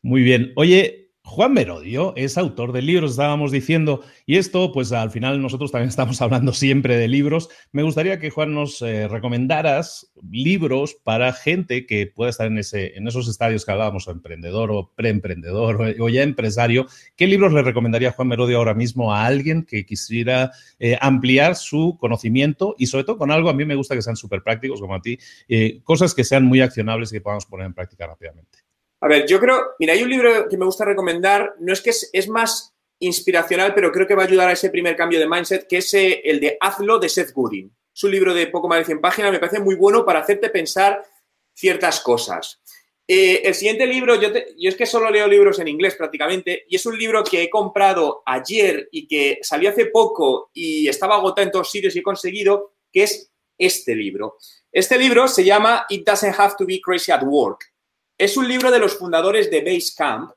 Muy 0.00 0.22
bien. 0.22 0.52
Oye, 0.56 1.03
Juan 1.26 1.54
Merodio 1.54 2.12
es 2.16 2.36
autor 2.36 2.72
de 2.72 2.82
libros, 2.82 3.12
estábamos 3.12 3.50
diciendo, 3.50 4.02
y 4.26 4.36
esto, 4.36 4.70
pues 4.72 4.92
al 4.92 5.10
final 5.10 5.40
nosotros 5.40 5.72
también 5.72 5.88
estamos 5.88 6.20
hablando 6.20 6.52
siempre 6.52 6.98
de 6.98 7.08
libros. 7.08 7.48
Me 7.72 7.82
gustaría 7.82 8.20
que 8.20 8.28
Juan 8.28 8.52
nos 8.52 8.82
eh, 8.82 9.08
recomendaras 9.08 10.12
libros 10.30 10.94
para 11.02 11.32
gente 11.32 11.86
que 11.86 12.06
pueda 12.06 12.28
estar 12.28 12.46
en, 12.46 12.58
ese, 12.58 12.96
en 12.96 13.08
esos 13.08 13.26
estadios 13.26 13.64
que 13.64 13.72
hablábamos, 13.72 14.06
o 14.06 14.10
emprendedor 14.10 14.70
o 14.70 14.92
preemprendedor 14.94 15.96
o, 15.98 16.08
ya 16.10 16.22
empresario. 16.22 16.86
¿Qué 17.16 17.26
libros 17.26 17.54
le 17.54 17.62
recomendaría 17.62 18.12
Juan 18.12 18.28
Merodio 18.28 18.58
ahora 18.58 18.74
mismo 18.74 19.12
a 19.12 19.24
alguien 19.24 19.64
que 19.64 19.86
quisiera 19.86 20.52
eh, 20.78 20.98
ampliar 21.00 21.56
su 21.56 21.96
conocimiento 21.98 22.76
y 22.78 22.86
sobre 22.86 23.04
todo 23.04 23.16
con 23.16 23.30
algo, 23.30 23.48
a 23.48 23.54
mí 23.54 23.64
me 23.64 23.76
gusta 23.76 23.94
que 23.94 24.02
sean 24.02 24.16
súper 24.16 24.42
prácticos 24.42 24.78
como 24.78 24.94
a 24.94 25.00
ti, 25.00 25.18
eh, 25.48 25.80
cosas 25.84 26.14
que 26.14 26.22
sean 26.22 26.44
muy 26.44 26.60
accionables 26.60 27.10
y 27.10 27.16
que 27.16 27.22
podamos 27.22 27.46
poner 27.46 27.66
en 27.66 27.74
práctica 27.74 28.06
rápidamente? 28.06 28.63
A 29.04 29.06
ver, 29.06 29.26
yo 29.26 29.38
creo, 29.38 29.74
mira, 29.78 29.92
hay 29.92 30.02
un 30.02 30.08
libro 30.08 30.48
que 30.48 30.56
me 30.56 30.64
gusta 30.64 30.86
recomendar, 30.86 31.56
no 31.60 31.74
es 31.74 31.82
que 31.82 31.90
es, 31.90 32.28
más 32.30 32.74
inspiracional, 32.98 33.74
pero 33.74 33.92
creo 33.92 34.06
que 34.06 34.14
va 34.14 34.22
a 34.22 34.26
ayudar 34.26 34.48
a 34.48 34.52
ese 34.52 34.70
primer 34.70 34.96
cambio 34.96 35.20
de 35.20 35.28
mindset, 35.28 35.68
que 35.68 35.76
es 35.76 35.92
eh, 35.92 36.22
el 36.24 36.40
de 36.40 36.56
Hazlo 36.58 36.98
de 36.98 37.10
Seth 37.10 37.34
Godin. 37.34 37.70
Es 37.94 38.02
un 38.02 38.12
libro 38.12 38.32
de 38.32 38.46
poco 38.46 38.66
más 38.66 38.78
de 38.78 38.86
100 38.86 39.02
páginas, 39.02 39.30
me 39.30 39.38
parece 39.38 39.60
muy 39.60 39.74
bueno 39.74 40.06
para 40.06 40.20
hacerte 40.20 40.48
pensar 40.48 41.04
ciertas 41.52 42.00
cosas. 42.00 42.62
Eh, 43.06 43.42
el 43.44 43.54
siguiente 43.54 43.86
libro, 43.86 44.14
yo, 44.14 44.30
yo, 44.32 44.70
es 44.70 44.74
que 44.74 44.86
solo 44.86 45.10
leo 45.10 45.28
libros 45.28 45.58
en 45.58 45.68
inglés 45.68 45.96
prácticamente, 45.96 46.64
y 46.66 46.76
es 46.76 46.86
un 46.86 46.96
libro 46.96 47.22
que 47.22 47.42
he 47.42 47.50
comprado 47.50 48.22
ayer 48.24 48.88
y 48.90 49.06
que 49.06 49.38
salió 49.42 49.68
hace 49.68 49.84
poco 49.84 50.50
y 50.54 50.88
estaba 50.88 51.16
agotado 51.16 51.44
en 51.44 51.52
todos 51.52 51.70
sitios 51.70 51.94
y 51.94 51.98
he 51.98 52.02
conseguido, 52.02 52.72
que 52.90 53.02
es 53.02 53.30
este 53.58 53.94
libro. 53.94 54.38
Este 54.72 54.96
libro 54.96 55.28
se 55.28 55.44
llama 55.44 55.84
It 55.90 56.06
Doesn't 56.06 56.40
Have 56.40 56.54
to 56.56 56.64
Be 56.64 56.80
Crazy 56.82 57.12
at 57.12 57.22
Work. 57.22 57.73
Es 58.16 58.36
un 58.36 58.46
libro 58.46 58.70
de 58.70 58.78
los 58.78 58.96
fundadores 58.96 59.50
de 59.50 59.62
Basecamp 59.62 60.32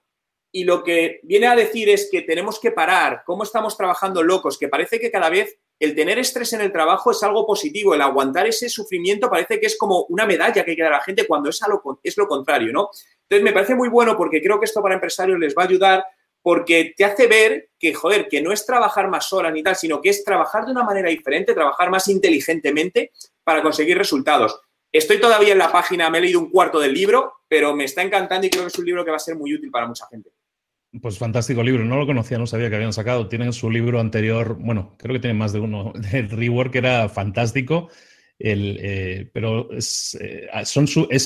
y 0.52 0.64
lo 0.64 0.84
que 0.84 1.20
viene 1.24 1.48
a 1.48 1.56
decir 1.56 1.90
es 1.90 2.10
que 2.12 2.22
tenemos 2.22 2.60
que 2.60 2.72
parar 2.72 3.22
cómo 3.26 3.44
estamos 3.44 3.78
trabajando 3.78 4.24
locos, 4.24 4.58
que 4.58 4.68
parece 4.68 5.00
que 5.00 5.12
cada 5.12 5.30
vez 5.30 5.60
el 5.80 5.94
tener 5.94 6.18
estrés 6.18 6.54
en 6.54 6.62
el 6.62 6.72
trabajo 6.72 7.12
es 7.12 7.22
algo 7.22 7.46
positivo, 7.46 7.94
el 7.94 8.02
aguantar 8.02 8.48
ese 8.48 8.68
sufrimiento 8.68 9.30
parece 9.30 9.60
que 9.60 9.68
es 9.68 9.78
como 9.78 10.06
una 10.10 10.26
medalla 10.26 10.64
que 10.64 10.72
hay 10.72 10.78
que 10.78 10.82
dar 10.82 10.94
a 10.94 10.98
la 10.98 11.04
gente 11.04 11.28
cuando 11.28 11.50
es, 11.50 11.62
lo, 11.68 12.00
es 12.02 12.18
lo 12.18 12.28
contrario, 12.28 12.74
¿no? 12.74 12.90
Entonces 13.24 13.44
me 13.44 13.52
parece 13.52 13.76
muy 13.76 13.90
bueno 13.90 14.18
porque 14.18 14.42
creo 14.42 14.60
que 14.60 14.66
esto 14.66 14.82
para 14.82 14.96
empresarios 14.96 15.38
les 15.38 15.56
va 15.56 15.64
a 15.64 15.68
ayudar 15.68 16.06
porque 16.42 16.94
te 16.96 17.04
hace 17.04 17.28
ver 17.28 17.70
que, 17.78 17.94
joder, 17.94 18.28
que 18.28 18.42
no 18.42 18.52
es 18.52 18.66
trabajar 18.66 19.10
más 19.10 19.32
horas 19.34 19.54
ni 19.54 19.62
tal, 19.62 19.76
sino 19.76 20.02
que 20.02 20.10
es 20.10 20.24
trabajar 20.24 20.66
de 20.66 20.72
una 20.72 20.84
manera 20.84 21.10
diferente, 21.10 21.54
trabajar 21.54 21.92
más 21.92 22.08
inteligentemente 22.08 23.12
para 23.44 23.62
conseguir 23.62 23.98
resultados. 23.98 24.60
Estoy 24.92 25.20
todavía 25.20 25.52
en 25.52 25.60
la 25.60 25.72
página, 25.72 26.10
me 26.10 26.18
he 26.18 26.22
leído 26.22 26.40
un 26.40 26.50
cuarto 26.50 26.80
del 26.80 26.94
libro, 26.94 27.34
pero 27.48 27.76
me 27.76 27.84
está 27.84 28.02
encantando 28.02 28.48
y 28.48 28.50
creo 28.50 28.64
que 28.64 28.70
es 28.70 28.80
un 28.80 28.86
libro 28.86 29.04
que 29.04 29.12
va 29.12 29.18
a 29.18 29.20
ser 29.20 29.36
muy 29.36 29.54
útil 29.54 29.70
para 29.70 29.88
mucha 29.88 30.06
gente. 30.08 30.30
Pues 31.02 31.18
fantástico 31.18 31.62
libro, 31.62 31.84
no 31.84 31.98
lo 31.98 32.06
conocía, 32.06 32.38
no 32.38 32.48
sabía 32.48 32.70
que 32.70 32.78
habían 32.78 32.94
sacado. 32.94 33.28
Tienen 33.28 33.54
su 33.54 33.70
libro 33.70 34.00
anterior, 34.00 34.58
bueno, 34.60 34.96
creo 34.98 35.14
que 35.14 35.20
tienen 35.20 35.38
más 35.38 35.54
de 35.54 35.60
uno, 35.60 35.94
el 36.14 36.30
rework 36.30 36.76
era 36.76 37.10
fantástico. 37.10 37.90
El, 38.40 38.78
eh, 38.80 39.32
pero 39.34 39.68
eh, 39.72 40.48
son 40.64 40.86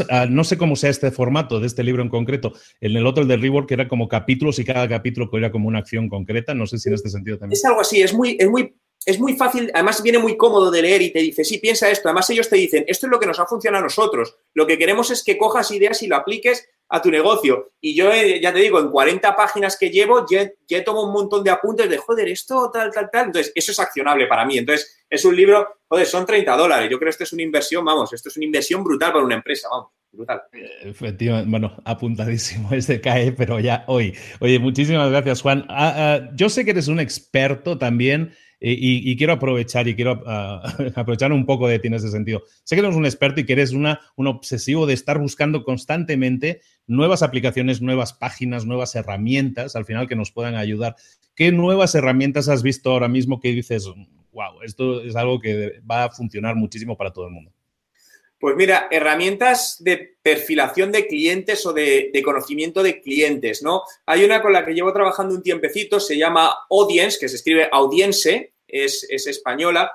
ah, 0.10 0.28
no 0.30 0.45
sé 0.45 0.58
cómo 0.58 0.78
sea 0.78 0.89
este 0.89 1.12
formato 1.12 1.60
de 1.60 1.67
este 1.67 1.84
libro 1.84 2.02
en 2.02 2.10
concreto. 2.10 2.54
En 2.80 2.95
el 2.95 3.06
otro, 3.06 3.24
el 3.24 3.28
de 3.28 3.36
Rework, 3.36 3.69
era 3.71 3.88
como 3.88 4.08
capítulos 4.08 4.60
y 4.60 4.65
cada 4.65 4.88
capítulo 4.88 5.30
era 5.34 5.52
como 5.52 5.67
una 5.67 5.80
acción 5.80 6.08
concreta. 6.08 6.54
No 6.54 6.65
sé 6.65 6.78
si 6.78 6.88
en 6.88 6.95
este 6.95 7.10
sentido 7.10 7.38
también. 7.38 7.58
Es 7.58 7.65
algo 7.65 7.82
así, 7.82 8.02
es 8.02 8.13
muy, 8.13 8.38
es 8.39 8.50
muy 8.50 8.74
es 9.06 9.20
muy 9.20 9.36
fácil, 9.36 9.72
además 9.74 10.04
viene 10.04 10.20
muy 10.20 10.38
cómodo 10.38 10.70
de 10.70 10.82
leer 10.82 11.02
y 11.02 11.12
te 11.12 11.20
dice, 11.20 11.44
sí, 11.44 11.58
piensa 11.58 11.90
esto. 11.90 12.08
Además 12.08 12.30
ellos 12.30 12.50
te 12.50 12.56
dicen, 12.56 12.84
esto 12.88 13.08
es 13.08 13.12
lo 13.12 13.20
que 13.20 13.26
nos 13.26 13.40
ha 13.40 13.48
funcionado 13.48 13.84
a 13.84 13.86
nosotros. 13.86 14.36
Lo 14.54 14.68
que 14.68 14.78
queremos 14.78 15.10
es 15.10 15.24
que 15.24 15.38
cojas 15.38 15.72
ideas 15.72 16.02
y 16.04 16.08
lo 16.08 16.16
apliques 16.16 16.70
a 16.90 17.02
tu 17.02 17.10
negocio. 17.10 17.72
Y 17.80 17.96
yo, 17.96 18.12
eh, 18.12 18.40
ya 18.42 18.54
te 18.54 18.60
digo, 18.60 18.80
en 18.80 18.92
40 18.92 19.36
páginas 19.36 19.78
que 19.78 19.90
llevo, 19.90 20.26
ya, 20.30 20.52
ya, 20.68 20.84
tomo 20.84 21.04
un 21.04 21.14
montón 21.14 21.44
de 21.44 21.50
apuntes 21.50 21.90
de, 21.90 21.98
joder, 21.98 22.28
esto, 22.28 22.70
tal, 22.72 22.92
tal, 22.92 23.10
tal. 23.10 23.28
Entonces, 23.28 23.52
eso 23.56 23.72
es 23.72 23.80
accionable 23.80 24.28
para 24.28 24.46
mí. 24.46 24.58
Entonces, 24.58 25.04
es 25.10 25.26
un 25.26 25.36
libro, 25.36 25.80
joder, 25.88 26.06
son 26.06 26.26
30 26.26 26.56
dólares. 26.56 26.90
Yo 26.92 27.00
creo 27.00 27.08
que 27.08 27.12
esto 27.12 27.24
es 27.24 27.34
una 27.34 27.44
inversión, 27.44 27.84
vamos, 27.84 28.14
esto 28.14 28.30
es 28.30 28.38
una 28.38 28.46
inversión 28.46 28.84
brutal 28.84 29.14
para 29.14 29.26
una 29.26 29.36
empresa, 29.36 29.70
vamos. 29.72 29.92
Brutal. 30.14 30.42
Efectivamente, 30.84 31.50
bueno, 31.50 31.78
apuntadísimo 31.86 32.70
este 32.74 33.00
cae, 33.00 33.32
pero 33.32 33.62
ya 33.62 33.86
hoy. 33.88 34.14
Oye, 34.42 34.60
muchísimas 34.60 35.10
gracias, 35.10 35.42
Juan. 35.42 35.66
Ah, 35.70 35.94
ah, 35.96 36.30
yo 36.36 36.50
sé 36.50 36.66
que 36.66 36.72
eres 36.72 36.90
un 36.90 37.00
experto 37.00 37.78
también 37.78 38.34
y, 38.63 39.17
quiero 39.17 39.34
aprovechar 39.34 39.88
y 39.88 39.95
quiero 39.95 40.21
ah, 40.28 40.62
aprovechar 40.95 41.34
un 41.34 41.47
poco 41.47 41.67
de 41.67 41.80
ti 41.80 41.88
en 41.88 41.95
ese 41.95 42.12
sentido. 42.12 42.43
Sé 42.63 42.76
que 42.76 42.82
eres 42.82 42.95
un 42.95 43.06
experto 43.06 43.41
y 43.41 43.45
que 43.45 43.54
eres 43.54 43.71
un 43.71 43.88
obsesivo 44.28 44.86
de 44.86 44.93
estar 44.93 45.17
buscando 45.17 45.63
constantemente 45.63 46.62
nuevas 46.86 47.24
aplicaciones, 47.24 47.82
nuevas 47.82 48.13
páginas, 48.13 48.65
nuevas 48.65 48.93
herramientas, 48.95 49.76
al 49.76 49.86
final 49.86 50.08
que 50.08 50.15
nos 50.15 50.32
puedan 50.32 50.56
ayudar. 50.56 50.95
¿Qué 51.36 51.52
nuevas 51.52 51.95
herramientas 51.95 52.50
has 52.50 52.62
visto 52.62 52.91
ahora 52.91 53.08
mismo 53.08 53.39
que 53.39 53.52
dices, 53.52 53.88
wow, 54.32 54.62
esto 54.63 55.02
es 55.02 55.15
algo 55.15 55.39
que 55.39 55.82
va 55.89 56.04
a 56.04 56.12
funcionar 56.12 56.56
muchísimo 56.56 56.95
para 56.95 57.12
todo 57.12 57.26
el 57.26 57.32
mundo? 57.32 57.52
Pues 58.41 58.56
mira, 58.56 58.88
herramientas 58.89 59.75
de 59.82 60.15
perfilación 60.19 60.91
de 60.91 61.06
clientes 61.06 61.63
o 61.67 61.73
de, 61.73 62.12
conocimiento 62.25 62.82
de 62.82 62.99
clientes, 62.99 63.62
¿no? 63.62 63.84
Hay 64.08 64.23
una 64.23 64.41
con 64.41 64.51
la 64.51 64.65
que 64.65 64.73
llevo 64.73 64.91
trabajando 64.91 65.36
un 65.36 65.43
tiempecito, 65.43 65.99
se 65.99 66.17
llama 66.17 66.51
Audience, 66.71 67.19
que 67.19 67.30
se 67.30 67.36
escribe 67.36 67.69
Audience, 67.71 68.56
es, 68.67 69.04
española, 69.27 69.91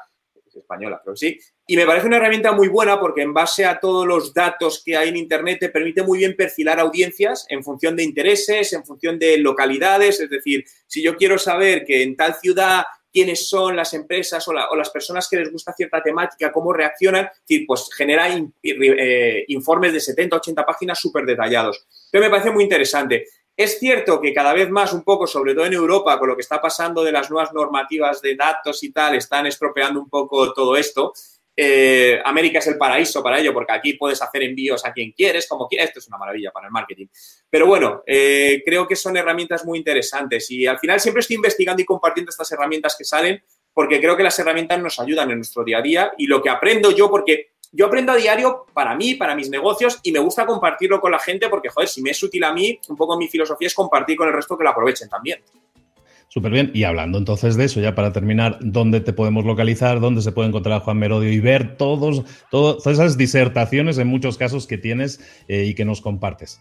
es 0.47 0.55
española, 0.55 1.03
pero 1.05 1.17
sí, 1.17 1.37
y 1.67 1.77
me 1.77 1.87
parece 1.87 2.07
una 2.07 2.19
herramienta 2.19 2.53
muy 2.53 2.69
buena 2.69 3.01
porque 3.01 3.23
en 3.23 3.35
base 3.35 3.65
a 3.65 3.81
todos 3.81 4.07
los 4.07 4.33
datos 4.33 4.81
que 4.85 4.97
hay 4.97 5.09
en 5.09 5.17
Internet 5.17 5.59
te 5.59 5.69
permite 5.71 6.05
muy 6.05 6.19
bien 6.19 6.37
perfilar 6.37 6.79
audiencias 6.79 7.47
en 7.49 7.65
función 7.65 7.97
de 7.97 8.05
intereses, 8.05 8.73
en 8.73 8.85
función 8.85 9.19
de 9.19 9.39
localidades, 9.39 10.21
es 10.21 10.31
decir, 10.31 10.65
si 10.87 11.03
yo 11.03 11.17
quiero 11.17 11.37
saber 11.37 11.85
que 11.85 12.05
en 12.05 12.15
tal 12.15 12.37
ciudad 12.37 12.85
quiénes 13.17 13.49
son 13.49 13.75
las 13.75 13.95
empresas 13.95 14.47
o, 14.47 14.53
las 14.53 14.91
personas 14.91 15.27
que 15.27 15.39
les 15.39 15.51
gusta 15.51 15.73
cierta 15.73 16.03
temática, 16.03 16.53
cómo 16.53 16.71
reaccionan, 16.71 17.31
pues 17.67 17.89
genera 17.97 18.29
eh, 18.29 19.45
informes 19.49 19.95
de 19.95 20.01
70, 20.01 20.37
80 20.37 20.67
páginas 20.67 21.01
súper 21.01 21.25
detallados. 21.25 21.87
Pero 22.11 22.25
me 22.25 22.29
parece 22.29 22.51
muy 22.51 22.65
interesante. 22.65 23.25
Es 23.57 23.79
cierto 23.79 24.21
que 24.21 24.35
cada 24.35 24.53
vez 24.53 24.69
más, 24.69 24.93
un 24.93 25.03
poco, 25.03 25.27
sobre 25.27 25.55
todo 25.55 25.65
en 25.65 25.73
Europa, 25.73 26.19
con 26.19 26.29
lo 26.29 26.37
que 26.37 26.43
está 26.43 26.61
pasando 26.61 27.03
de 27.03 27.13
las 27.13 27.31
nuevas 27.31 27.55
normativas 27.55 28.21
de 28.21 28.37
datos 28.37 28.83
y 28.83 28.93
tal, 28.93 29.15
están 29.15 29.47
estropeando 29.47 29.99
un 29.99 30.11
poco 30.11 30.53
todo 30.53 30.77
esto. 30.77 31.15
Eh, 31.57 32.21
América 32.23 32.59
es 32.59 32.67
el 32.67 32.77
paraíso 32.77 33.23
para 33.23 33.39
ello, 33.39 33.55
porque 33.55 33.73
aquí 33.73 33.95
puedes 33.95 34.21
hacer 34.21 34.43
envíos 34.43 34.85
a 34.85 34.93
quien 34.93 35.13
quieres, 35.13 35.49
como 35.49 35.67
quieres. 35.67 35.89
Esto 35.89 36.01
es 36.01 36.09
una 36.09 36.19
maravilla 36.19 36.51
para 36.51 36.67
el 36.67 36.73
marketing. 36.73 37.07
Pero 37.49 37.67
bueno, 37.67 38.03
eh, 38.07 38.63
creo 38.65 38.87
que 38.87 38.95
son 38.95 39.17
herramientas 39.17 39.65
muy 39.65 39.79
interesantes 39.79 40.51
y 40.51 40.67
al 40.67 40.79
final 40.79 41.01
siempre 41.01 41.21
estoy 41.21 41.37
investigando 41.37 41.81
y 41.81 41.87
compartiendo 41.87 42.31
estas 42.31 42.53
herramientas 42.53 42.95
que 42.99 43.05
salen, 43.05 43.43
porque 43.73 44.01
creo 44.01 44.17
que 44.17 44.23
las 44.23 44.39
herramientas 44.39 44.81
nos 44.81 44.99
ayudan 45.01 45.31
en 45.31 45.39
nuestro 45.39 45.65
día 45.65 45.79
a 45.79 45.83
día 45.83 46.13
y 46.19 46.27
lo 46.27 46.43
que 46.43 46.51
aprendo 46.51 46.91
yo, 46.91 47.11
porque 47.11 47.53
yo 47.73 47.87
aprendo 47.87 48.13
a 48.13 48.17
diario 48.17 48.67
para 48.73 48.95
mí, 48.95 49.15
para 49.15 49.35
mis 49.35 49.51
negocios 49.51 49.99
y 50.03 50.13
me 50.13 50.19
gusta 50.19 50.47
compartirlo 50.47 51.01
con 51.01 51.11
la 51.11 51.19
gente 51.19 51.49
porque, 51.49 51.69
joder, 51.69 51.89
si 51.89 52.03
me 52.03 52.11
es 52.11 52.23
útil 52.23 52.45
a 52.45 52.53
mí, 52.53 52.79
un 52.89 52.97
poco 52.97 53.19
mi 53.19 53.29
filosofía 53.29 53.69
es 53.69 53.75
compartir 53.75 54.17
con 54.17 54.29
el 54.29 54.35
resto 54.35 54.57
que 54.57 54.65
lo 54.65 54.71
aprovechen 54.71 55.09
también. 55.09 55.43
Súper 56.37 56.53
bien. 56.53 56.71
Y 56.75 56.85
hablando 56.85 57.17
entonces 57.17 57.57
de 57.57 57.65
eso, 57.65 57.81
ya 57.81 57.95
para 57.95 58.13
terminar, 58.13 58.59
¿dónde 58.61 59.01
te 59.01 59.15
podemos 59.15 59.47
localizar? 59.47 60.01
¿Dónde 60.01 60.21
se 60.21 60.33
puede 60.33 60.49
encontrar 60.49 60.77
a 60.77 60.85
Juan 60.85 60.99
Merodio 60.99 61.33
y 61.33 61.41
ver 61.41 61.79
todos, 61.79 62.25
todas 62.51 62.87
esas 62.87 63.17
disertaciones 63.17 63.97
en 63.97 64.07
muchos 64.09 64.37
casos 64.37 64.67
que 64.67 64.77
tienes 64.77 65.19
eh, 65.49 65.65
y 65.65 65.75
que 65.75 65.87
nos 65.87 66.03
compartes? 66.03 66.61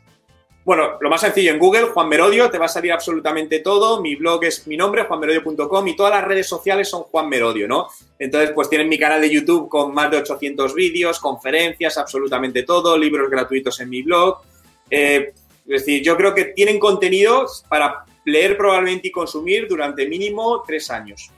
Bueno, 0.63 0.91
lo 1.01 1.09
más 1.09 1.19
sencillo, 1.19 1.51
en 1.51 1.59
Google, 1.59 1.87
Juan 1.87 2.07
Merodio, 2.07 2.49
te 2.49 2.57
va 2.57 2.67
a 2.67 2.69
salir 2.69 2.93
absolutamente 2.93 3.59
todo. 3.59 4.01
Mi 4.01 4.15
blog 4.15 4.45
es 4.45 4.65
mi 4.65 4.77
nombre, 4.77 5.03
juanmerodio.com, 5.03 5.87
y 5.89 5.95
todas 5.97 6.13
las 6.13 6.23
redes 6.23 6.47
sociales 6.47 6.87
son 6.87 7.03
Juan 7.03 7.27
Merodio, 7.27 7.67
¿no? 7.67 7.89
Entonces, 8.17 8.51
pues 8.51 8.69
tienen 8.69 8.87
mi 8.87 8.97
canal 8.97 9.19
de 9.19 9.29
YouTube 9.29 9.67
con 9.67 9.93
más 9.93 10.09
de 10.09 10.19
800 10.19 10.73
vídeos, 10.73 11.19
conferencias, 11.19 11.97
absolutamente 11.97 12.63
todo, 12.63 12.97
libros 12.97 13.29
gratuitos 13.29 13.77
en 13.81 13.89
mi 13.89 14.03
blog. 14.03 14.37
Eh, 14.89 15.33
es 15.67 15.81
decir, 15.81 16.01
yo 16.01 16.15
creo 16.15 16.33
que 16.33 16.45
tienen 16.45 16.79
contenidos 16.79 17.65
para 17.67 18.05
leer 18.25 18.57
probablemente 18.57 19.07
y 19.07 19.11
consumir 19.11 19.67
durante 19.67 20.07
mínimo 20.07 20.63
tres 20.65 20.89
años. 20.91 21.31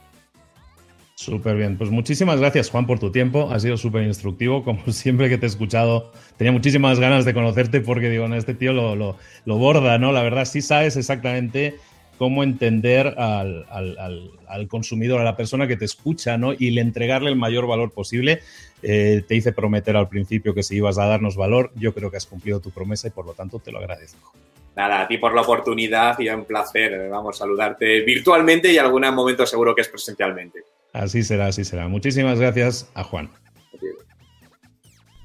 Súper 1.14 1.56
bien, 1.56 1.76
pues 1.76 1.90
muchísimas 1.90 2.38
gracias 2.38 2.70
Juan 2.70 2.86
por 2.86 3.00
tu 3.00 3.10
tiempo, 3.10 3.50
ha 3.50 3.58
sido 3.58 3.76
súper 3.76 4.04
instructivo, 4.04 4.62
como 4.62 4.80
siempre 4.92 5.28
que 5.28 5.36
te 5.36 5.46
he 5.46 5.48
escuchado, 5.48 6.12
tenía 6.36 6.52
muchísimas 6.52 7.00
ganas 7.00 7.24
de 7.24 7.34
conocerte 7.34 7.80
porque 7.80 8.08
digo, 8.08 8.26
este 8.34 8.54
tío 8.54 8.72
lo, 8.72 8.94
lo, 8.94 9.16
lo 9.44 9.58
borda, 9.58 9.98
¿no? 9.98 10.12
La 10.12 10.22
verdad 10.22 10.44
sí 10.44 10.62
sabes 10.62 10.96
exactamente 10.96 11.74
cómo 12.18 12.42
entender 12.42 13.14
al, 13.16 13.64
al, 13.70 14.68
consumidor, 14.68 15.20
a 15.20 15.24
la 15.24 15.36
persona 15.36 15.68
que 15.68 15.76
te 15.76 15.84
escucha, 15.84 16.36
¿no? 16.36 16.52
Y 16.52 16.70
le 16.70 16.80
entregarle 16.80 17.30
el 17.30 17.36
mayor 17.36 17.66
valor 17.66 17.92
posible. 17.92 18.40
Eh, 18.82 19.22
te 19.26 19.36
hice 19.36 19.52
prometer 19.52 19.96
al 19.96 20.08
principio 20.08 20.52
que 20.52 20.64
si 20.64 20.76
ibas 20.76 20.98
a 20.98 21.06
darnos 21.06 21.36
valor, 21.36 21.72
yo 21.76 21.94
creo 21.94 22.10
que 22.10 22.16
has 22.16 22.26
cumplido 22.26 22.60
tu 22.60 22.70
promesa 22.70 23.06
y 23.08 23.12
por 23.12 23.24
lo 23.24 23.34
tanto 23.34 23.60
te 23.60 23.70
lo 23.70 23.78
agradezco. 23.78 24.32
Nada, 24.78 25.00
a 25.00 25.08
ti 25.08 25.18
por 25.18 25.34
la 25.34 25.40
oportunidad 25.40 26.16
y 26.20 26.28
un 26.28 26.44
placer, 26.44 27.08
vamos, 27.10 27.34
a 27.34 27.38
saludarte 27.40 28.02
virtualmente 28.02 28.72
y 28.72 28.78
algún 28.78 29.02
momento 29.12 29.44
seguro 29.44 29.74
que 29.74 29.80
es 29.80 29.88
presencialmente. 29.88 30.60
Así 30.92 31.24
será, 31.24 31.46
así 31.46 31.64
será. 31.64 31.88
Muchísimas 31.88 32.38
gracias 32.38 32.88
a 32.94 33.02
Juan. 33.02 33.28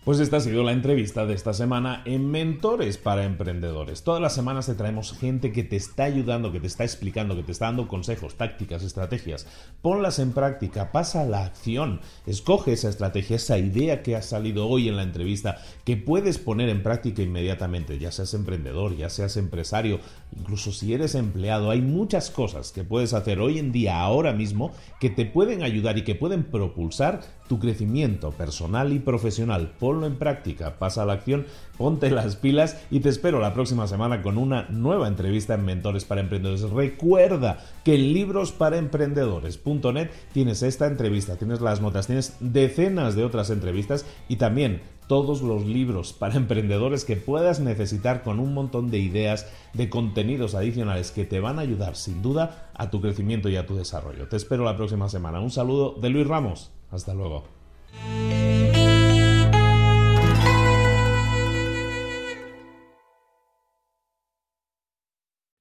Pues 0.04 0.20
esta 0.20 0.36
ha 0.36 0.42
sido 0.42 0.64
la 0.64 0.74
entrevista 0.74 1.26
de 1.26 1.34
esta 1.34 1.54
semana 1.54 2.02
en 2.04 2.30
Mentores 2.30 2.98
para 2.98 3.24
Emprendedores. 3.24 4.04
Todas 4.04 4.22
las 4.22 4.36
semanas 4.36 4.66
te 4.66 4.76
traemos 4.76 5.18
gente 5.18 5.54
que 5.54 5.64
te 5.64 5.78
está 5.78 6.04
ayudando, 6.04 6.52
que 6.52 6.60
te 6.60 6.68
está 6.68 6.84
explicando, 6.84 7.38
que 7.38 7.44
te 7.44 7.54
está 7.54 7.68
dando 7.68 7.88
consejos, 7.88 8.36
tácticas, 8.36 8.84
estrategias. 8.84 9.48
Ponlas 9.82 10.20
en 10.20 10.34
práctica, 10.34 10.92
pasa 10.92 11.22
a 11.22 11.26
la 11.26 11.46
acción, 11.46 12.02
escoge 12.26 12.74
esa 12.74 12.90
estrategia, 12.90 13.38
esa 13.38 13.58
idea 13.58 14.04
que 14.04 14.18
ha 14.18 14.22
salido 14.22 14.68
hoy 14.68 14.90
en 14.90 14.98
la 14.98 15.04
entrevista, 15.04 15.62
que 15.86 15.96
puedes 15.96 16.38
poner 16.38 16.68
en 16.68 16.84
práctica 16.84 17.22
inmediatamente, 17.22 17.98
ya 17.98 18.12
seas 18.12 18.34
emprendedor, 18.34 18.98
ya 18.98 19.10
seas 19.10 19.38
empresario, 19.38 20.02
incluso 20.38 20.72
si 20.72 20.94
eres 20.94 21.16
empleado. 21.16 21.70
Hay 21.70 21.82
muchas 21.82 22.30
cosas 22.30 22.72
que 22.72 22.84
puedes 22.84 23.14
hacer 23.14 23.40
hoy 23.40 23.60
en 23.60 23.72
día, 23.72 24.00
ahora 24.00 24.34
mismo, 24.34 24.72
que 25.00 25.10
te 25.10 25.26
pueden 25.26 25.64
ayudar 25.64 25.98
y 25.98 26.04
que 26.04 26.16
pueden 26.16 26.44
propulsar 26.44 27.22
tu 27.48 27.60
crecimiento 27.60 28.32
personal 28.32 28.94
y 28.94 29.00
profesional 29.00 29.74
ponlo 29.80 30.08
en 30.08 30.16
práctica, 30.16 30.80
pasa 30.80 31.04
a 31.04 31.06
la 31.06 31.14
acción, 31.14 31.46
ponte 31.78 32.10
las 32.10 32.36
pilas 32.36 32.78
y 32.90 33.00
te 33.00 33.10
espero 33.10 33.40
la 33.40 33.54
próxima 33.54 33.88
semana 33.88 34.22
con 34.22 34.38
una 34.38 34.68
nueva 34.70 35.08
entrevista 35.08 35.56
en 35.56 35.66
Mentores 35.66 36.06
para 36.06 36.22
Emprendedores. 36.22 36.62
Recuerda 36.70 37.60
que 37.84 37.96
en 37.96 38.14
librosparaemprendedores.net 38.14 40.10
tienes 40.34 40.64
esta 40.64 40.88
entrevista, 40.88 41.36
tienes 41.36 41.62
las 41.62 41.82
notas, 41.82 42.08
tienes 42.08 42.36
decenas 42.40 43.16
de 43.16 43.26
otras 43.26 43.50
entrevistas 43.50 44.06
y 44.28 44.38
también 44.38 44.82
todos 45.08 45.42
los 45.42 45.66
libros 45.66 46.14
para 46.14 46.36
emprendedores 46.38 47.06
que 47.06 47.16
puedas 47.16 47.60
necesitar 47.60 48.24
con 48.24 48.40
un 48.40 48.54
montón 48.54 48.92
de 48.92 49.00
ideas, 49.00 49.48
de 49.74 49.90
contenidos 49.90 50.56
adicionales 50.56 51.12
que 51.12 51.26
te 51.26 51.40
van 51.40 51.60
a 51.60 51.64
ayudar 51.64 51.96
sin 51.96 52.22
duda 52.22 52.72
a 52.74 52.90
tu 52.90 53.02
crecimiento 53.02 53.50
y 53.50 53.56
a 53.56 53.66
tu 53.66 53.76
desarrollo. 53.76 54.28
Te 54.28 54.38
espero 54.38 54.64
la 54.64 54.76
próxima 54.76 55.10
semana. 55.10 55.40
Un 55.40 55.52
saludo 55.52 55.96
de 56.00 56.10
Luis 56.10 56.28
Ramos. 56.28 56.72
Hasta 56.92 57.14
luego. 57.14 57.44